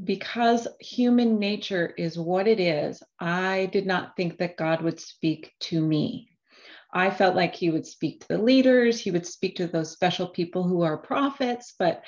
because 0.04 0.67
human 0.80 1.39
nature 1.39 1.93
is 1.97 2.17
what 2.17 2.47
it 2.47 2.60
is, 2.60 3.01
I 3.19 3.69
did 3.71 3.86
not 3.86 4.15
think 4.15 4.38
that 4.38 4.58
God 4.58 4.82
would 4.82 4.99
speak 4.99 5.54
to 5.62 5.82
me. 5.82 6.30
I 6.93 7.10
felt 7.10 7.36
like 7.36 7.56
he 7.56 7.69
would 7.69 7.88
speak 7.88 8.21
to 8.21 8.27
the 8.27 8.38
leaders, 8.38 8.99
he 8.99 9.12
would 9.12 9.25
speak 9.25 9.56
to 9.56 9.67
those 9.67 9.91
special 9.91 10.27
people 10.27 10.63
who 10.63 10.82
are 10.82 10.97
prophets, 10.97 11.73
but 11.80 12.04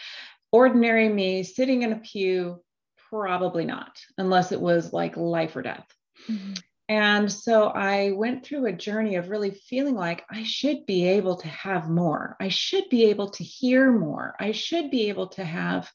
ordinary 0.51 1.09
me 1.09 1.43
sitting 1.43 1.83
in 1.83 1.93
a 1.93 1.99
pew, 1.99 2.61
probably 3.09 3.65
not, 3.65 3.97
unless 4.17 4.51
it 4.51 4.59
was 4.59 4.91
like 4.91 5.15
life 5.15 5.55
or 5.55 5.61
death. 5.61 5.87
Mm-hmm. 6.29 6.53
And 6.89 7.31
so 7.31 7.69
I 7.69 8.11
went 8.11 8.45
through 8.45 8.65
a 8.65 8.73
journey 8.73 9.15
of 9.15 9.29
really 9.29 9.51
feeling 9.51 9.95
like 9.95 10.25
I 10.29 10.43
should 10.43 10.85
be 10.85 11.07
able 11.07 11.37
to 11.37 11.47
have 11.47 11.89
more. 11.89 12.35
I 12.39 12.49
should 12.49 12.89
be 12.89 13.05
able 13.05 13.29
to 13.31 13.43
hear 13.43 13.91
more. 13.91 14.35
I 14.39 14.51
should 14.51 14.91
be 14.91 15.09
able 15.09 15.27
to 15.29 15.45
have 15.45 15.89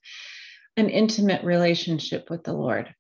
an 0.77 0.89
intimate 0.89 1.45
relationship 1.45 2.31
with 2.31 2.45
the 2.45 2.55
Lord. 2.55 2.95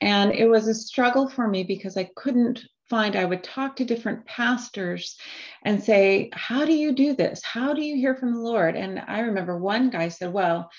And 0.00 0.32
it 0.32 0.48
was 0.48 0.68
a 0.68 0.74
struggle 0.74 1.28
for 1.28 1.48
me 1.48 1.64
because 1.64 1.96
I 1.96 2.10
couldn't 2.16 2.62
find, 2.88 3.16
I 3.16 3.24
would 3.24 3.42
talk 3.42 3.76
to 3.76 3.84
different 3.84 4.26
pastors 4.26 5.16
and 5.64 5.82
say, 5.82 6.30
How 6.32 6.64
do 6.64 6.74
you 6.74 6.92
do 6.92 7.14
this? 7.14 7.42
How 7.42 7.72
do 7.72 7.82
you 7.82 7.96
hear 7.96 8.14
from 8.14 8.34
the 8.34 8.40
Lord? 8.40 8.76
And 8.76 9.02
I 9.06 9.20
remember 9.20 9.56
one 9.56 9.90
guy 9.90 10.08
said, 10.08 10.32
Well, 10.32 10.70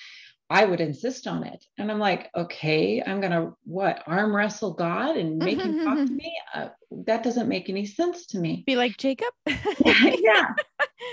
I 0.50 0.66
would 0.66 0.82
insist 0.82 1.26
on 1.28 1.44
it. 1.44 1.66
And 1.78 1.90
I'm 1.90 2.00
like, 2.00 2.30
okay, 2.36 3.02
I'm 3.02 3.22
going 3.22 3.32
to 3.32 3.56
what 3.64 4.04
arm 4.06 4.36
wrestle 4.36 4.74
God 4.74 5.18
and 5.18 5.38
make 5.38 5.60
him 5.60 5.84
talk 5.84 6.06
to 6.06 6.14
me? 6.14 6.36
Uh, 6.54 6.70
that 7.06 7.24
doesn't 7.24 7.48
make 7.48 7.70
any 7.70 7.86
sense 7.86 8.28
to 8.28 8.38
me. 8.38 8.64
Be 8.66 8.76
like 8.76 8.98
Jacob. 8.98 9.34
yeah. 9.86 10.48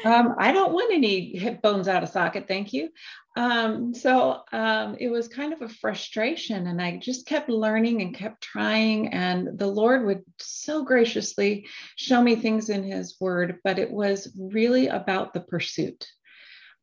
Um, 0.05 0.37
I 0.38 0.53
don't 0.53 0.73
want 0.73 0.95
any 0.95 1.37
hip 1.37 1.61
bones 1.61 1.88
out 1.88 2.03
of 2.03 2.09
socket. 2.09 2.47
Thank 2.47 2.73
you. 2.73 2.90
Um, 3.37 3.93
so 3.93 4.43
um, 4.53 4.97
it 4.99 5.09
was 5.09 5.29
kind 5.29 5.53
of 5.53 5.62
a 5.62 5.69
frustration. 5.69 6.69
And 6.69 6.81
I 6.81 6.97
just 6.97 7.27
kept 7.27 7.51
learning 7.51 8.01
and 8.01 8.14
kept 8.14 8.40
trying. 8.40 9.09
And 9.09 9.59
the 9.59 9.66
Lord 9.66 10.07
would 10.07 10.23
so 10.38 10.85
graciously 10.85 11.66
show 11.97 12.23
me 12.23 12.37
things 12.37 12.71
in 12.71 12.85
his 12.85 13.16
word, 13.21 13.59
but 13.64 13.79
it 13.79 13.90
was 13.90 14.33
really 14.38 14.87
about 14.87 15.35
the 15.35 15.40
pursuit 15.40 16.07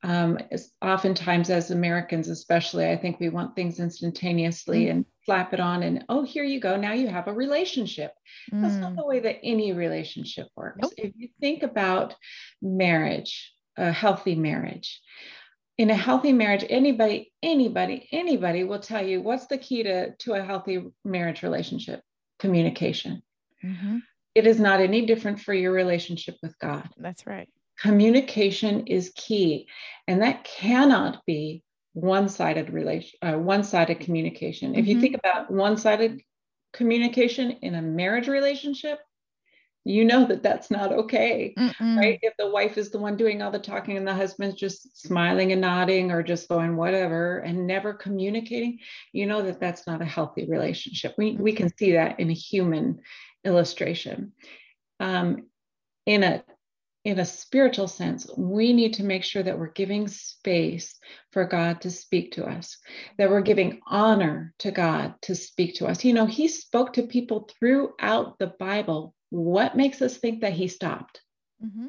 um, 0.04 0.38
oftentimes 0.82 1.50
as 1.50 1.72
Americans, 1.72 2.30
especially, 2.30 2.90
I 2.90 2.98
think 2.98 3.20
we 3.20 3.30
want 3.30 3.56
things 3.56 3.80
instantaneously 3.80 4.86
mm. 4.86 4.92
and 4.92 5.06
slap 5.26 5.54
it 5.54 5.60
on 5.60 5.84
and, 5.84 6.06
oh, 6.08 6.24
here 6.24 6.44
you 6.44 6.60
go. 6.60 6.78
Now 6.78 6.94
you 6.94 7.08
have 7.08 7.28
a 7.28 7.34
relationship. 7.34 8.14
Mm. 8.52 8.62
That's 8.62 8.76
not 8.76 8.94
mm. 8.94 8.98
the 8.98 9.06
way 9.06 9.20
that 9.20 9.40
any 9.44 9.74
relationship 9.74 10.48
works. 10.56 10.80
Nope. 10.82 10.94
If 10.98 11.14
you 11.16 11.30
think 11.42 11.64
about 11.64 12.16
marriage, 12.62 13.54
a 13.76 13.92
healthy 13.92 14.36
marriage, 14.36 15.02
in 15.78 15.90
a 15.90 15.96
healthy 15.96 16.34
marriage, 16.34 16.66
anybody, 16.70 17.32
anybody, 17.44 18.08
anybody 18.12 18.64
will 18.64 18.80
tell 18.80 19.06
you 19.06 19.22
what's 19.22 19.48
the 19.48 19.58
key 19.58 19.84
to, 19.84 20.16
to 20.16 20.34
a 20.34 20.44
healthy 20.44 20.84
marriage 21.06 21.44
relationship? 21.44 22.02
Communication. 22.40 23.22
Mm-hmm. 23.64 23.98
It 24.36 24.46
is 24.46 24.60
not 24.60 24.80
any 24.80 25.08
different 25.08 25.40
for 25.40 25.54
your 25.54 25.72
relationship 25.72 26.36
with 26.44 26.58
God. 26.60 26.88
That's 26.98 27.26
right 27.26 27.50
communication 27.80 28.88
is 28.88 29.12
key 29.16 29.68
and 30.08 30.22
that 30.22 30.44
cannot 30.44 31.24
be 31.26 31.64
one-sided 31.94 32.70
relation 32.70 33.18
uh, 33.22 33.34
one-sided 33.34 34.00
communication 34.00 34.72
mm-hmm. 34.72 34.80
if 34.80 34.88
you 34.88 34.96
mm-hmm. 34.96 35.02
think 35.02 35.16
about 35.16 35.52
one-sided 35.52 36.22
communication 36.74 37.52
in 37.62 37.76
a 37.76 37.82
marriage 37.82 38.28
relationship 38.28 39.00
you 39.84 40.04
know 40.04 40.26
that 40.26 40.44
that's 40.44 40.70
not 40.70 40.92
okay 40.92 41.54
Mm-mm. 41.58 41.98
right 41.98 42.20
if 42.22 42.34
the 42.38 42.50
wife 42.50 42.78
is 42.78 42.92
the 42.92 43.00
one 43.00 43.16
doing 43.16 43.42
all 43.42 43.52
the 43.52 43.58
talking 43.58 43.96
and 43.96 44.08
the 44.08 44.14
husband's 44.14 44.58
just 44.58 45.02
smiling 45.02 45.54
and 45.54 45.62
nodding 45.62 46.12
or 46.12 46.22
just 46.22 46.50
going 46.50 46.76
whatever 46.76 47.40
and 47.40 47.66
never 47.66 47.94
communicating 47.94 48.80
you 49.14 49.26
know 49.26 49.42
that 49.42 49.60
that's 49.60 49.88
not 49.88 50.02
a 50.02 50.06
healthy 50.06 50.46
relationship 50.46 51.16
we, 51.18 51.38
we 51.38 51.54
can 51.54 51.76
see 51.78 51.94
that 51.94 52.20
in 52.20 52.30
a 52.30 52.34
human 52.34 53.00
illustration 53.46 54.34
um, 55.00 55.46
in 56.06 56.24
a 56.24 56.44
in 57.08 57.20
a 57.20 57.26
spiritual 57.26 57.88
sense, 57.88 58.30
we 58.36 58.74
need 58.74 58.96
to 58.96 59.04
make 59.04 59.24
sure 59.24 59.42
that 59.42 59.58
we're 59.58 59.72
giving 59.72 60.10
space 60.10 61.00
for 61.32 61.46
God 61.46 61.80
to 61.82 61.90
speak 61.90 62.34
to 62.34 62.44
us, 62.46 62.78
that 63.18 63.30
we're 63.30 63.40
giving 63.40 63.80
honor 63.88 64.54
to 64.60 64.72
God 64.72 65.16
to 65.22 65.34
speak 65.34 65.76
to 65.76 65.88
us. 65.88 66.04
You 66.04 66.12
know, 66.14 66.26
He 66.26 66.50
spoke 66.50 66.92
to 66.94 67.04
people 67.04 67.50
throughout 67.58 68.38
the 68.40 68.48
Bible. 68.60 69.16
What 69.30 69.78
makes 69.78 70.02
us 70.02 70.18
think 70.18 70.42
that 70.42 70.52
He 70.52 70.68
stopped? 70.68 71.22
Mm-hmm. 71.64 71.88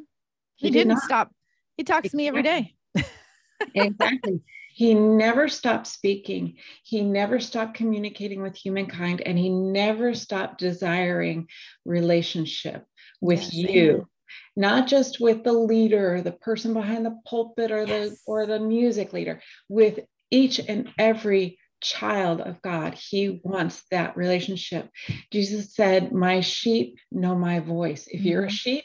He, 0.54 0.68
he, 0.68 0.70
didn't 0.70 0.94
did 0.94 1.02
stop. 1.02 1.32
He 1.76 1.82
talks 1.82 2.06
exactly. 2.06 2.10
to 2.10 2.16
me 2.16 2.28
every 2.28 2.42
day. 2.44 2.74
exactly. 3.74 4.40
He 4.72 4.94
never 4.94 5.48
stopped 5.48 5.88
speaking. 5.88 6.58
He 6.84 7.02
never 7.02 7.40
stopped 7.40 7.74
communicating 7.74 8.40
with 8.40 8.54
humankind, 8.54 9.22
and 9.26 9.36
he 9.36 9.48
never 9.48 10.14
stopped 10.14 10.60
desiring 10.60 11.48
relationship 11.84 12.86
with 13.20 13.42
yes, 13.42 13.54
you 13.54 14.08
not 14.56 14.86
just 14.86 15.20
with 15.20 15.44
the 15.44 15.52
leader, 15.52 16.20
the 16.22 16.32
person 16.32 16.74
behind 16.74 17.04
the 17.04 17.18
pulpit 17.26 17.70
or 17.70 17.84
yes. 17.84 18.10
the 18.10 18.16
or 18.26 18.46
the 18.46 18.60
music 18.60 19.12
leader, 19.12 19.40
with 19.68 20.00
each 20.30 20.58
and 20.58 20.90
every 20.98 21.58
child 21.80 22.40
of 22.40 22.60
God. 22.62 22.94
He 22.94 23.40
wants 23.42 23.82
that 23.90 24.16
relationship. 24.16 24.90
Jesus 25.30 25.74
said, 25.74 26.12
My 26.12 26.40
sheep 26.40 26.98
know 27.10 27.34
my 27.34 27.60
voice. 27.60 28.08
If 28.08 28.22
you're 28.22 28.44
a 28.44 28.46
mm-hmm. 28.46 28.54
sheep, 28.54 28.84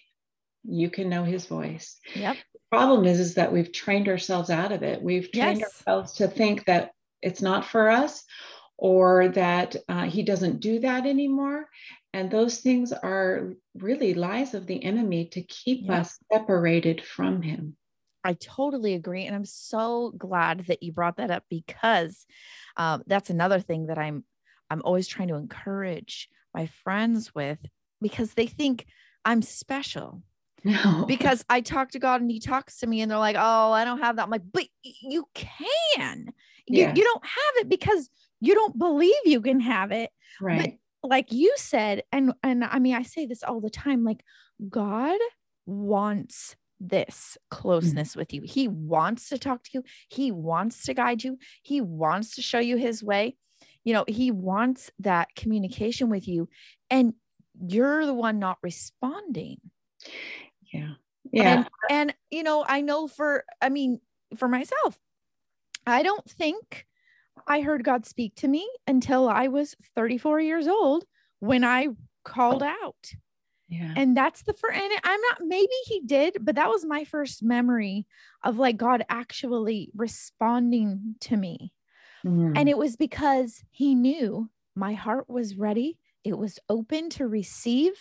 you 0.63 0.89
can 0.89 1.09
know 1.09 1.23
his 1.23 1.45
voice. 1.45 1.99
Yep. 2.15 2.37
The 2.53 2.59
problem 2.71 3.05
is, 3.05 3.19
is 3.19 3.35
that 3.35 3.51
we've 3.51 3.71
trained 3.71 4.07
ourselves 4.07 4.49
out 4.49 4.71
of 4.71 4.83
it. 4.83 5.01
We've 5.01 5.31
trained 5.31 5.59
yes. 5.59 5.83
ourselves 5.87 6.13
to 6.13 6.27
think 6.27 6.65
that 6.65 6.91
it's 7.21 7.41
not 7.41 7.65
for 7.65 7.89
us 7.89 8.23
or 8.77 9.29
that 9.29 9.75
uh, 9.87 10.03
he 10.03 10.23
doesn't 10.23 10.59
do 10.59 10.79
that 10.79 11.05
anymore. 11.05 11.67
And 12.13 12.29
those 12.29 12.59
things 12.59 12.93
are 12.93 13.53
really 13.73 14.13
lies 14.13 14.53
of 14.53 14.67
the 14.67 14.83
enemy 14.83 15.25
to 15.29 15.41
keep 15.41 15.85
yeah. 15.85 16.01
us 16.01 16.19
separated 16.31 17.03
from 17.03 17.41
him. 17.41 17.75
I 18.23 18.33
totally 18.33 18.93
agree. 18.93 19.25
And 19.25 19.35
I'm 19.35 19.45
so 19.45 20.13
glad 20.17 20.67
that 20.67 20.83
you 20.83 20.91
brought 20.91 21.17
that 21.17 21.31
up 21.31 21.43
because 21.49 22.25
um, 22.77 23.03
that's 23.07 23.31
another 23.31 23.59
thing 23.59 23.87
that 23.87 23.97
I'm 23.97 24.23
I'm 24.69 24.81
always 24.85 25.07
trying 25.07 25.27
to 25.27 25.35
encourage 25.35 26.29
my 26.53 26.67
friends 26.83 27.35
with 27.35 27.59
because 28.01 28.33
they 28.33 28.47
think 28.47 28.85
I'm 29.25 29.41
special. 29.41 30.21
No. 30.63 31.03
Because 31.07 31.43
I 31.49 31.59
talk 31.59 31.91
to 31.91 31.99
God 31.99 32.21
and 32.21 32.31
He 32.31 32.39
talks 32.39 32.77
to 32.77 32.87
me, 32.87 33.01
and 33.01 33.11
they're 33.11 33.17
like, 33.17 33.35
"Oh, 33.37 33.71
I 33.71 33.83
don't 33.83 33.99
have 33.99 34.15
that." 34.15 34.23
I'm 34.23 34.29
like, 34.29 34.49
"But 34.49 34.67
you 34.83 35.25
can. 35.33 36.31
You, 36.65 36.91
you 36.95 37.03
don't 37.03 37.25
have 37.25 37.55
it 37.57 37.67
because 37.67 38.09
you 38.39 38.55
don't 38.55 38.77
believe 38.77 39.13
you 39.25 39.41
can 39.41 39.59
have 39.59 39.91
it." 39.91 40.11
Right 40.39 40.79
like 41.03 41.31
you 41.31 41.53
said 41.57 42.03
and 42.11 42.33
and 42.43 42.63
i 42.63 42.79
mean 42.79 42.95
i 42.95 43.03
say 43.03 43.25
this 43.25 43.43
all 43.43 43.59
the 43.59 43.69
time 43.69 44.03
like 44.03 44.23
god 44.69 45.19
wants 45.65 46.55
this 46.79 47.37
mm. 47.37 47.49
closeness 47.55 48.11
mm-hmm. 48.11 48.19
with 48.19 48.33
you. 48.33 48.41
He 48.43 48.67
wants 48.67 49.29
to 49.29 49.37
talk 49.37 49.63
to 49.63 49.69
you. 49.73 49.83
He 50.09 50.31
wants 50.31 50.83
to 50.83 50.93
guide 50.93 51.23
you. 51.23 51.37
He 51.61 51.81
wants 51.81 52.35
to 52.35 52.41
show 52.41 52.59
you 52.59 52.77
his 52.77 53.03
way. 53.03 53.35
You 53.83 53.93
know 53.93 54.05
he 54.07 54.31
wants 54.31 54.91
that 54.99 55.29
communication 55.35 56.09
with 56.09 56.27
you 56.27 56.47
and 56.89 57.13
you're 57.67 58.05
the 58.05 58.13
one 58.13 58.39
not 58.39 58.57
responding. 58.61 59.59
Yeah. 60.73 60.93
Yeah. 61.31 61.53
and, 61.53 61.69
and 61.89 62.15
you 62.31 62.43
know 62.43 62.65
i 62.67 62.81
know 62.81 63.07
for 63.07 63.45
i 63.61 63.69
mean 63.69 64.01
for 64.35 64.49
myself 64.49 64.99
i 65.87 66.03
don't 66.03 66.29
think 66.29 66.85
I 67.47 67.61
heard 67.61 67.83
God 67.83 68.05
speak 68.05 68.35
to 68.35 68.47
me 68.47 68.67
until 68.87 69.27
I 69.27 69.47
was 69.47 69.75
34 69.95 70.39
years 70.41 70.67
old 70.67 71.05
when 71.39 71.63
I 71.63 71.89
called 72.23 72.63
out. 72.63 73.11
Yeah. 73.69 73.93
And 73.95 74.15
that's 74.15 74.43
the 74.43 74.53
first, 74.53 74.77
and 74.77 74.91
I'm 75.03 75.21
not, 75.21 75.37
maybe 75.41 75.73
he 75.85 76.01
did, 76.01 76.37
but 76.41 76.55
that 76.55 76.69
was 76.69 76.85
my 76.85 77.05
first 77.05 77.41
memory 77.41 78.05
of 78.43 78.57
like 78.57 78.77
God 78.77 79.03
actually 79.09 79.89
responding 79.95 81.15
to 81.21 81.37
me. 81.37 81.73
Mm. 82.25 82.57
And 82.57 82.69
it 82.69 82.77
was 82.77 82.95
because 82.95 83.63
he 83.71 83.95
knew 83.95 84.49
my 84.75 84.93
heart 84.93 85.29
was 85.29 85.55
ready, 85.55 85.97
it 86.23 86.37
was 86.37 86.59
open 86.69 87.09
to 87.11 87.27
receive 87.27 87.93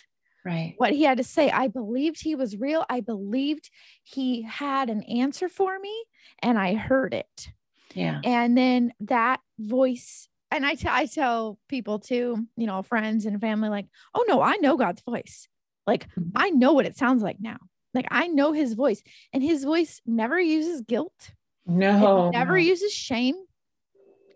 right 0.45 0.73
what 0.77 0.91
he 0.91 1.03
had 1.03 1.17
to 1.17 1.23
say 1.23 1.49
i 1.51 1.67
believed 1.67 2.21
he 2.21 2.35
was 2.35 2.57
real 2.57 2.85
i 2.89 2.99
believed 2.99 3.69
he 4.03 4.41
had 4.41 4.89
an 4.89 5.01
answer 5.03 5.47
for 5.47 5.79
me 5.79 6.03
and 6.39 6.59
i 6.59 6.73
heard 6.73 7.13
it 7.13 7.49
yeah 7.93 8.19
and 8.23 8.57
then 8.57 8.93
that 9.01 9.39
voice 9.59 10.27
and 10.51 10.65
I, 10.65 10.75
t- 10.75 10.87
I 10.89 11.05
tell 11.07 11.57
people 11.67 11.99
too 11.99 12.47
you 12.57 12.67
know 12.67 12.81
friends 12.83 13.25
and 13.25 13.39
family 13.41 13.69
like 13.69 13.87
oh 14.13 14.25
no 14.27 14.41
i 14.41 14.55
know 14.57 14.77
god's 14.77 15.01
voice 15.01 15.47
like 15.87 16.07
Mhm. 16.15 16.31
i 16.35 16.49
know 16.49 16.73
what 16.73 16.85
it 16.85 16.97
sounds 16.97 17.23
like 17.23 17.37
now 17.39 17.57
like 17.93 18.07
i 18.11 18.27
know 18.27 18.51
his 18.53 18.73
voice 18.73 19.01
and 19.31 19.41
his 19.43 19.63
voice 19.63 20.01
never 20.05 20.39
uses 20.39 20.81
guilt 20.81 21.31
no 21.65 22.27
it 22.27 22.37
never 22.37 22.57
uses 22.57 22.91
shame. 22.93 23.35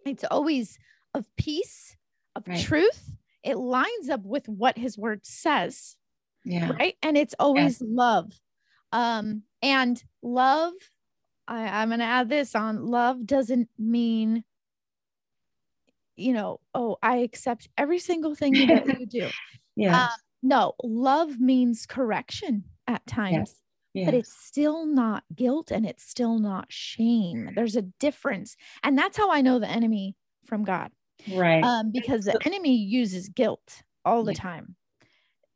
It's 0.05 0.23
always 0.31 0.79
of 1.13 1.25
peace, 1.35 1.97
of 2.35 2.47
Right. 2.47 2.61
truth. 2.63 3.11
It 3.43 3.57
lines 3.57 4.09
up 4.09 4.21
with 4.23 4.47
what 4.47 4.77
his 4.77 4.97
word 4.97 5.25
says, 5.25 5.97
yeah 6.45 6.71
right? 6.71 6.95
And 7.03 7.17
it's 7.17 7.35
always 7.37 7.81
love. 7.81 8.31
Um, 8.93 9.43
and 9.61 10.01
love, 10.21 10.71
I, 11.47 11.81
I'm 11.81 11.89
gonna 11.89 12.03
add 12.03 12.29
this 12.29 12.55
on 12.55 12.85
love 12.87 13.25
doesn't 13.25 13.69
mean, 13.77 14.43
you 16.15 16.33
know, 16.33 16.59
oh, 16.73 16.97
I 17.01 17.17
accept 17.17 17.69
every 17.77 17.99
single 17.99 18.35
thing 18.35 18.67
that 18.67 18.87
you 18.99 19.05
do. 19.05 19.29
yeah 19.75 19.93
Um, 19.93 20.09
no, 20.43 20.73
love 20.83 21.39
means 21.39 21.85
correction 21.85 22.65
at 22.87 23.05
times 23.07 23.55
but 24.05 24.13
yes. 24.13 24.15
it's 24.15 24.33
still 24.33 24.85
not 24.85 25.23
guilt 25.35 25.71
and 25.71 25.85
it's 25.85 26.03
still 26.03 26.39
not 26.39 26.71
shame. 26.71 27.49
There's 27.55 27.75
a 27.75 27.81
difference. 27.81 28.55
And 28.83 28.97
that's 28.97 29.17
how 29.17 29.31
I 29.31 29.41
know 29.41 29.59
the 29.59 29.67
enemy 29.69 30.15
from 30.45 30.63
God. 30.63 30.91
right 31.27 31.63
Um, 31.63 31.91
because 31.91 32.25
the 32.25 32.37
enemy 32.45 32.75
uses 32.77 33.29
guilt 33.29 33.83
all 34.05 34.23
the 34.23 34.31
Yeah. 34.31 34.39
time 34.39 34.75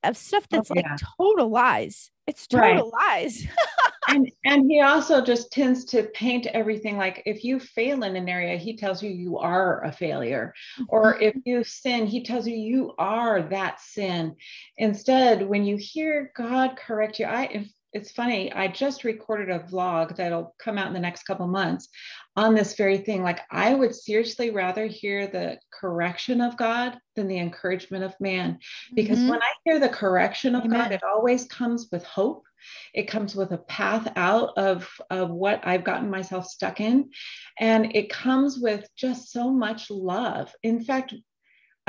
of 0.03 0.17
stuff 0.17 0.47
Oh, 0.51 0.57
that's 0.57 0.69
like 0.69 0.85
total 1.17 1.49
lies. 1.49 2.11
It's 2.27 2.47
Right. 2.51 2.75
total 2.77 2.91
lies. 2.91 3.45
and 4.07 4.31
and 4.45 4.69
he 4.69 4.81
also 4.81 5.23
just 5.23 5.51
tends 5.51 5.85
to 5.85 6.03
paint 6.15 6.47
everything 6.47 6.97
like 6.97 7.21
if 7.25 7.43
you 7.43 7.59
fail 7.59 8.03
in 8.03 8.15
an 8.15 8.27
area 8.27 8.57
he 8.57 8.75
tells 8.75 9.03
you 9.03 9.09
you 9.11 9.37
are 9.37 9.83
a 9.83 9.91
failure 9.91 10.53
or 10.89 11.13
Mm-hmm. 11.13 11.23
if 11.23 11.35
you 11.45 11.63
sin 11.63 12.07
he 12.07 12.23
tells 12.23 12.47
you 12.47 12.55
you 12.55 12.93
are 12.97 13.43
that 13.43 13.79
sin 13.79 14.35
instead 14.77 15.47
when 15.47 15.63
you 15.63 15.77
hear 15.77 16.31
god 16.35 16.75
correct 16.77 17.19
you 17.19 17.25
i 17.27 17.65
it's 17.93 18.11
funny 18.11 18.51
i 18.53 18.67
just 18.67 19.03
recorded 19.03 19.49
a 19.49 19.59
vlog 19.59 20.15
that'll 20.15 20.55
come 20.59 20.77
out 20.77 20.87
in 20.87 20.93
the 20.93 20.99
next 20.99 21.23
couple 21.23 21.47
months 21.47 21.89
on 22.35 22.55
this 22.55 22.75
very 22.75 22.97
thing 22.97 23.23
like 23.23 23.39
i 23.51 23.73
would 23.73 23.93
seriously 23.93 24.51
rather 24.51 24.85
hear 24.85 25.27
the 25.27 25.57
correction 25.71 26.41
of 26.41 26.57
god 26.57 26.97
than 27.15 27.27
the 27.27 27.37
encouragement 27.37 28.03
of 28.03 28.13
man 28.19 28.57
because 28.95 29.19
Mhm. 29.19 29.29
when 29.29 29.41
i 29.41 29.53
hear 29.65 29.79
the 29.79 29.89
correction 29.89 30.55
of 30.55 30.65
Amen. 30.65 30.79
god 30.79 30.91
it 30.91 31.03
always 31.03 31.45
comes 31.45 31.89
with 31.91 32.03
hope 32.05 32.43
it 32.93 33.07
comes 33.07 33.35
with 33.35 33.51
a 33.51 33.57
path 33.57 34.11
out 34.15 34.57
of, 34.57 34.87
of 35.09 35.31
what 35.31 35.61
I've 35.65 35.83
gotten 35.83 36.09
myself 36.09 36.45
stuck 36.45 36.79
in. 36.79 37.09
And 37.59 37.95
it 37.95 38.09
comes 38.11 38.59
with 38.59 38.87
just 38.95 39.31
so 39.31 39.51
much 39.51 39.89
love. 39.89 40.53
In 40.63 40.83
fact, 40.83 41.15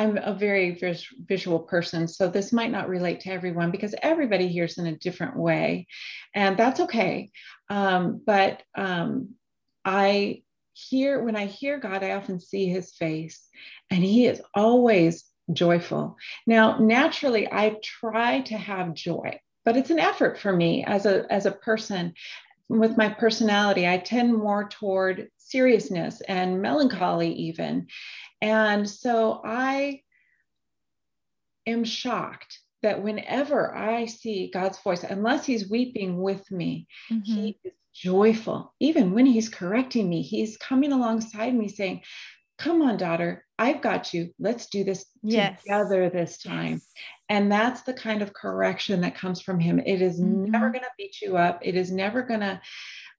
I'm 0.02 0.18
a 0.18 0.34
very 0.34 0.72
vis- 0.72 1.14
visual 1.26 1.60
person, 1.60 2.08
so 2.08 2.28
this 2.28 2.52
might 2.52 2.72
not 2.72 2.88
relate 2.88 3.20
to 3.20 3.30
everyone 3.30 3.70
because 3.70 3.94
everybody 4.02 4.48
hears 4.48 4.76
in 4.76 4.86
a 4.86 4.98
different 4.98 5.36
way, 5.36 5.86
and 6.34 6.56
that's 6.56 6.80
okay. 6.80 7.30
Um, 7.70 8.20
but 8.26 8.64
um, 8.74 9.36
I 9.84 10.42
hear 10.72 11.22
when 11.22 11.36
I 11.36 11.46
hear 11.46 11.78
God, 11.78 12.02
I 12.02 12.12
often 12.12 12.40
see 12.40 12.66
His 12.66 12.92
face, 12.96 13.46
and 13.90 14.02
He 14.02 14.26
is 14.26 14.42
always 14.54 15.24
joyful. 15.52 16.16
Now, 16.48 16.78
naturally, 16.78 17.46
I 17.46 17.76
try 17.80 18.40
to 18.40 18.56
have 18.56 18.94
joy, 18.94 19.38
but 19.64 19.76
it's 19.76 19.90
an 19.90 20.00
effort 20.00 20.36
for 20.36 20.52
me 20.52 20.84
as 20.84 21.06
a 21.06 21.32
as 21.32 21.46
a 21.46 21.52
person. 21.52 22.14
With 22.68 22.96
my 22.96 23.10
personality, 23.10 23.86
I 23.86 23.98
tend 23.98 24.34
more 24.34 24.66
toward 24.68 25.28
seriousness 25.36 26.22
and 26.22 26.62
melancholy, 26.62 27.32
even. 27.34 27.86
And 28.42 28.90
so 28.90 29.40
I 29.44 30.02
am 31.66 31.84
shocked 31.84 32.58
that 32.82 33.02
whenever 33.02 33.74
I 33.74 34.06
see 34.06 34.50
God's 34.52 34.78
voice, 34.80 35.04
unless 35.04 35.46
He's 35.46 35.70
weeping 35.70 36.20
with 36.20 36.50
me, 36.50 36.88
Mhm. 37.10 37.22
He 37.24 37.60
is 37.64 37.72
joyful. 37.94 38.74
Even 38.80 39.12
when 39.12 39.26
He's 39.26 39.48
correcting 39.48 40.08
me, 40.08 40.22
He's 40.22 40.56
coming 40.56 40.92
alongside 40.92 41.54
me 41.54 41.68
saying, 41.68 42.02
Come 42.58 42.82
on, 42.82 42.96
daughter, 42.96 43.44
I've 43.58 43.80
got 43.80 44.12
you. 44.12 44.32
Let's 44.38 44.66
do 44.66 44.84
this 44.84 45.06
Yes. 45.22 45.62
together 45.62 46.10
this 46.10 46.38
time. 46.38 46.72
Yes. 46.74 46.92
And 47.28 47.50
that's 47.50 47.82
the 47.82 47.94
kind 47.94 48.22
of 48.22 48.34
correction 48.34 49.00
that 49.00 49.14
comes 49.16 49.40
from 49.40 49.58
Him. 49.58 49.80
It 49.80 50.02
is 50.02 50.20
never 50.20 50.68
Mhm. 50.68 50.72
going 50.72 50.84
to 50.84 50.90
beat 50.98 51.20
you 51.22 51.36
up, 51.36 51.60
it 51.62 51.76
is 51.76 51.90
never 51.90 52.22
going 52.22 52.40
to 52.40 52.60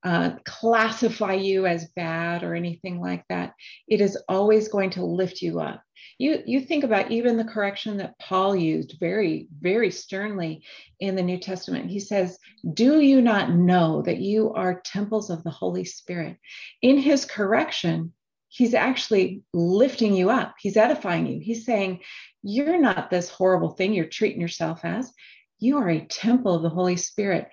uh, 0.03 0.31
classify 0.43 1.33
you 1.33 1.65
as 1.65 1.87
bad 1.95 2.43
or 2.43 2.55
anything 2.55 2.99
like 2.99 3.23
that. 3.29 3.53
It 3.87 4.01
is 4.01 4.17
always 4.27 4.67
going 4.67 4.89
to 4.91 5.05
lift 5.05 5.41
you 5.41 5.61
up. 5.61 5.81
You, 6.17 6.43
you 6.45 6.61
think 6.61 6.83
about 6.83 7.11
even 7.11 7.37
the 7.37 7.45
correction 7.45 7.97
that 7.97 8.19
Paul 8.19 8.55
used 8.55 8.97
very, 8.99 9.47
very 9.59 9.89
sternly 9.91 10.63
in 10.99 11.15
the 11.15 11.23
New 11.23 11.39
Testament. 11.39 11.89
He 11.89 11.99
says, 11.99 12.37
Do 12.73 12.99
you 12.99 13.21
not 13.21 13.51
know 13.51 14.01
that 14.01 14.19
you 14.19 14.53
are 14.53 14.81
temples 14.81 15.29
of 15.29 15.43
the 15.43 15.49
Holy 15.49 15.85
Spirit? 15.85 16.37
In 16.81 16.97
his 16.97 17.25
correction, 17.25 18.13
he's 18.49 18.73
actually 18.73 19.41
lifting 19.53 20.13
you 20.13 20.29
up, 20.29 20.55
he's 20.59 20.77
edifying 20.77 21.25
you. 21.27 21.39
He's 21.39 21.65
saying, 21.65 22.01
You're 22.43 22.79
not 22.79 23.09
this 23.09 23.29
horrible 23.29 23.69
thing 23.69 23.93
you're 23.93 24.05
treating 24.05 24.41
yourself 24.41 24.83
as. 24.83 25.11
You 25.59 25.77
are 25.77 25.89
a 25.89 26.05
temple 26.05 26.55
of 26.55 26.61
the 26.61 26.69
Holy 26.69 26.97
Spirit. 26.97 27.47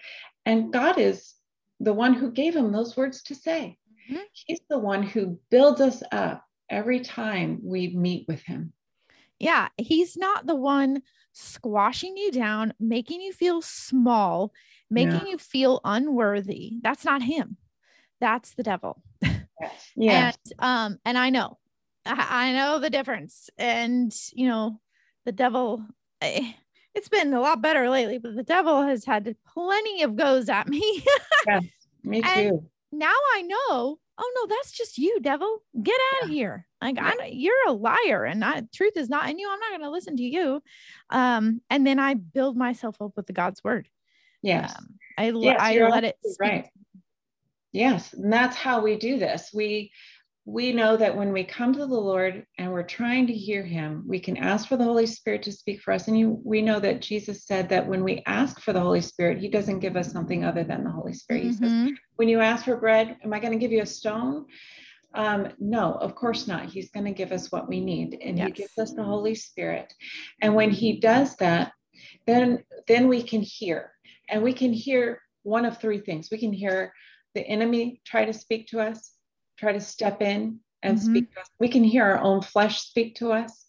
And 0.44 0.72
God 0.72 0.98
is 0.98 1.34
the 1.80 1.92
one 1.92 2.14
who 2.14 2.30
gave 2.30 2.54
him 2.54 2.70
those 2.72 2.96
words 2.96 3.22
to 3.24 3.34
say. 3.34 3.78
Mhm. 4.10 4.22
He's 4.32 4.60
the 4.68 4.78
one 4.78 5.02
who 5.02 5.40
builds 5.50 5.80
us 5.80 6.02
up 6.12 6.44
every 6.68 7.00
time 7.00 7.60
we 7.62 7.88
meet 7.88 8.28
with 8.28 8.42
him. 8.42 8.72
Yeah, 9.38 9.68
he's 9.78 10.16
not 10.16 10.46
the 10.46 10.54
one 10.54 11.02
squashing 11.32 12.16
you 12.16 12.30
down, 12.30 12.74
making 12.78 13.22
you 13.22 13.32
feel 13.32 13.62
small, 13.62 14.52
making 14.90 15.26
you 15.28 15.38
feel 15.38 15.80
unworthy. 15.84 16.74
That's 16.82 17.04
not 17.04 17.22
him. 17.22 17.56
That's 18.20 18.54
the 18.54 18.62
devil. 18.62 19.02
Yes. 19.22 19.32
Yes. 19.96 20.36
And 20.46 20.52
um, 20.58 20.98
and 21.04 21.18
I 21.18 21.30
know, 21.30 21.58
I, 22.06 22.48
I 22.48 22.52
know 22.52 22.78
the 22.78 22.90
difference. 22.90 23.50
And 23.58 24.14
you 24.32 24.46
know, 24.48 24.80
the 25.24 25.32
devil. 25.32 25.84
eh, 26.20 26.52
it's 26.94 27.08
been 27.08 27.32
a 27.34 27.40
lot 27.40 27.62
better 27.62 27.88
lately, 27.88 28.18
but 28.18 28.34
the 28.36 28.42
devil 28.42 28.82
has 28.82 29.04
had 29.04 29.34
plenty 29.46 30.02
of 30.02 30.16
goes 30.16 30.48
at 30.48 30.68
me. 30.68 31.04
Me 32.02 32.22
and- 32.22 32.50
too. 32.50 32.64
now 32.92 33.14
I 33.34 33.42
know. 33.42 33.98
Oh 34.22 34.32
no, 34.36 34.54
that's 34.54 34.72
just 34.72 34.98
you, 34.98 35.18
devil. 35.20 35.62
Get 35.82 35.98
out 36.16 36.24
of 36.24 36.30
here. 36.30 36.66
Like 36.82 36.96
Yeah. 36.96 37.12
I, 37.20 37.30
you're 37.32 37.68
a 37.68 37.72
liar, 37.72 38.24
and 38.24 38.44
I, 38.44 38.62
truth 38.74 38.96
is 38.96 39.08
not 39.08 39.30
in 39.30 39.38
you. 39.38 39.48
I'm 39.50 39.58
not 39.60 39.70
going 39.70 39.80
to 39.82 39.90
listen 39.90 40.16
to 40.16 40.22
you. 40.22 40.62
Um, 41.08 41.62
and 41.70 41.86
then 41.86 41.98
I 41.98 42.14
build 42.14 42.56
myself 42.56 42.96
up 43.00 43.12
with 43.16 43.26
the 43.26 43.32
God's 43.32 43.64
word. 43.64 43.88
Yes. 44.42 44.74
Um, 44.76 44.88
I, 45.16 45.30
Yes, 45.30 45.56
I 45.60 45.78
let 45.88 46.04
it 46.04 46.16
right. 46.38 46.68
Yes, 47.72 48.12
and 48.14 48.32
that's 48.32 48.56
how 48.56 48.82
we 48.82 48.96
do 48.96 49.18
this. 49.18 49.50
We 49.54 49.92
we 50.50 50.72
know 50.72 50.96
that 50.96 51.16
when 51.16 51.32
we 51.32 51.44
come 51.44 51.72
to 51.72 51.78
the 51.78 51.86
Lord 51.86 52.44
and 52.58 52.72
we're 52.72 52.82
trying 52.82 53.28
to 53.28 53.32
hear 53.32 53.62
him, 53.62 54.02
we 54.08 54.18
can 54.18 54.36
ask 54.36 54.66
for 54.66 54.76
the 54.76 54.82
Holy 54.84 55.06
Spirit 55.06 55.44
to 55.44 55.52
speak 55.52 55.80
for 55.80 55.92
us. 55.92 56.08
And 56.08 56.18
you, 56.18 56.40
we 56.44 56.60
know 56.60 56.80
that 56.80 57.00
Jesus 57.00 57.46
said 57.46 57.68
that 57.68 57.86
when 57.86 58.02
we 58.02 58.24
ask 58.26 58.60
for 58.60 58.72
the 58.72 58.80
Holy 58.80 59.00
Spirit, 59.00 59.38
he 59.38 59.48
doesn't 59.48 59.78
give 59.78 59.96
us 59.96 60.10
something 60.10 60.44
other 60.44 60.64
than 60.64 60.82
the 60.82 60.90
Holy 60.90 61.12
Spirit. 61.12 61.44
He 61.44 61.52
says, 61.52 61.70
Mhm. 61.70 61.92
when 62.16 62.28
you 62.28 62.40
ask 62.40 62.64
for 62.64 62.76
bread, 62.76 63.16
am 63.22 63.32
I 63.32 63.38
going 63.38 63.52
to 63.52 63.60
give 63.60 63.70
you 63.70 63.82
a 63.82 63.86
stone? 63.86 64.46
Um, 65.14 65.52
no, 65.60 65.92
of 65.92 66.16
course 66.16 66.48
not. 66.48 66.64
He's 66.66 66.90
going 66.90 67.06
to 67.06 67.12
give 67.12 67.30
us 67.30 67.52
what 67.52 67.68
we 67.68 67.80
need, 67.80 68.18
and 68.20 68.36
He 68.36 68.50
gives 68.50 68.76
us 68.76 68.92
the 68.92 69.04
Holy 69.04 69.36
Spirit. 69.36 69.92
And 70.42 70.56
when 70.56 70.70
He 70.70 70.98
does 70.98 71.36
that, 71.36 71.72
then 72.26 72.64
then 72.88 73.06
we 73.06 73.22
can 73.22 73.42
hear, 73.42 73.92
and 74.28 74.42
we 74.42 74.52
can 74.52 74.72
hear 74.72 75.22
one 75.44 75.64
of 75.64 75.78
three 75.78 76.00
things. 76.00 76.28
We 76.30 76.38
can 76.38 76.52
hear 76.52 76.92
the 77.34 77.42
enemy 77.42 78.00
try 78.04 78.24
to 78.24 78.32
speak 78.32 78.66
to 78.68 78.80
us, 78.80 79.12
try 79.60 79.72
to 79.72 79.80
step 79.80 80.22
in 80.22 80.58
and 80.82 80.96
Mhm. 80.98 81.02
speak 81.02 81.34
to 81.34 81.40
us. 81.40 81.46
We 81.58 81.68
can 81.68 81.84
hear 81.84 82.04
our 82.04 82.18
own 82.18 82.40
flesh 82.40 82.80
speak 82.80 83.16
to 83.16 83.32
us, 83.32 83.66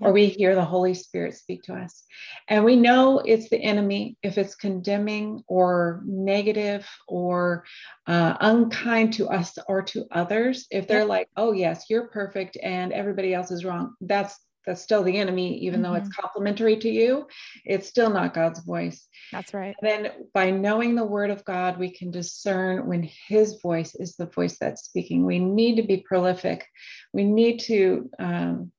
or 0.00 0.12
we 0.12 0.26
hear 0.26 0.54
the 0.54 0.64
Holy 0.64 0.94
Spirit 0.94 1.34
speak 1.34 1.62
to 1.64 1.74
us. 1.74 2.04
And 2.48 2.64
we 2.64 2.76
know 2.76 3.20
it's 3.20 3.48
the 3.50 3.62
enemy 3.62 4.16
if 4.22 4.38
it's 4.38 4.54
condemning 4.54 5.44
or 5.46 6.02
negative 6.06 6.88
or 7.06 7.64
uh, 8.06 8.36
unkind 8.40 9.12
to 9.14 9.28
us 9.28 9.56
or 9.68 9.82
to 9.82 10.06
others. 10.10 10.66
If 10.70 10.88
they're 10.88 11.04
like, 11.04 11.28
"Oh 11.36 11.52
yes, 11.52 11.84
you're 11.90 12.08
perfect 12.08 12.56
and 12.62 12.92
everybody 12.92 13.34
else 13.34 13.50
is 13.50 13.64
wrong," 13.64 13.94
that's 14.00 14.38
that's 14.66 14.82
still 14.82 15.02
the 15.02 15.16
enemy, 15.16 15.58
even 15.58 15.82
though 15.82 15.94
it's 15.94 16.08
complimentary 16.08 16.76
to 16.76 16.88
you. 16.88 17.26
It's 17.64 17.88
still 17.88 18.10
not 18.10 18.34
God's 18.34 18.60
voice. 18.60 19.06
That's 19.32 19.52
right. 19.52 19.74
And 19.80 19.88
then 20.04 20.12
by 20.32 20.50
knowing 20.50 20.94
the 20.94 21.04
word 21.04 21.30
of 21.30 21.44
God, 21.44 21.78
we 21.78 21.90
can 21.90 22.10
discern 22.10 22.86
when 22.86 23.08
his 23.28 23.60
voice 23.60 23.94
is 23.94 24.16
the 24.16 24.26
voice 24.26 24.58
that's 24.58 24.84
speaking. 24.84 25.24
We 25.24 25.38
need 25.38 25.76
to 25.76 25.82
be 25.82 25.98
prolific. 25.98 26.66
We 27.12 27.24
need 27.24 27.60
to 27.60 28.10
um, 28.18 28.72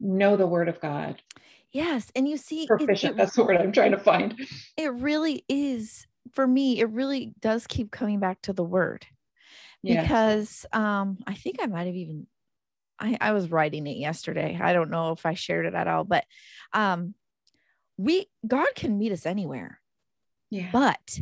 know 0.00 0.36
the 0.36 0.46
word 0.46 0.68
of 0.68 0.80
God. 0.80 1.20
Yes. 1.72 2.10
And 2.14 2.28
you 2.28 2.36
see, 2.36 2.66
proficient. 2.66 3.12
It, 3.12 3.14
it, 3.14 3.16
That's 3.16 3.36
the 3.36 3.44
word 3.44 3.56
I'm 3.56 3.72
trying 3.72 3.92
to 3.92 3.98
find. 3.98 4.38
It 4.76 4.92
really 4.92 5.44
is, 5.48 6.06
for 6.32 6.46
me, 6.46 6.80
it 6.80 6.90
really 6.90 7.32
does 7.40 7.66
keep 7.66 7.90
coming 7.90 8.20
back 8.20 8.42
to 8.42 8.52
the 8.52 8.64
word. 8.64 9.06
Because 9.84 10.64
um, 10.72 11.18
I 11.26 11.34
think 11.34 11.56
I 11.60 11.66
might 11.66 11.86
have 11.86 11.96
even, 11.96 12.28
I, 13.02 13.18
I 13.20 13.32
was 13.32 13.50
writing 13.50 13.86
it 13.86 13.96
yesterday. 13.96 14.58
I 14.60 14.72
don't 14.72 14.90
know 14.90 15.10
if 15.10 15.26
I 15.26 15.34
shared 15.34 15.66
it 15.66 15.74
at 15.74 15.88
all, 15.88 16.04
but 16.04 16.24
um, 16.72 17.14
we, 17.96 18.26
God 18.46 18.68
can 18.76 18.98
meet 18.98 19.12
us 19.12 19.26
anywhere. 19.26 19.80
Yeah. 20.50 20.68
But, 20.72 21.20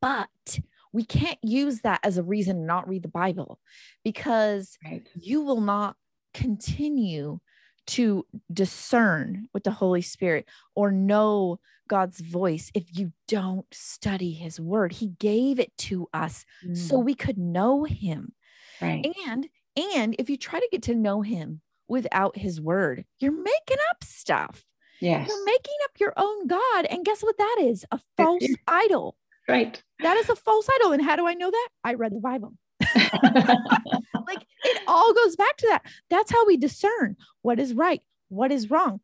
but 0.00 0.60
we 0.92 1.04
can't 1.04 1.38
use 1.42 1.80
that 1.80 2.00
as 2.02 2.18
a 2.18 2.22
reason 2.22 2.56
to 2.56 2.62
not 2.62 2.88
read 2.88 3.02
the 3.02 3.08
Bible 3.08 3.58
because 4.04 4.76
right. 4.84 5.08
you 5.14 5.40
will 5.40 5.60
not 5.60 5.96
continue 6.34 7.40
to 7.86 8.26
discern 8.52 9.48
with 9.54 9.64
the 9.64 9.70
Holy 9.70 10.02
Spirit 10.02 10.46
or 10.74 10.92
know 10.92 11.58
God's 11.88 12.20
voice 12.20 12.70
if 12.74 12.84
you 12.96 13.12
don't 13.26 13.66
study 13.72 14.32
his 14.32 14.60
word. 14.60 14.92
He 14.92 15.08
gave 15.18 15.58
it 15.58 15.76
to 15.78 16.08
us 16.12 16.44
mm. 16.66 16.76
so 16.76 16.98
we 16.98 17.14
could 17.14 17.38
know 17.38 17.84
him. 17.84 18.32
Right. 18.80 19.06
And 19.26 19.48
and 19.76 20.14
if 20.18 20.28
you 20.28 20.36
try 20.36 20.60
to 20.60 20.68
get 20.70 20.82
to 20.84 20.94
know 20.94 21.22
him 21.22 21.60
without 21.88 22.36
his 22.36 22.60
word, 22.60 23.04
you're 23.18 23.32
making 23.32 23.78
up 23.90 24.04
stuff. 24.04 24.64
Yes. 25.00 25.28
You're 25.28 25.44
making 25.44 25.74
up 25.84 25.90
your 25.98 26.12
own 26.16 26.46
God. 26.46 26.86
And 26.86 27.04
guess 27.04 27.22
what 27.22 27.36
that 27.38 27.56
is? 27.60 27.84
A 27.90 27.98
false 28.16 28.46
idol. 28.68 29.16
Right. 29.48 29.82
That 30.00 30.16
is 30.16 30.28
a 30.28 30.36
false 30.36 30.68
idol. 30.76 30.92
And 30.92 31.02
how 31.02 31.16
do 31.16 31.26
I 31.26 31.34
know 31.34 31.50
that? 31.50 31.68
I 31.82 31.94
read 31.94 32.12
the 32.12 32.20
Bible. 32.20 32.54
like 32.94 34.46
it 34.64 34.82
all 34.86 35.12
goes 35.12 35.36
back 35.36 35.56
to 35.56 35.66
that. 35.68 35.82
That's 36.08 36.30
how 36.30 36.46
we 36.46 36.56
discern 36.56 37.16
what 37.42 37.58
is 37.58 37.74
right, 37.74 38.02
what 38.28 38.52
is 38.52 38.70
wrong. 38.70 39.00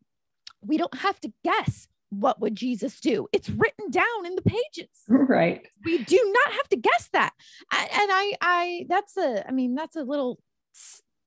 We 0.60 0.76
don't 0.76 0.98
have 0.98 1.18
to 1.20 1.32
guess 1.44 1.88
what 2.10 2.40
would 2.40 2.54
Jesus 2.54 3.00
do? 3.00 3.28
It's 3.32 3.50
written 3.50 3.90
down 3.90 4.24
in 4.24 4.34
the 4.34 4.42
pages. 4.42 4.88
Right. 5.08 5.66
We 5.84 5.98
do 6.04 6.34
not 6.44 6.54
have 6.54 6.68
to 6.68 6.76
guess 6.76 7.08
that. 7.12 7.32
And 7.72 7.88
I 7.92 8.34
I 8.40 8.86
that's 8.88 9.16
a 9.16 9.46
I 9.46 9.52
mean 9.52 9.74
that's 9.74 9.96
a 9.96 10.02
little 10.02 10.38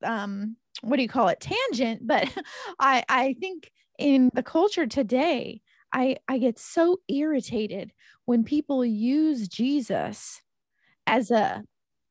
um 0.03 0.55
what 0.81 0.97
do 0.97 1.03
you 1.03 1.09
call 1.09 1.27
it 1.27 1.39
tangent, 1.39 2.05
but 2.05 2.27
I 2.79 3.03
I 3.07 3.35
think 3.39 3.71
in 3.99 4.31
the 4.33 4.43
culture 4.43 4.87
today 4.87 5.61
I 5.93 6.17
I 6.27 6.37
get 6.37 6.59
so 6.59 6.97
irritated 7.07 7.91
when 8.25 8.43
people 8.43 8.85
use 8.85 9.47
Jesus 9.47 10.41
as 11.07 11.31
a 11.31 11.63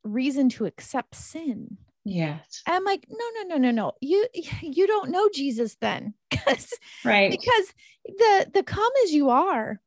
reason 0.04 0.48
to 0.50 0.66
accept 0.66 1.14
sin. 1.14 1.78
Yes. 2.04 2.62
I'm 2.66 2.84
like, 2.84 3.06
no, 3.08 3.24
no, 3.36 3.56
no, 3.56 3.58
no, 3.58 3.70
no. 3.70 3.92
You 4.00 4.26
you 4.62 4.86
don't 4.86 5.10
know 5.10 5.28
Jesus 5.32 5.76
then. 5.80 6.14
right. 7.04 7.30
Because 7.30 7.74
the 8.04 8.50
the 8.54 8.62
come 8.62 8.92
as 9.04 9.12
you 9.12 9.30
are 9.30 9.80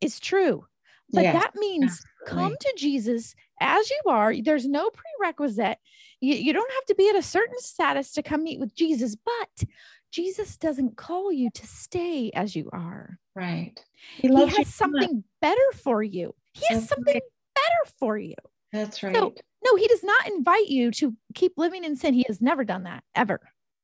is 0.00 0.20
true. 0.20 0.66
But 1.14 1.24
that 1.24 1.50
means 1.56 2.02
absolutely. 2.24 2.42
come 2.42 2.56
to 2.58 2.74
Jesus 2.78 3.34
as 3.62 3.88
you 3.90 4.00
are. 4.06 4.34
There's 4.42 4.66
no 4.66 4.90
prerequisite. 4.90 5.78
You, 6.20 6.34
you 6.34 6.52
don't 6.52 6.72
have 6.72 6.84
to 6.86 6.94
be 6.94 7.08
at 7.08 7.16
a 7.16 7.22
certain 7.22 7.58
status 7.58 8.12
to 8.12 8.22
come 8.22 8.44
meet 8.44 8.60
with 8.60 8.74
Jesus, 8.74 9.16
but 9.16 9.68
Jesus 10.10 10.56
doesn't 10.56 10.96
call 10.96 11.32
you 11.32 11.50
to 11.50 11.66
stay 11.66 12.30
as 12.34 12.54
you 12.54 12.68
are. 12.72 13.18
Right. 13.34 13.72
He, 14.18 14.28
he 14.28 14.46
has 14.46 14.74
something 14.74 15.24
better 15.40 15.72
for 15.82 16.02
you. 16.02 16.34
He 16.52 16.66
has 16.74 16.88
something 16.88 17.20
better 17.54 17.92
for 17.98 18.18
you. 18.18 18.34
That's 18.72 19.02
right. 19.02 19.14
So 19.14 19.34
no, 19.64 19.76
he 19.76 19.86
does 19.86 20.02
not 20.02 20.28
invite 20.28 20.68
you 20.68 20.90
to 20.92 21.14
keep 21.34 21.52
living 21.56 21.84
in 21.84 21.96
sin. 21.96 22.14
He 22.14 22.24
has 22.28 22.40
never 22.40 22.64
done 22.64 22.84
that 22.84 23.04
ever. 23.14 23.40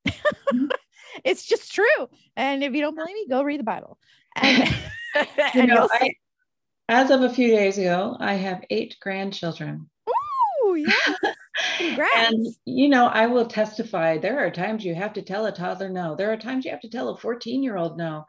Mm-hmm. 0.07 0.67
it's 1.25 1.45
just 1.45 1.73
true. 1.73 2.09
And 2.37 2.63
if 2.63 2.75
you 2.75 2.81
don't 2.81 2.95
believe 2.95 3.15
me, 3.15 3.27
go 3.29 3.43
read 3.43 3.61
the 3.61 3.65
Bible. 3.65 3.99
And, 4.37 4.69
you 5.55 5.67
know, 5.67 5.89
I, 5.91 6.13
as 6.89 7.11
of 7.11 7.23
a 7.23 7.31
few 7.33 7.49
days 7.49 7.79
ago, 7.79 8.17
I 8.19 8.35
have 8.35 8.65
eight 8.71 8.97
grandchildren. 9.01 9.89
Ooh, 10.09 10.75
yes. 10.75 11.15
Congrats. 11.77 12.13
and 12.15 12.47
you 12.65 12.89
know, 12.89 13.07
I 13.07 13.27
will 13.27 13.47
testify. 13.47 14.19
There 14.19 14.39
are 14.39 14.51
times 14.51 14.85
you 14.85 14.95
have 14.95 15.13
to 15.15 15.23
tell 15.23 15.47
a 15.47 15.53
toddler 15.53 15.89
no. 15.89 16.15
There 16.15 16.33
are 16.33 16.37
times 16.37 16.65
you 16.65 16.71
have 16.71 16.81
to 16.83 16.91
tell 16.91 17.09
a 17.09 17.17
14 17.17 17.63
year 17.63 17.77
old 17.77 17.99
no 17.99 18.27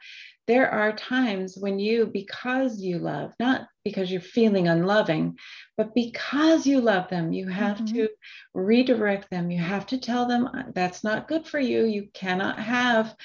there 0.50 0.72
are 0.72 0.92
times 0.94 1.56
when 1.56 1.78
you, 1.78 2.08
because 2.08 2.82
you 2.82 2.98
love, 2.98 3.36
not 3.40 3.68
because 3.86 4.10
you're 4.10 4.20
feeling 4.20 4.68
unloving, 4.68 5.38
but 5.78 5.94
because 5.94 6.66
you 6.66 6.82
love 6.82 7.08
them, 7.08 7.32
you 7.32 7.48
have 7.48 7.78
mm-hmm. 7.78 7.98
to 7.98 8.10
redirect 8.56 9.30
them. 9.30 9.52
You 9.52 9.60
have 9.60 9.86
to 9.88 10.00
tell 10.00 10.26
them 10.26 10.50
that's 10.74 11.04
not 11.04 11.28
good 11.28 11.46
for 11.46 11.60
you. 11.60 11.86
You 11.86 12.08
cannot 12.16 12.58
have 12.58 13.16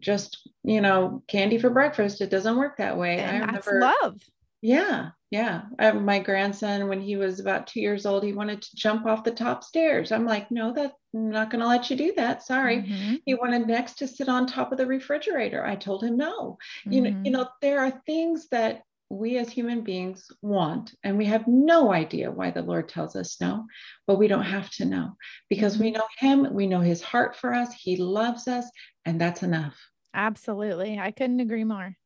just, 0.00 0.50
you 0.64 0.80
know, 0.80 1.22
candy 1.28 1.58
for 1.58 1.70
breakfast. 1.70 2.20
It 2.20 2.30
doesn't 2.30 2.56
work 2.56 2.78
that 2.78 2.98
way. 2.98 3.18
And 3.18 3.36
I 3.36 3.46
remember 3.46 3.80
love. 4.02 4.20
Yeah, 4.64 5.10
yeah. 5.30 5.64
Uh, 5.78 5.92
my 5.92 6.20
grandson, 6.20 6.88
when 6.88 6.98
he 6.98 7.16
was 7.16 7.38
about 7.38 7.66
two 7.66 7.82
years 7.82 8.06
old, 8.06 8.24
he 8.24 8.32
wanted 8.32 8.62
to 8.62 8.76
jump 8.76 9.04
off 9.04 9.22
the 9.22 9.30
top 9.30 9.62
stairs. 9.62 10.10
I'm 10.10 10.24
like, 10.24 10.50
no, 10.50 10.72
that 10.72 10.92
I'm 11.14 11.28
not 11.28 11.50
going 11.50 11.60
to 11.60 11.68
let 11.68 11.90
you 11.90 11.96
do 11.96 12.14
that. 12.16 12.42
Sorry. 12.42 12.78
Mm-hmm. 12.78 13.16
He 13.26 13.34
wanted 13.34 13.66
next 13.66 13.98
to 13.98 14.08
sit 14.08 14.26
on 14.26 14.46
top 14.46 14.72
of 14.72 14.78
the 14.78 14.86
refrigerator. 14.86 15.62
I 15.62 15.76
told 15.76 16.02
him 16.02 16.16
no. 16.16 16.56
Mm-hmm. 16.86 16.92
You 16.92 17.02
know, 17.02 17.20
you 17.24 17.30
know, 17.30 17.48
there 17.60 17.80
are 17.80 18.02
things 18.06 18.48
that 18.52 18.80
we 19.10 19.36
as 19.36 19.50
human 19.50 19.82
beings 19.82 20.28
want, 20.40 20.94
and 21.04 21.18
we 21.18 21.26
have 21.26 21.46
no 21.46 21.92
idea 21.92 22.30
why 22.30 22.50
the 22.50 22.62
Lord 22.62 22.88
tells 22.88 23.16
us 23.16 23.38
no, 23.42 23.66
but 24.06 24.18
we 24.18 24.28
don't 24.28 24.44
have 24.44 24.70
to 24.76 24.86
know 24.86 25.14
because 25.50 25.76
we 25.76 25.92
mm-hmm. 25.92 25.98
know 25.98 26.06
Him, 26.16 26.54
we 26.54 26.66
know 26.66 26.80
His 26.80 27.02
heart 27.02 27.36
for 27.36 27.52
us, 27.52 27.74
He 27.74 27.98
loves 27.98 28.48
us, 28.48 28.64
and 29.04 29.20
that's 29.20 29.42
enough. 29.42 29.76
Absolutely. 30.14 30.98
I 30.98 31.10
couldn't 31.10 31.40
agree 31.40 31.64
more. 31.64 31.98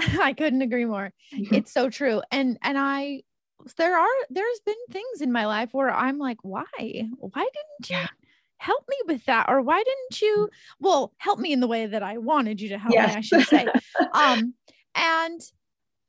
I 0.20 0.32
couldn't 0.32 0.62
agree 0.62 0.84
more. 0.84 1.12
Mm-hmm. 1.34 1.54
It's 1.54 1.72
so 1.72 1.90
true. 1.90 2.22
And 2.30 2.58
and 2.62 2.78
I 2.78 3.22
there 3.76 3.98
are 3.98 4.08
there's 4.30 4.60
been 4.64 4.74
things 4.90 5.20
in 5.20 5.32
my 5.32 5.46
life 5.46 5.70
where 5.72 5.90
I'm 5.90 6.18
like, 6.18 6.38
why? 6.42 6.64
Why 6.78 7.48
didn't 7.80 7.90
you 7.90 8.06
help 8.58 8.84
me 8.88 8.96
with 9.06 9.24
that? 9.26 9.46
Or 9.48 9.62
why 9.62 9.82
didn't 9.82 10.22
you 10.22 10.50
well 10.80 11.12
help 11.18 11.38
me 11.38 11.52
in 11.52 11.60
the 11.60 11.68
way 11.68 11.86
that 11.86 12.02
I 12.02 12.18
wanted 12.18 12.60
you 12.60 12.70
to 12.70 12.78
help 12.78 12.94
yes. 12.94 13.10
me, 13.10 13.16
I 13.16 13.20
should 13.20 13.48
say. 13.48 13.66
um 14.12 14.54
and 14.94 15.40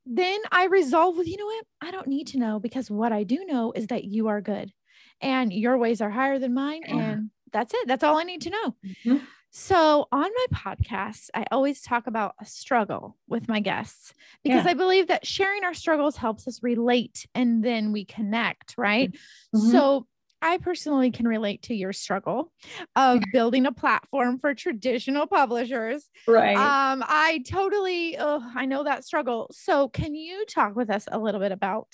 then 0.06 0.40
I 0.52 0.66
resolve 0.66 1.18
with, 1.18 1.28
you 1.28 1.38
know 1.38 1.46
what? 1.46 1.66
I 1.82 1.92
don't 1.92 2.08
need 2.08 2.28
to 2.28 2.40
know 2.40 2.60
because 2.60 2.90
what 2.90 3.12
I 3.12 3.24
do 3.24 3.46
know 3.46 3.72
is 3.72 3.88
that 3.88 4.04
you 4.04 4.28
are 4.28 4.42
good 4.42 4.74
and 5.22 5.54
your 5.54 5.78
ways 5.78 6.02
are 6.02 6.10
higher 6.10 6.40
than 6.40 6.56
mine. 6.56 6.82
Yeah. 6.88 6.98
And 6.98 7.32
that's 7.54 7.74
it. 7.74 7.88
That's 7.88 8.04
all 8.04 8.18
I 8.18 8.24
need 8.24 8.42
to 8.42 8.50
know. 8.50 8.76
Mm-hmm. 8.86 9.18
So, 9.54 10.08
on 10.14 10.30
my 10.34 10.46
podcast, 10.54 11.30
I 11.34 11.46
always 11.52 11.82
talk 11.82 12.08
about 12.08 12.36
a 12.40 12.46
struggle 12.46 13.18
with 13.28 13.50
my 13.50 13.60
guests 13.60 14.14
because 14.46 14.64
yeah. 14.64 14.72
I 14.72 14.74
believe 14.74 15.08
that 15.08 15.28
sharing 15.28 15.66
our 15.66 15.74
struggles 15.74 16.16
helps 16.16 16.48
us 16.48 16.64
relate 16.64 17.26
and 17.36 17.62
then 17.62 17.92
we 17.92 18.06
connect, 18.06 18.76
right? 18.78 19.12
Mm-hmm. 19.54 19.72
So, 19.72 20.08
I 20.42 20.58
personally 20.58 21.12
can 21.12 21.28
relate 21.28 21.64
to 21.64 21.76
your 21.76 21.92
struggle 21.92 22.52
of 22.96 23.22
building 23.32 23.66
a 23.66 23.74
platform 23.74 24.40
for 24.40 24.56
traditional 24.56 25.28
publishers. 25.28 26.10
Right. 26.28 26.56
Um, 26.56 27.04
I 27.06 27.44
totally, 27.48 28.18
oh, 28.18 28.42
I 28.56 28.66
know 28.66 28.86
that 28.86 29.04
struggle. 29.04 29.52
So, 29.52 29.90
can 29.90 30.16
you 30.16 30.46
talk 30.46 30.78
with 30.78 30.90
us 30.90 31.10
a 31.12 31.20
little 31.20 31.42
bit 31.42 31.52
about 31.52 31.88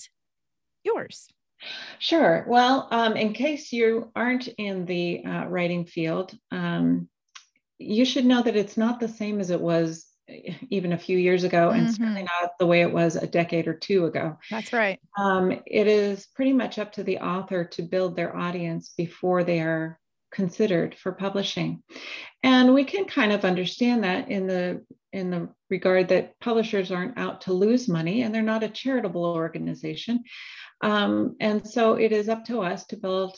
yours? 0.83 1.27
Sure. 1.97 2.45
Well, 2.47 2.87
um, 2.91 3.17
in 3.17 3.33
case 3.33 3.73
you 3.73 4.11
aren't 4.15 4.47
in 4.59 4.85
the 4.85 5.25
uh, 5.25 5.45
writing 5.47 5.85
field, 5.85 6.37
um, 6.51 7.09
you 7.79 8.05
should 8.05 8.25
know 8.25 8.41
that 8.41 8.55
it's 8.55 8.77
not 8.77 8.99
the 8.99 9.07
same 9.07 9.39
as 9.39 9.49
it 9.49 9.61
was 9.61 10.05
even 10.69 10.91
a 10.91 10.97
few 10.97 11.17
years 11.17 11.43
ago, 11.43 11.69
and 11.69 11.83
mm-hmm. 11.83 11.93
certainly 11.93 12.23
not 12.23 12.57
the 12.59 12.65
way 12.65 12.81
it 12.81 12.91
was 12.91 13.15
a 13.15 13.27
decade 13.27 13.67
or 13.67 13.73
two 13.73 14.05
ago. 14.05 14.37
That's 14.51 14.73
right. 14.73 14.99
Um, 15.17 15.51
it 15.65 15.87
is 15.87 16.27
pretty 16.35 16.53
much 16.53 16.79
up 16.79 16.91
to 16.93 17.03
the 17.03 17.19
author 17.19 17.63
to 17.65 17.81
build 17.81 18.15
their 18.15 18.35
audience 18.35 18.93
before 18.97 19.43
they 19.43 19.61
are 19.61 19.99
considered 20.31 20.95
for 20.95 21.13
publishing, 21.13 21.81
and 22.43 22.73
we 22.73 22.83
can 22.83 23.05
kind 23.05 23.31
of 23.31 23.45
understand 23.45 24.03
that 24.03 24.29
in 24.29 24.47
the 24.47 24.83
in 25.13 25.31
the 25.31 25.49
regard 25.69 26.09
that 26.09 26.39
publishers 26.39 26.91
aren't 26.91 27.17
out 27.17 27.41
to 27.41 27.53
lose 27.53 27.87
money 27.87 28.21
and 28.21 28.35
they're 28.35 28.41
not 28.41 28.63
a 28.63 28.69
charitable 28.69 29.25
organization. 29.25 30.23
Um, 30.81 31.37
and 31.39 31.65
so 31.65 31.93
it 31.93 32.11
is 32.11 32.29
up 32.29 32.45
to 32.45 32.61
us 32.61 32.85
to 32.87 32.97
build 32.97 33.35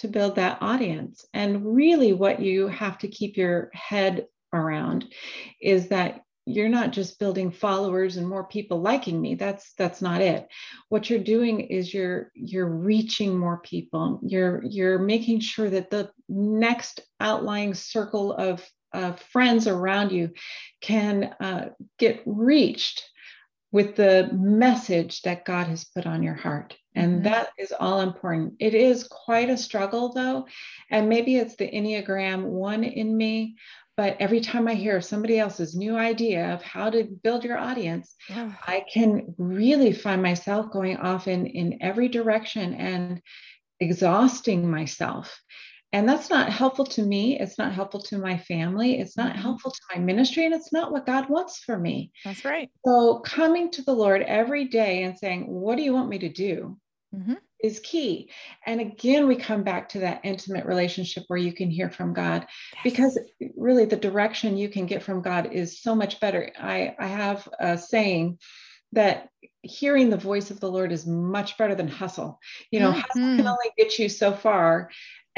to 0.00 0.08
build 0.08 0.36
that 0.36 0.58
audience. 0.60 1.24
And 1.32 1.74
really, 1.74 2.12
what 2.12 2.40
you 2.40 2.68
have 2.68 2.98
to 2.98 3.08
keep 3.08 3.36
your 3.36 3.70
head 3.72 4.26
around 4.52 5.06
is 5.60 5.88
that 5.88 6.22
you're 6.46 6.68
not 6.68 6.90
just 6.90 7.18
building 7.20 7.50
followers 7.52 8.16
and 8.16 8.26
more 8.26 8.44
people 8.44 8.80
liking 8.80 9.20
me 9.20 9.36
that's 9.36 9.72
that's 9.74 10.02
not 10.02 10.20
it 10.20 10.48
what 10.88 11.08
you're 11.08 11.20
doing 11.20 11.60
is 11.60 11.94
you're 11.94 12.32
you're 12.34 12.66
reaching 12.66 13.38
more 13.38 13.58
people 13.58 14.18
you're 14.26 14.64
you're 14.64 14.98
making 14.98 15.38
sure 15.38 15.70
that 15.70 15.90
the 15.90 16.10
next 16.28 17.02
outlying 17.20 17.74
circle 17.74 18.32
of 18.32 18.68
friends 19.32 19.66
around 19.66 20.10
you 20.10 20.30
can 20.80 21.24
uh, 21.40 21.68
get 21.98 22.22
reached 22.26 23.02
with 23.72 23.96
the 23.96 24.28
message 24.32 25.22
that 25.22 25.44
God 25.44 25.68
has 25.68 25.84
put 25.84 26.06
on 26.06 26.22
your 26.22 26.34
heart. 26.34 26.76
And 26.94 27.14
mm-hmm. 27.14 27.24
that 27.24 27.50
is 27.58 27.72
all 27.78 28.00
important. 28.00 28.54
It 28.58 28.74
is 28.74 29.04
quite 29.04 29.48
a 29.48 29.56
struggle, 29.56 30.12
though. 30.12 30.46
And 30.90 31.08
maybe 31.08 31.36
it's 31.36 31.56
the 31.56 31.70
Enneagram 31.70 32.44
one 32.44 32.82
in 32.84 33.16
me, 33.16 33.56
But 34.00 34.16
every 34.18 34.40
time 34.40 34.66
I 34.66 34.72
hear 34.74 35.02
somebody 35.02 35.38
else's 35.38 35.76
new 35.76 35.94
idea 35.94 36.54
of 36.54 36.62
how 36.62 36.88
to 36.88 37.04
build 37.04 37.44
your 37.44 37.58
audience, 37.58 38.14
I 38.30 38.84
can 38.90 39.34
really 39.36 39.92
find 39.92 40.22
myself 40.22 40.70
going 40.70 40.96
off 40.96 41.28
in, 41.28 41.44
in 41.44 41.78
every 41.82 42.08
direction 42.08 42.72
and 42.72 43.20
exhausting 43.78 44.70
myself. 44.70 45.38
And 45.92 46.08
that's 46.08 46.30
not 46.30 46.50
helpful 46.50 46.84
to 46.86 47.02
me. 47.02 47.38
It's 47.38 47.58
not 47.58 47.72
helpful 47.72 48.00
to 48.02 48.18
my 48.18 48.38
family. 48.38 49.00
It's 49.00 49.16
not 49.16 49.32
mm-hmm. 49.32 49.42
helpful 49.42 49.72
to 49.72 49.80
my 49.92 50.00
ministry. 50.00 50.44
And 50.44 50.54
it's 50.54 50.72
not 50.72 50.92
what 50.92 51.06
God 51.06 51.28
wants 51.28 51.58
for 51.58 51.76
me. 51.76 52.12
That's 52.24 52.44
right. 52.44 52.70
So 52.86 53.18
coming 53.20 53.70
to 53.72 53.82
the 53.82 53.92
Lord 53.92 54.22
every 54.22 54.66
day 54.66 55.02
and 55.02 55.18
saying, 55.18 55.46
What 55.48 55.76
do 55.76 55.82
you 55.82 55.92
want 55.92 56.08
me 56.08 56.18
to 56.20 56.28
do? 56.28 56.78
Mm-hmm. 57.12 57.34
is 57.64 57.80
key. 57.80 58.30
And 58.64 58.80
again, 58.80 59.26
we 59.26 59.34
come 59.34 59.64
back 59.64 59.88
to 59.90 59.98
that 59.98 60.20
intimate 60.22 60.64
relationship 60.64 61.24
where 61.26 61.40
you 61.40 61.52
can 61.52 61.68
hear 61.68 61.90
from 61.90 62.12
God 62.12 62.46
yes. 62.72 62.84
because 62.84 63.18
really 63.56 63.84
the 63.84 63.96
direction 63.96 64.56
you 64.56 64.68
can 64.68 64.86
get 64.86 65.02
from 65.02 65.20
God 65.20 65.52
is 65.52 65.82
so 65.82 65.96
much 65.96 66.20
better. 66.20 66.52
I, 66.56 66.94
I 67.00 67.08
have 67.08 67.48
a 67.58 67.76
saying 67.76 68.38
that 68.92 69.28
hearing 69.62 70.08
the 70.08 70.16
voice 70.16 70.52
of 70.52 70.60
the 70.60 70.70
Lord 70.70 70.92
is 70.92 71.04
much 71.04 71.58
better 71.58 71.74
than 71.74 71.88
hustle. 71.88 72.38
You 72.70 72.78
know, 72.78 72.92
mm-hmm. 72.92 73.00
hustle 73.00 73.36
can 73.36 73.46
only 73.48 73.72
get 73.76 73.98
you 73.98 74.08
so 74.08 74.32
far 74.32 74.88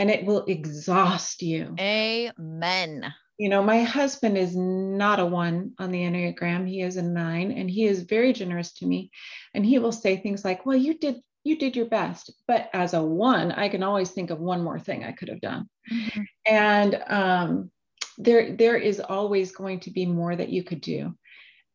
and 0.03 0.11
it 0.11 0.25
will 0.25 0.45
exhaust 0.47 1.43
you. 1.43 1.77
Amen. 1.79 3.15
You 3.39 3.49
know, 3.49 3.63
my 3.63 3.85
husband 3.85 4.37
is 4.37 4.57
not 4.57 5.21
a 5.21 5.25
one 5.25 5.75
on 5.79 5.93
the 5.93 6.01
Enneagram. 6.01 6.69
He 6.69 6.83
is 6.83 6.97
a 6.97 7.03
nine 7.03 7.53
and 7.53 7.71
he 7.71 7.85
is 7.85 8.03
very 8.03 8.33
generous 8.33 8.73
to 8.75 8.87
me. 8.87 9.13
And 9.55 9.65
he 9.65 9.79
will 9.79 9.93
say 9.93 10.17
things 10.17 10.45
like, 10.45 10.67
Well, 10.67 10.77
you 10.77 10.99
did 10.99 11.21
you 11.45 11.57
did 11.57 11.77
your 11.77 11.87
best. 11.87 12.33
But 12.49 12.69
as 12.73 12.95
a 12.95 13.03
one, 13.03 13.53
I 13.53 13.69
can 13.69 13.85
always 13.85 14.11
think 14.11 14.31
of 14.31 14.41
one 14.41 14.65
more 14.65 14.81
thing 14.81 15.05
I 15.05 15.13
could 15.13 15.29
have 15.29 15.41
done. 15.41 15.69
Mm-hmm. 15.93 16.23
And 16.47 17.03
um, 17.07 17.71
there 18.19 18.57
there 18.57 18.77
is 18.77 18.99
always 18.99 19.53
going 19.53 19.79
to 19.81 19.91
be 19.93 20.05
more 20.05 20.35
that 20.35 20.49
you 20.49 20.65
could 20.65 20.81
do. 20.81 21.15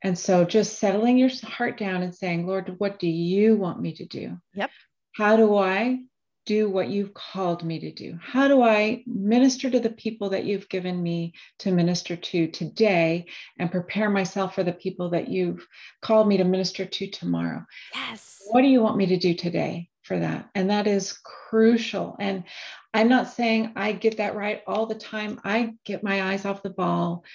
And 0.03 0.19
so 0.19 0.43
just 0.43 0.79
settling 0.79 1.17
your 1.17 1.31
heart 1.45 1.77
down 1.77 2.03
and 2.03 2.13
saying, 2.13 2.45
Lord, 2.45 2.75
what 2.77 2.99
do 2.99 3.07
you 3.07 3.55
want 3.55 3.79
me 3.79 3.93
to 3.93 4.05
do? 4.05 4.37
Yep. 4.53 4.69
How 5.15 5.37
do 5.37 5.55
I 5.55 6.01
do 6.47 6.69
what 6.69 6.87
you've 6.87 7.13
called 7.13 7.63
me 7.63 7.77
to 7.79 7.91
do? 7.91 8.17
How 8.21 8.47
do 8.47 8.63
I 8.63 9.03
minister 9.05 9.69
to 9.69 9.79
the 9.79 9.91
people 9.91 10.29
that 10.29 10.45
you've 10.45 10.69
given 10.69 11.03
me 11.03 11.33
to 11.59 11.71
minister 11.71 12.15
to 12.15 12.47
today 12.47 13.25
and 13.59 13.69
prepare 13.69 14.09
myself 14.09 14.55
for 14.55 14.63
the 14.63 14.71
people 14.71 15.11
that 15.11 15.27
you've 15.27 15.67
called 16.01 16.27
me 16.27 16.37
to 16.37 16.45
minister 16.45 16.85
to 16.85 17.07
tomorrow? 17.07 17.65
Yes. 17.93 18.41
What 18.47 18.61
do 18.61 18.67
you 18.69 18.81
want 18.81 18.97
me 18.97 19.05
to 19.07 19.17
do 19.17 19.35
today 19.35 19.89
for 20.03 20.17
that? 20.17 20.49
And 20.55 20.69
that 20.69 20.87
is 20.87 21.19
crucial. 21.21 22.15
And 22.17 22.45
I'm 22.93 23.09
not 23.09 23.27
saying 23.27 23.73
I 23.75 23.91
get 23.91 24.17
that 24.17 24.35
right 24.35 24.61
all 24.65 24.85
the 24.85 24.95
time. 24.95 25.41
I 25.43 25.73
get 25.85 26.01
my 26.01 26.31
eyes 26.31 26.45
off 26.45 26.63
the 26.63 26.69
ball 26.69 27.25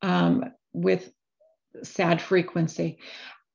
um, 0.00 0.46
with 0.72 1.12
sad 1.82 2.22
frequency 2.22 2.98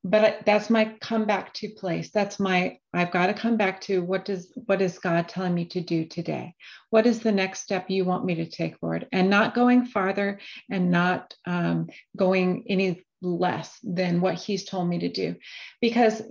but 0.04 0.46
that's 0.46 0.70
my 0.70 0.96
come 1.02 1.26
back 1.26 1.54
to 1.56 1.70
place. 1.70 2.12
That's 2.12 2.40
my 2.40 2.80
i've 2.94 3.12
got 3.12 3.28
to 3.28 3.34
come 3.34 3.58
back 3.58 3.82
to 3.82 4.02
what 4.02 4.26
does 4.26 4.52
what 4.66 4.82
is 4.82 5.00
god 5.00 5.28
telling 5.28 5.54
me 5.54 5.66
to 5.66 5.82
do 5.82 6.06
today? 6.06 6.56
What 6.90 7.06
is 7.06 7.20
the 7.20 7.32
next 7.32 7.62
step 7.62 7.90
you 7.90 8.06
want 8.06 8.26
me 8.26 8.36
to 8.36 8.46
take 8.46 8.76
lord? 8.82 9.08
And 9.12 9.30
not 9.30 9.56
going 9.56 9.86
farther 9.86 10.40
and 10.70 10.92
not 10.92 11.34
um, 11.46 11.88
going 12.16 12.66
any 12.68 13.06
less 13.22 13.80
than 13.84 14.22
what 14.22 14.36
he's 14.36 14.66
told 14.66 14.88
me 14.88 15.00
to 15.00 15.10
do. 15.10 15.36
Because 15.82 16.22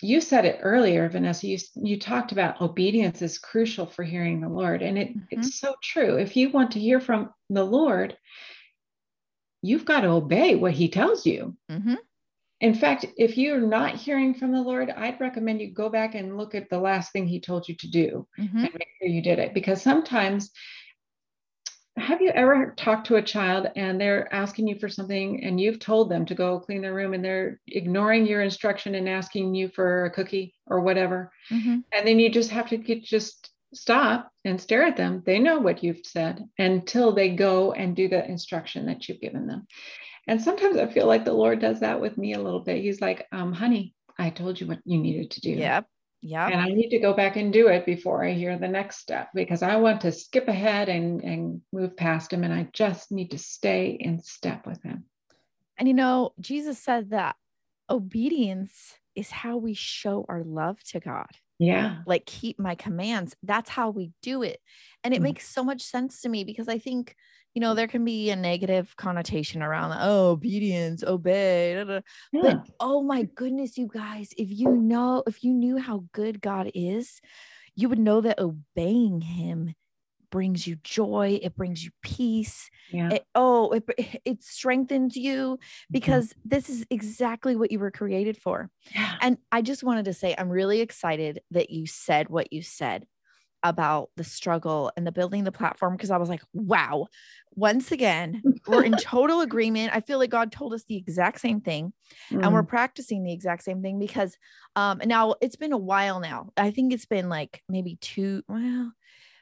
you 0.00 0.20
said 0.22 0.46
it 0.46 0.60
earlier 0.62 1.10
vanessa 1.10 1.46
you, 1.46 1.58
you 1.74 1.98
talked 1.98 2.32
about 2.32 2.60
obedience 2.62 3.20
is 3.20 3.38
crucial 3.38 3.84
for 3.84 4.02
hearing 4.02 4.40
the 4.40 4.48
lord. 4.48 4.80
And 4.82 4.96
it, 4.98 5.08
mm-hmm. 5.10 5.24
it's 5.30 5.58
so 5.60 5.74
true. 5.82 6.16
If 6.16 6.36
you 6.36 6.50
want 6.50 6.70
to 6.72 6.80
hear 6.80 7.00
from 7.00 7.30
the 7.50 7.64
lord 7.64 8.16
you've 9.60 9.84
got 9.84 10.02
to 10.02 10.08
obey 10.08 10.54
what 10.54 10.72
he 10.72 10.88
tells 10.88 11.26
you. 11.26 11.56
Mm-hmm 11.70 11.94
in 12.60 12.74
fact, 12.74 13.06
if 13.16 13.38
you're 13.38 13.60
not 13.60 13.94
hearing 13.94 14.34
from 14.34 14.52
the 14.52 14.60
Lord, 14.60 14.90
I'd 14.90 15.20
recommend 15.20 15.60
you 15.60 15.70
go 15.70 15.88
back 15.88 16.14
and 16.14 16.36
look 16.36 16.54
at 16.54 16.68
the 16.68 16.78
last 16.78 17.12
thing 17.12 17.26
He 17.26 17.40
told 17.40 17.68
you 17.68 17.76
to 17.76 17.88
do 17.88 18.26
mm-hmm. 18.38 18.56
and 18.56 18.74
make 18.74 18.88
sure 19.00 19.08
you 19.08 19.22
did 19.22 19.38
it. 19.38 19.54
Because 19.54 19.80
sometimes, 19.80 20.50
have 21.96 22.20
you 22.20 22.30
ever 22.30 22.74
talked 22.76 23.08
to 23.08 23.16
a 23.16 23.22
child 23.22 23.68
and 23.76 24.00
they're 24.00 24.32
asking 24.32 24.68
you 24.68 24.78
for 24.78 24.88
something 24.88 25.44
and 25.44 25.60
you've 25.60 25.78
told 25.78 26.10
them 26.10 26.24
to 26.26 26.34
go 26.34 26.58
clean 26.58 26.82
their 26.82 26.94
room 26.94 27.14
and 27.14 27.24
they're 27.24 27.60
ignoring 27.68 28.26
your 28.26 28.42
instruction 28.42 28.94
and 28.96 29.08
asking 29.08 29.54
you 29.54 29.68
for 29.68 30.06
a 30.06 30.10
cookie 30.10 30.54
or 30.66 30.80
whatever? 30.80 31.32
Mm-hmm. 31.52 31.78
And 31.92 32.06
then 32.06 32.18
you 32.18 32.30
just 32.30 32.50
have 32.50 32.68
to 32.70 32.76
get 32.76 33.04
just 33.04 33.50
stop 33.74 34.32
and 34.44 34.60
stare 34.60 34.84
at 34.84 34.96
them. 34.96 35.22
They 35.24 35.38
know 35.38 35.58
what 35.58 35.84
you've 35.84 36.04
said 36.04 36.44
until 36.58 37.14
they 37.14 37.30
go 37.30 37.72
and 37.72 37.94
do 37.94 38.08
the 38.08 38.26
instruction 38.26 38.86
that 38.86 39.08
you've 39.08 39.20
given 39.20 39.46
them. 39.46 39.66
And 40.28 40.40
sometimes 40.40 40.76
I 40.76 40.86
feel 40.86 41.06
like 41.06 41.24
the 41.24 41.32
Lord 41.32 41.58
does 41.58 41.80
that 41.80 42.00
with 42.00 42.18
me 42.18 42.34
a 42.34 42.40
little 42.40 42.60
bit. 42.60 42.82
He's 42.82 43.00
like, 43.00 43.26
um, 43.32 43.52
honey, 43.52 43.94
I 44.18 44.28
told 44.28 44.60
you 44.60 44.66
what 44.66 44.80
you 44.84 44.98
needed 44.98 45.30
to 45.32 45.40
do. 45.40 45.50
Yep. 45.50 45.86
Yeah. 46.20 46.48
And 46.48 46.60
I 46.60 46.66
need 46.66 46.90
to 46.90 46.98
go 46.98 47.14
back 47.14 47.36
and 47.36 47.52
do 47.52 47.68
it 47.68 47.86
before 47.86 48.24
I 48.24 48.32
hear 48.32 48.58
the 48.58 48.68
next 48.68 48.98
step 48.98 49.30
because 49.34 49.62
I 49.62 49.76
want 49.76 50.02
to 50.02 50.12
skip 50.12 50.48
ahead 50.48 50.88
and, 50.88 51.22
and 51.22 51.62
move 51.72 51.96
past 51.96 52.32
him. 52.32 52.44
And 52.44 52.52
I 52.52 52.68
just 52.72 53.10
need 53.10 53.30
to 53.30 53.38
stay 53.38 53.96
in 53.98 54.20
step 54.20 54.66
with 54.66 54.82
him. 54.82 55.04
And 55.78 55.88
you 55.88 55.94
know, 55.94 56.32
Jesus 56.40 56.78
said 56.78 57.10
that 57.10 57.36
obedience 57.88 58.98
is 59.14 59.30
how 59.30 59.56
we 59.56 59.74
show 59.74 60.26
our 60.28 60.42
love 60.44 60.82
to 60.84 61.00
God. 61.00 61.30
Yeah. 61.58 61.98
Like 62.04 62.26
keep 62.26 62.58
my 62.58 62.74
commands. 62.74 63.34
That's 63.42 63.70
how 63.70 63.90
we 63.90 64.10
do 64.22 64.42
it. 64.42 64.60
And 65.04 65.14
it 65.14 65.20
mm 65.20 65.24
makes 65.24 65.48
so 65.48 65.64
much 65.64 65.82
sense 65.82 66.20
to 66.22 66.28
me 66.28 66.44
because 66.44 66.68
I 66.68 66.78
think 66.78 67.14
you 67.58 67.60
know, 67.60 67.74
there 67.74 67.88
can 67.88 68.04
be 68.04 68.30
a 68.30 68.36
negative 68.36 68.94
connotation 68.94 69.64
around, 69.64 69.92
oh, 70.00 70.30
obedience, 70.30 71.02
obey. 71.02 71.74
Yeah. 72.32 72.40
But 72.40 72.68
oh 72.78 73.02
my 73.02 73.24
goodness, 73.24 73.76
you 73.76 73.88
guys, 73.92 74.30
if 74.38 74.46
you 74.48 74.70
know, 74.70 75.24
if 75.26 75.42
you 75.42 75.52
knew 75.52 75.76
how 75.76 76.04
good 76.12 76.40
God 76.40 76.70
is, 76.72 77.20
you 77.74 77.88
would 77.88 77.98
know 77.98 78.20
that 78.20 78.38
obeying 78.38 79.22
Him 79.22 79.74
brings 80.30 80.66
you 80.66 80.76
joy 80.84 81.40
it 81.42 81.56
brings 81.56 81.82
you 81.82 81.90
peace 82.02 82.68
yeah. 82.92 83.14
It, 83.14 83.24
oh 83.34 83.70
it, 83.70 84.20
it 84.26 84.42
strengthens 84.42 85.16
you 85.16 85.54
mm-hmm. 85.54 85.90
because 85.90 86.28
mm-hmm. 86.28 86.48
this 86.50 86.68
is 86.68 86.84
exactly 86.90 87.56
what 87.56 87.72
you 87.72 87.78
were 87.78 87.90
created 87.90 88.36
for 88.36 88.68
yeah. 88.94 89.14
and 89.22 89.38
i 89.50 89.62
just 89.62 89.82
wanted 89.82 90.04
to 90.04 90.12
say 90.12 90.34
i'm 90.36 90.50
really 90.50 90.82
excited 90.82 91.40
that 91.52 91.70
you 91.70 91.86
said 91.86 92.28
what 92.28 92.52
you 92.52 92.60
said 92.60 93.06
about 93.62 94.10
the 94.16 94.24
struggle 94.24 94.92
and 94.96 95.06
the 95.06 95.12
building 95.12 95.44
the 95.44 95.52
platform 95.52 95.96
because 95.96 96.10
I 96.10 96.16
was 96.16 96.28
like, 96.28 96.42
wow, 96.52 97.08
once 97.54 97.90
again, 97.90 98.42
we're 98.66 98.84
in 98.84 98.92
total 99.00 99.40
agreement. 99.40 99.94
I 99.94 100.00
feel 100.00 100.18
like 100.18 100.30
God 100.30 100.52
told 100.52 100.72
us 100.72 100.84
the 100.84 100.96
exact 100.96 101.40
same 101.40 101.60
thing 101.60 101.92
mm. 102.30 102.42
and 102.42 102.52
we're 102.52 102.62
mm. 102.62 102.68
practicing 102.68 103.24
the 103.24 103.32
exact 103.32 103.64
same 103.64 103.82
thing 103.82 103.98
because 103.98 104.36
um 104.76 105.00
now 105.04 105.34
it's 105.40 105.56
been 105.56 105.72
a 105.72 105.78
while 105.78 106.20
now. 106.20 106.50
I 106.56 106.70
think 106.70 106.92
it's 106.92 107.06
been 107.06 107.28
like 107.28 107.62
maybe 107.68 107.96
two, 108.00 108.42
well, 108.48 108.92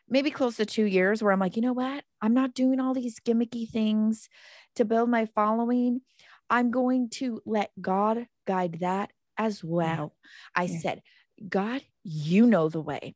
maybe 0.08 0.30
close 0.30 0.56
to 0.56 0.66
two 0.66 0.84
years 0.84 1.22
where 1.22 1.32
I'm 1.32 1.40
like, 1.40 1.56
you 1.56 1.62
know 1.62 1.72
what? 1.72 2.04
I'm 2.22 2.34
not 2.34 2.54
doing 2.54 2.80
all 2.80 2.94
these 2.94 3.20
gimmicky 3.20 3.68
things 3.68 4.28
to 4.76 4.84
build 4.84 5.10
my 5.10 5.26
following. 5.26 6.00
I'm 6.48 6.70
going 6.70 7.10
to 7.10 7.40
let 7.44 7.70
God 7.80 8.26
guide 8.46 8.78
that 8.80 9.10
as 9.36 9.62
well. 9.62 10.14
I 10.54 10.64
yeah. 10.64 10.78
said, 10.78 11.02
God, 11.48 11.82
you 12.02 12.46
know 12.46 12.68
the 12.68 12.80
way. 12.80 13.14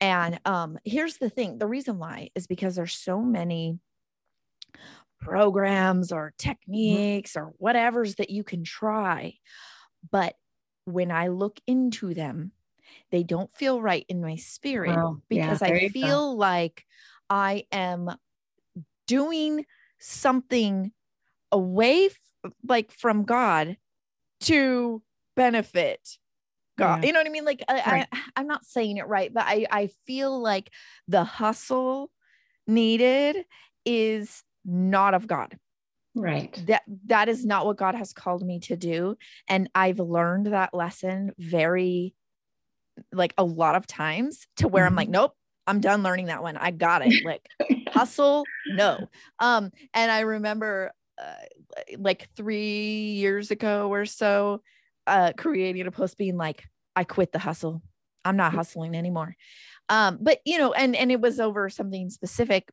And 0.00 0.40
um, 0.44 0.78
here's 0.84 1.16
the 1.18 1.30
thing 1.30 1.58
the 1.58 1.66
reason 1.66 1.98
why 1.98 2.30
is 2.34 2.46
because 2.46 2.76
there's 2.76 2.94
so 2.94 3.20
many 3.20 3.78
programs 5.20 6.12
or 6.12 6.28
mm-hmm. 6.28 6.48
techniques 6.48 7.36
or 7.36 7.52
whatever's 7.58 8.16
that 8.16 8.30
you 8.30 8.44
can 8.44 8.64
try. 8.64 9.34
But 10.10 10.34
when 10.84 11.10
I 11.10 11.28
look 11.28 11.60
into 11.66 12.14
them, 12.14 12.52
they 13.10 13.22
don't 13.22 13.54
feel 13.54 13.82
right 13.82 14.06
in 14.08 14.22
my 14.22 14.36
spirit 14.36 14.98
because 15.28 15.60
yeah, 15.60 15.68
I 15.68 15.88
feel 15.88 16.32
go. 16.32 16.36
like 16.36 16.84
I 17.28 17.64
am 17.70 18.10
doing 19.06 19.66
something 19.98 20.92
away 21.52 22.06
f- 22.06 22.52
like 22.66 22.92
from 22.92 23.24
God 23.24 23.76
to 24.40 25.02
benefit 25.36 26.18
God. 26.78 27.02
Yeah. 27.02 27.06
You 27.08 27.12
know 27.12 27.20
what 27.20 27.26
I 27.26 27.30
mean? 27.30 27.44
Like 27.44 27.64
right. 27.68 28.06
I, 28.10 28.20
I'm 28.36 28.46
not 28.46 28.64
saying 28.64 28.96
it 28.96 29.06
right, 29.06 29.32
but 29.32 29.44
I, 29.46 29.66
I 29.70 29.90
feel 30.06 30.40
like 30.40 30.70
the 31.06 31.24
hustle 31.24 32.10
needed 32.66 33.44
is 33.84 34.42
not 34.64 35.14
of 35.14 35.26
God. 35.26 35.58
Right. 36.14 36.60
That 36.66 36.82
that 37.06 37.28
is 37.28 37.44
not 37.44 37.66
what 37.66 37.76
God 37.76 37.94
has 37.94 38.12
called 38.12 38.44
me 38.44 38.60
to 38.60 38.76
do. 38.76 39.16
And 39.48 39.68
I've 39.74 40.00
learned 40.00 40.46
that 40.46 40.74
lesson 40.74 41.32
very 41.38 42.14
like 43.12 43.34
a 43.38 43.44
lot 43.44 43.76
of 43.76 43.86
times 43.86 44.46
to 44.56 44.68
where 44.68 44.84
mm-hmm. 44.84 44.92
I'm 44.92 44.96
like, 44.96 45.06
mm-hmm. 45.08 45.12
nope, 45.12 45.34
I'm 45.66 45.80
done 45.80 46.02
learning 46.02 46.26
that 46.26 46.42
one. 46.42 46.56
I 46.56 46.70
got 46.70 47.06
it. 47.06 47.24
Like 47.24 47.46
hustle, 47.88 48.44
no. 48.66 49.08
Um, 49.38 49.70
and 49.94 50.10
I 50.10 50.20
remember 50.20 50.92
uh, 51.20 51.34
like 51.98 52.28
three 52.36 53.12
years 53.12 53.50
ago 53.50 53.92
or 53.92 54.06
so, 54.06 54.62
uh, 55.08 55.32
creating 55.36 55.86
a 55.86 55.90
post 55.90 56.18
being 56.18 56.36
like, 56.36 56.64
I 56.94 57.04
quit 57.04 57.32
the 57.32 57.38
hustle. 57.38 57.82
I'm 58.24 58.36
not 58.36 58.54
hustling 58.54 58.94
anymore. 58.94 59.34
Um, 59.88 60.18
but 60.20 60.38
you 60.44 60.58
know, 60.58 60.72
and 60.72 60.94
and 60.94 61.10
it 61.10 61.20
was 61.20 61.40
over 61.40 61.70
something 61.70 62.10
specific. 62.10 62.68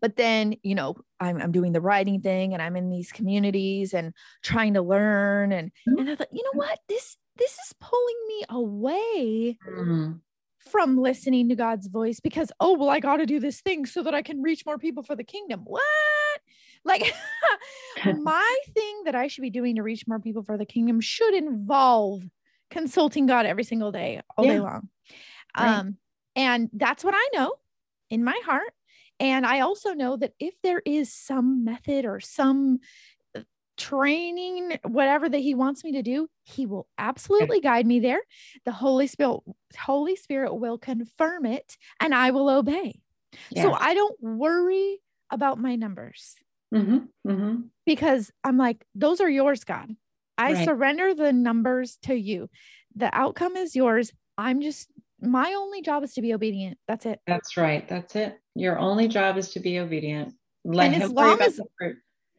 But 0.00 0.16
then, 0.16 0.56
you 0.62 0.74
know, 0.74 0.96
I'm, 1.20 1.40
I'm 1.40 1.52
doing 1.52 1.72
the 1.72 1.80
writing 1.80 2.20
thing 2.20 2.54
and 2.54 2.62
I'm 2.62 2.76
in 2.76 2.90
these 2.90 3.12
communities 3.12 3.94
and 3.94 4.12
trying 4.42 4.74
to 4.74 4.82
learn. 4.82 5.52
And, 5.52 5.70
mm-hmm. 5.88 5.98
and 5.98 6.10
I 6.10 6.16
thought, 6.16 6.32
you 6.32 6.42
know 6.44 6.58
what? 6.58 6.78
This, 6.88 7.16
this 7.36 7.52
is 7.52 7.74
pulling 7.80 8.16
me 8.28 8.44
away 8.48 9.58
mm-hmm. 9.68 10.12
from 10.58 10.98
listening 10.98 11.48
to 11.50 11.56
God's 11.56 11.88
voice 11.88 12.20
because, 12.20 12.50
oh, 12.60 12.76
well, 12.78 12.88
I 12.88 13.00
got 13.00 13.18
to 13.18 13.26
do 13.26 13.40
this 13.40 13.60
thing 13.60 13.86
so 13.86 14.02
that 14.02 14.14
I 14.14 14.22
can 14.22 14.42
reach 14.42 14.64
more 14.64 14.78
people 14.78 15.02
for 15.02 15.16
the 15.16 15.24
kingdom. 15.24 15.62
What? 15.64 15.82
Like 16.86 17.12
my 18.22 18.58
thing 18.74 19.02
that 19.04 19.14
I 19.14 19.26
should 19.26 19.42
be 19.42 19.50
doing 19.50 19.76
to 19.76 19.82
reach 19.82 20.06
more 20.06 20.20
people 20.20 20.42
for 20.42 20.56
the 20.56 20.64
kingdom 20.64 21.00
should 21.00 21.34
involve 21.34 22.22
consulting 22.70 23.26
God 23.26 23.46
every 23.46 23.64
single 23.64 23.92
day, 23.92 24.20
all 24.36 24.44
yeah. 24.44 24.52
day 24.52 24.60
long. 24.60 24.88
Right. 25.58 25.68
Um, 25.68 25.96
and 26.34 26.70
that's 26.72 27.04
what 27.04 27.14
I 27.16 27.28
know 27.32 27.54
in 28.10 28.24
my 28.24 28.38
heart. 28.44 28.72
And 29.18 29.46
I 29.46 29.60
also 29.60 29.94
know 29.94 30.16
that 30.16 30.32
if 30.38 30.54
there 30.62 30.82
is 30.84 31.12
some 31.12 31.64
method 31.64 32.04
or 32.04 32.20
some 32.20 32.80
uh, 33.34 33.40
training, 33.78 34.78
whatever 34.84 35.28
that 35.28 35.38
he 35.38 35.54
wants 35.54 35.82
me 35.84 35.92
to 35.92 36.02
do, 36.02 36.28
he 36.44 36.66
will 36.66 36.86
absolutely 36.98 37.60
guide 37.60 37.86
me 37.86 38.00
there. 38.00 38.20
The 38.66 38.72
Holy 38.72 39.06
Spirit, 39.06 39.40
Holy 39.78 40.16
Spirit 40.16 40.54
will 40.54 40.76
confirm 40.76 41.46
it 41.46 41.78
and 41.98 42.14
I 42.14 42.30
will 42.30 42.50
obey. 42.50 43.00
So 43.54 43.72
I 43.72 43.94
don't 43.94 44.16
worry 44.20 44.98
about 45.30 45.58
my 45.58 45.76
numbers. 45.76 46.36
Mm-hmm, 46.74 47.30
mm-hmm. 47.30 47.60
Because 47.84 48.30
I'm 48.44 48.58
like, 48.58 48.84
those 48.94 49.20
are 49.20 49.30
yours, 49.30 49.64
God. 49.64 49.94
I 50.38 50.52
right. 50.52 50.64
surrender 50.64 51.14
the 51.14 51.32
numbers 51.32 51.98
to 52.02 52.14
you. 52.14 52.48
The 52.94 53.14
outcome 53.16 53.56
is 53.56 53.74
yours. 53.74 54.12
I'm 54.36 54.60
just, 54.60 54.90
my 55.20 55.54
only 55.54 55.82
job 55.82 56.02
is 56.04 56.14
to 56.14 56.22
be 56.22 56.34
obedient. 56.34 56.78
That's 56.88 57.06
it. 57.06 57.20
That's 57.26 57.56
right. 57.56 57.88
That's 57.88 58.16
it. 58.16 58.38
Your 58.54 58.78
only 58.78 59.08
job 59.08 59.38
is 59.38 59.50
to 59.50 59.60
be 59.60 59.78
obedient. 59.78 60.34
Let 60.64 60.86
and 60.86 60.96
him 60.96 61.02
as 61.02 61.10
long 61.10 61.40
as, 61.40 61.60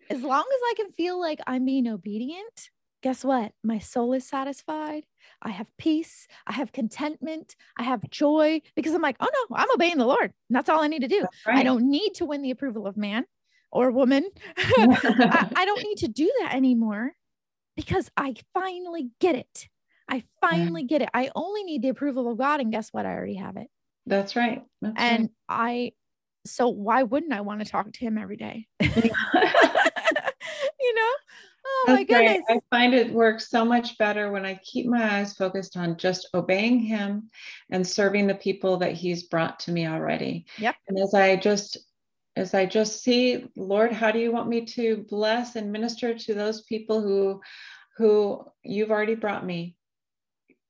as 0.10 0.22
long 0.22 0.42
as 0.42 0.62
I 0.64 0.74
can 0.76 0.92
feel 0.92 1.20
like 1.20 1.40
I'm 1.48 1.66
being 1.66 1.88
obedient, 1.88 2.70
guess 3.02 3.24
what? 3.24 3.54
My 3.64 3.80
soul 3.80 4.14
is 4.14 4.28
satisfied. 4.28 5.04
I 5.42 5.50
have 5.50 5.68
peace. 5.78 6.28
I 6.46 6.54
have 6.54 6.72
contentment. 6.72 7.56
I 7.78 7.84
have 7.84 8.10
joy 8.10 8.62
because 8.76 8.94
I'm 8.94 9.02
like, 9.02 9.18
oh 9.20 9.30
no, 9.50 9.56
I'm 9.56 9.72
obeying 9.74 9.98
the 9.98 10.06
Lord. 10.06 10.34
And 10.50 10.56
that's 10.56 10.70
all 10.70 10.82
I 10.82 10.88
need 10.88 11.02
to 11.02 11.08
do. 11.08 11.26
Right. 11.46 11.58
I 11.58 11.64
don't 11.64 11.90
need 11.90 12.16
to 12.16 12.26
win 12.26 12.42
the 12.42 12.52
approval 12.52 12.86
of 12.86 12.98
man 12.98 13.26
or 13.72 13.92
woman. 13.92 14.30
I, 14.58 15.50
I, 15.56 15.66
don't 15.66 15.84
need 15.84 15.98
to 16.00 16.08
do 16.08 16.32
that 16.42 16.54
anymore 16.54 17.14
because 17.76 18.10
I 18.18 18.36
finally 18.54 19.10
get 19.20 19.36
it. 19.36 19.68
I 20.10 20.24
finally 20.42 20.84
get 20.84 21.02
it. 21.02 21.10
I 21.14 21.30
only 21.36 21.64
need 21.64 21.82
the 21.82 21.90
approval 21.90 22.32
of 22.32 22.38
God. 22.38 22.62
And 22.62 22.72
guess 22.72 22.90
what? 22.92 23.06
I 23.06 23.14
already 23.14 23.36
have 23.36 23.58
it. 23.58 23.68
That's 24.06 24.36
right. 24.36 24.64
That's 24.82 24.96
and 24.98 25.24
right. 25.24 25.30
I, 25.50 25.92
so 26.46 26.70
why 26.70 27.04
wouldn't 27.04 27.34
I 27.34 27.42
want 27.42 27.60
to 27.60 27.70
talk 27.70 27.92
to 27.92 28.00
him 28.00 28.18
every 28.18 28.38
day? 28.38 28.68
you 28.80 28.90
know? 30.96 31.12
Oh 31.68 31.84
That's 31.88 31.98
my 31.98 32.04
goodness. 32.06 32.44
Right. 32.50 32.62
I 32.72 32.76
find 32.76 32.94
it 32.94 33.12
works 33.12 33.50
so 33.50 33.66
much 33.66 33.98
better 33.98 34.32
when 34.32 34.46
I 34.46 34.60
keep 34.64 34.86
my 34.86 35.20
eyes 35.20 35.34
focused 35.34 35.76
on 35.76 35.98
just 35.98 36.30
obeying 36.34 36.80
him 36.80 37.30
and 37.70 37.86
serving 37.86 38.28
the 38.28 38.36
people 38.36 38.78
that 38.78 38.94
he's 38.94 39.24
brought 39.24 39.60
to 39.62 39.72
me 39.72 39.86
already. 39.88 40.46
Yep. 40.58 40.76
And 40.88 40.98
as 41.00 41.14
I 41.14 41.36
just 41.36 41.78
as 42.38 42.54
I 42.54 42.68
just 42.68 43.02
see, 43.02 43.46
Lord, 43.56 43.92
how 43.92 44.12
do 44.12 44.20
you 44.20 44.32
want 44.32 44.48
me 44.48 44.64
to 44.66 45.06
bless 45.10 45.56
and 45.56 45.72
minister 45.72 46.14
to 46.14 46.34
those 46.36 46.62
people 46.62 47.02
who 47.02 47.42
who 47.98 48.46
you've 48.64 48.92
already 48.92 49.16
brought 49.16 49.44
me? 49.44 49.76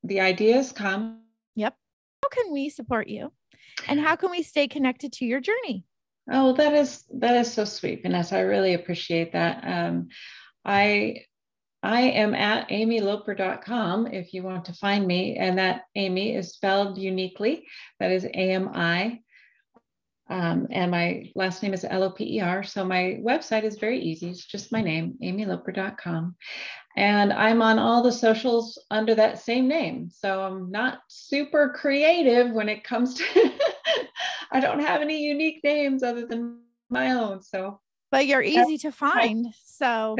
The 0.02 0.20
ideas 0.20 0.72
come. 0.72 1.20
Yep. 1.56 1.76
How 2.22 2.28
can 2.30 2.52
we 2.52 2.70
support 2.70 3.06
you? 3.08 3.32
And 3.86 4.00
how 4.00 4.16
can 4.16 4.30
we 4.30 4.42
stay 4.42 4.66
connected 4.66 5.12
to 5.14 5.26
your 5.26 5.40
journey? 5.40 5.84
Oh, 6.30 6.54
that 6.54 6.72
is 6.72 7.04
that 7.18 7.36
is 7.36 7.52
so 7.52 7.66
sweet, 7.66 8.02
Vanessa. 8.02 8.38
I 8.38 8.40
really 8.40 8.72
appreciate 8.72 9.32
that. 9.32 9.62
Um, 9.62 10.08
I 10.64 11.24
I 11.82 12.00
am 12.00 12.34
at 12.34 12.70
amiloper.com 12.70 14.06
if 14.06 14.32
you 14.32 14.42
want 14.42 14.64
to 14.64 14.72
find 14.72 15.06
me. 15.06 15.36
And 15.36 15.58
that 15.58 15.82
Ami 15.94 16.34
is 16.34 16.54
spelled 16.54 16.96
uniquely. 16.96 17.66
That 18.00 18.10
is 18.10 18.24
A 18.24 18.52
M 18.52 18.70
I 18.72 19.20
um, 20.30 20.66
and 20.70 20.90
my 20.90 21.30
last 21.34 21.62
name 21.62 21.72
is 21.72 21.84
L 21.88 22.02
O 22.02 22.10
P 22.10 22.36
E 22.36 22.40
R. 22.40 22.62
So 22.62 22.84
my 22.84 23.18
website 23.22 23.64
is 23.64 23.78
very 23.78 24.00
easy. 24.00 24.28
It's 24.28 24.44
just 24.44 24.72
my 24.72 24.82
name, 24.82 25.16
amiloper.com. 25.22 26.36
And 26.96 27.32
I'm 27.32 27.62
on 27.62 27.78
all 27.78 28.02
the 28.02 28.12
socials 28.12 28.78
under 28.90 29.14
that 29.14 29.38
same 29.38 29.68
name. 29.68 30.10
So 30.10 30.42
I'm 30.42 30.70
not 30.70 31.00
super 31.08 31.72
creative 31.74 32.50
when 32.50 32.68
it 32.68 32.84
comes 32.84 33.14
to, 33.14 33.24
I 34.52 34.60
don't 34.60 34.80
have 34.80 35.00
any 35.00 35.22
unique 35.22 35.60
names 35.62 36.02
other 36.02 36.26
than 36.26 36.58
my 36.90 37.12
own. 37.12 37.42
So, 37.42 37.80
but 38.10 38.26
you're 38.26 38.42
easy 38.42 38.78
to 38.78 38.92
find. 38.92 39.46
So, 39.64 40.16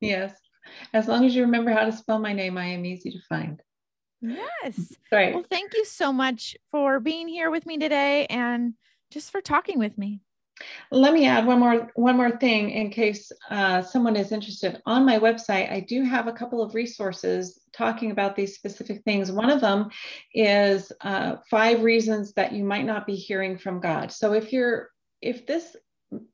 yes. 0.00 0.34
As 0.92 1.08
long 1.08 1.24
as 1.24 1.34
you 1.34 1.42
remember 1.42 1.72
how 1.72 1.84
to 1.84 1.92
spell 1.92 2.18
my 2.18 2.32
name, 2.32 2.56
I 2.56 2.66
am 2.66 2.84
easy 2.84 3.10
to 3.10 3.18
find. 3.28 3.60
Yes. 4.22 4.94
Right. 5.10 5.34
Well, 5.34 5.44
thank 5.50 5.74
you 5.74 5.84
so 5.84 6.12
much 6.12 6.56
for 6.70 7.00
being 7.00 7.26
here 7.26 7.50
with 7.50 7.66
me 7.66 7.78
today 7.78 8.26
and 8.26 8.74
just 9.10 9.30
for 9.30 9.40
talking 9.40 9.78
with 9.78 9.96
me. 9.98 10.20
Let 10.90 11.14
me 11.14 11.26
add 11.26 11.46
one 11.46 11.58
more 11.58 11.90
one 11.94 12.16
more 12.16 12.36
thing 12.36 12.70
in 12.70 12.90
case 12.90 13.32
uh, 13.50 13.82
someone 13.82 14.16
is 14.16 14.32
interested. 14.32 14.80
On 14.86 15.06
my 15.06 15.18
website, 15.18 15.72
I 15.72 15.80
do 15.80 16.02
have 16.02 16.26
a 16.26 16.32
couple 16.32 16.62
of 16.62 16.74
resources 16.74 17.60
talking 17.72 18.10
about 18.10 18.36
these 18.36 18.54
specific 18.54 19.02
things. 19.04 19.32
One 19.32 19.50
of 19.50 19.60
them 19.60 19.88
is 20.34 20.92
uh, 21.00 21.36
five 21.50 21.82
reasons 21.82 22.32
that 22.34 22.52
you 22.52 22.64
might 22.64 22.84
not 22.84 23.06
be 23.06 23.14
hearing 23.14 23.56
from 23.56 23.80
God. 23.80 24.12
So 24.12 24.34
if 24.34 24.52
you're 24.52 24.90
if 25.22 25.46
this 25.46 25.76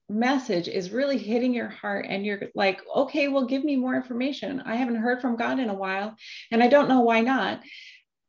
message 0.08 0.68
is 0.68 0.90
really 0.90 1.18
hitting 1.18 1.52
your 1.52 1.68
heart 1.68 2.06
and 2.08 2.24
you're 2.24 2.40
like, 2.54 2.80
okay, 2.94 3.28
well, 3.28 3.44
give 3.44 3.62
me 3.62 3.76
more 3.76 3.94
information. 3.94 4.62
I 4.64 4.76
haven't 4.76 4.96
heard 4.96 5.20
from 5.20 5.36
God 5.36 5.58
in 5.58 5.68
a 5.68 5.74
while, 5.74 6.16
and 6.50 6.62
I 6.62 6.68
don't 6.68 6.88
know 6.88 7.02
why 7.02 7.20
not 7.20 7.60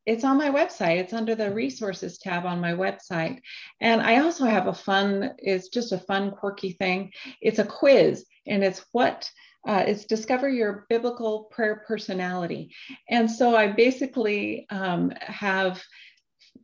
it's 0.08 0.24
on 0.24 0.38
my 0.38 0.49
website. 0.49 0.97
It's 0.99 1.14
under 1.14 1.36
the 1.36 1.53
resources 1.53 2.18
tab 2.18 2.45
on 2.45 2.62
my 2.62 2.72
website. 2.72 3.41
And 3.82 4.01
I 4.01 4.22
also 4.22 4.45
have 4.45 4.68
a 4.68 4.74
fun, 4.74 5.34
it's 5.38 5.68
just 5.68 5.91
a 5.91 5.97
fun, 5.97 6.32
quirky 6.32 6.72
thing. 6.72 7.12
It's 7.41 7.60
a 7.60 7.66
quiz 7.66 8.26
and 8.47 8.64
it's 8.64 8.84
what 8.93 9.30
uh, 9.68 9.84
it's 9.86 10.05
discover 10.05 10.47
your 10.47 10.86
biblical 10.88 11.49
prayer 11.51 11.84
personality. 11.86 12.74
And 13.10 13.30
so 13.30 13.53
I 13.53 13.68
basically 13.68 14.66
um, 14.70 15.12
have 15.20 15.84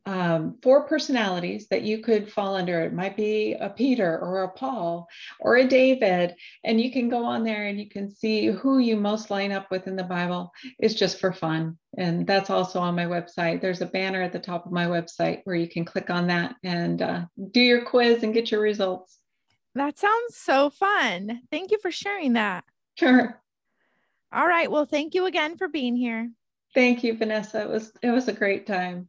um, 0.05 0.57
four 0.61 0.85
personalities 0.85 1.67
that 1.69 1.83
you 1.83 1.99
could 1.99 2.31
fall 2.31 2.55
under. 2.55 2.81
It 2.81 2.93
might 2.93 3.15
be 3.15 3.53
a 3.53 3.69
Peter 3.69 4.19
or 4.19 4.43
a 4.43 4.49
Paul 4.49 5.07
or 5.39 5.55
a 5.55 5.67
David. 5.67 6.35
And 6.63 6.79
you 6.79 6.91
can 6.91 7.09
go 7.09 7.23
on 7.23 7.43
there 7.43 7.67
and 7.67 7.79
you 7.79 7.87
can 7.87 8.13
see 8.13 8.47
who 8.47 8.79
you 8.79 8.97
most 8.97 9.29
line 9.29 9.51
up 9.51 9.71
with 9.71 9.87
in 9.87 9.95
the 9.95 10.03
Bible. 10.03 10.51
It's 10.79 10.93
just 10.93 11.19
for 11.19 11.31
fun. 11.31 11.77
And 11.97 12.27
that's 12.27 12.49
also 12.49 12.79
on 12.79 12.95
my 12.95 13.05
website. 13.05 13.61
There's 13.61 13.81
a 13.81 13.85
banner 13.85 14.21
at 14.21 14.33
the 14.33 14.39
top 14.39 14.65
of 14.65 14.71
my 14.71 14.85
website 14.85 15.41
where 15.45 15.55
you 15.55 15.69
can 15.69 15.85
click 15.85 16.09
on 16.09 16.27
that 16.27 16.55
and 16.63 17.01
uh, 17.01 17.25
do 17.51 17.61
your 17.61 17.85
quiz 17.85 18.23
and 18.23 18.33
get 18.33 18.51
your 18.51 18.61
results. 18.61 19.19
That 19.75 19.97
sounds 19.97 20.35
so 20.35 20.69
fun. 20.69 21.41
Thank 21.49 21.71
you 21.71 21.79
for 21.79 21.91
sharing 21.91 22.33
that. 22.33 22.63
Sure. 22.95 23.41
All 24.31 24.47
right. 24.47 24.69
Well, 24.69 24.85
thank 24.85 25.13
you 25.13 25.25
again 25.25 25.57
for 25.57 25.67
being 25.67 25.95
here. 25.95 26.29
Thank 26.73 27.03
you, 27.03 27.15
Vanessa. 27.15 27.61
It 27.61 27.69
was 27.69 27.93
it 28.01 28.09
was 28.09 28.27
a 28.27 28.33
great 28.33 28.65
time. 28.65 29.07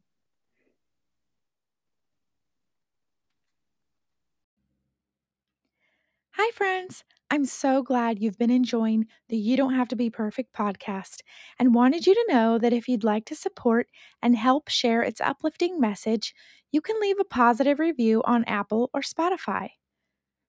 Hi, 6.37 6.51
friends. 6.51 7.05
I'm 7.31 7.45
so 7.45 7.81
glad 7.81 8.19
you've 8.19 8.39
been 8.39 8.51
enjoying 8.51 9.07
the 9.29 9.37
You 9.37 9.57
Don't 9.57 9.75
Have 9.75 9.87
to 9.87 9.95
Be 9.95 10.11
Perfect 10.11 10.53
podcast 10.53 11.21
and 11.61 11.77
wanted 11.77 12.09
you 12.09 12.15
to 12.15 12.27
know 12.29 12.59
that 12.59 12.73
if 12.73 12.89
you'd 12.89 13.05
like 13.05 13.25
to 13.27 13.37
support 13.37 13.87
and 14.21 14.35
help 14.35 14.69
share 14.69 15.01
its 15.01 15.21
uplifting 15.21 15.79
message, 15.79 16.35
you 16.73 16.81
can 16.81 17.01
leave 17.01 17.21
a 17.21 17.25
positive 17.25 17.79
review 17.79 18.21
on 18.25 18.43
Apple 18.47 18.91
or 18.93 19.01
Spotify. 19.01 19.69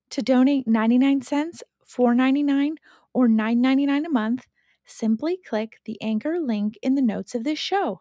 To 0.10 0.24
donate 0.24 0.68
99 0.68 1.22
cents, 1.22 1.62
$4.99, 1.88 2.78
or 3.14 3.28
$9.99 3.28 4.08
a 4.08 4.10
month, 4.10 4.48
simply 4.88 5.38
click 5.48 5.82
the 5.86 6.02
Anchor 6.02 6.40
link 6.40 6.80
in 6.82 6.96
the 6.96 7.02
notes 7.04 7.36
of 7.36 7.44
this 7.44 7.60
show. 7.60 8.00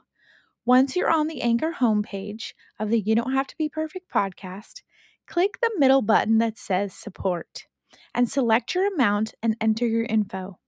Once 0.64 0.97
you're 0.97 1.12
on 1.12 1.26
the 1.26 1.43
Anchor 1.43 1.74
homepage 1.80 2.55
of 2.80 2.89
the 2.89 3.01
You 3.01 3.14
Don't 3.14 3.35
Have 3.35 3.49
to 3.49 3.59
Be 3.59 3.68
Perfect 3.68 4.11
podcast, 4.11 4.80
click 5.26 5.59
the 5.61 5.70
middle 5.76 6.01
button 6.01 6.39
that 6.39 6.57
says 6.57 6.95
Support 6.95 7.66
and 8.14 8.30
select 8.30 8.74
your 8.74 8.92
amount 8.92 9.34
and 9.42 9.57
enter 9.61 9.86
your 9.86 10.05
info. 10.05 10.59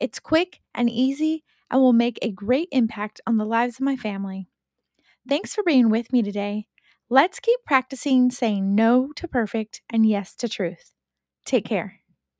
It's 0.00 0.18
quick 0.18 0.60
and 0.74 0.88
easy 0.88 1.44
and 1.70 1.80
will 1.80 1.92
make 1.92 2.18
a 2.22 2.30
great 2.30 2.68
impact 2.72 3.20
on 3.26 3.36
the 3.36 3.44
lives 3.44 3.76
of 3.76 3.82
my 3.82 3.96
family. 3.96 4.48
Thanks 5.28 5.54
for 5.54 5.62
being 5.62 5.90
with 5.90 6.12
me 6.12 6.22
today. 6.22 6.66
Let's 7.10 7.40
keep 7.40 7.60
practicing 7.66 8.30
saying 8.30 8.74
no 8.74 9.12
to 9.16 9.28
perfect 9.28 9.82
and 9.90 10.06
yes 10.06 10.34
to 10.36 10.48
truth. 10.48 10.92
Take 11.44 11.64
care. 11.64 12.00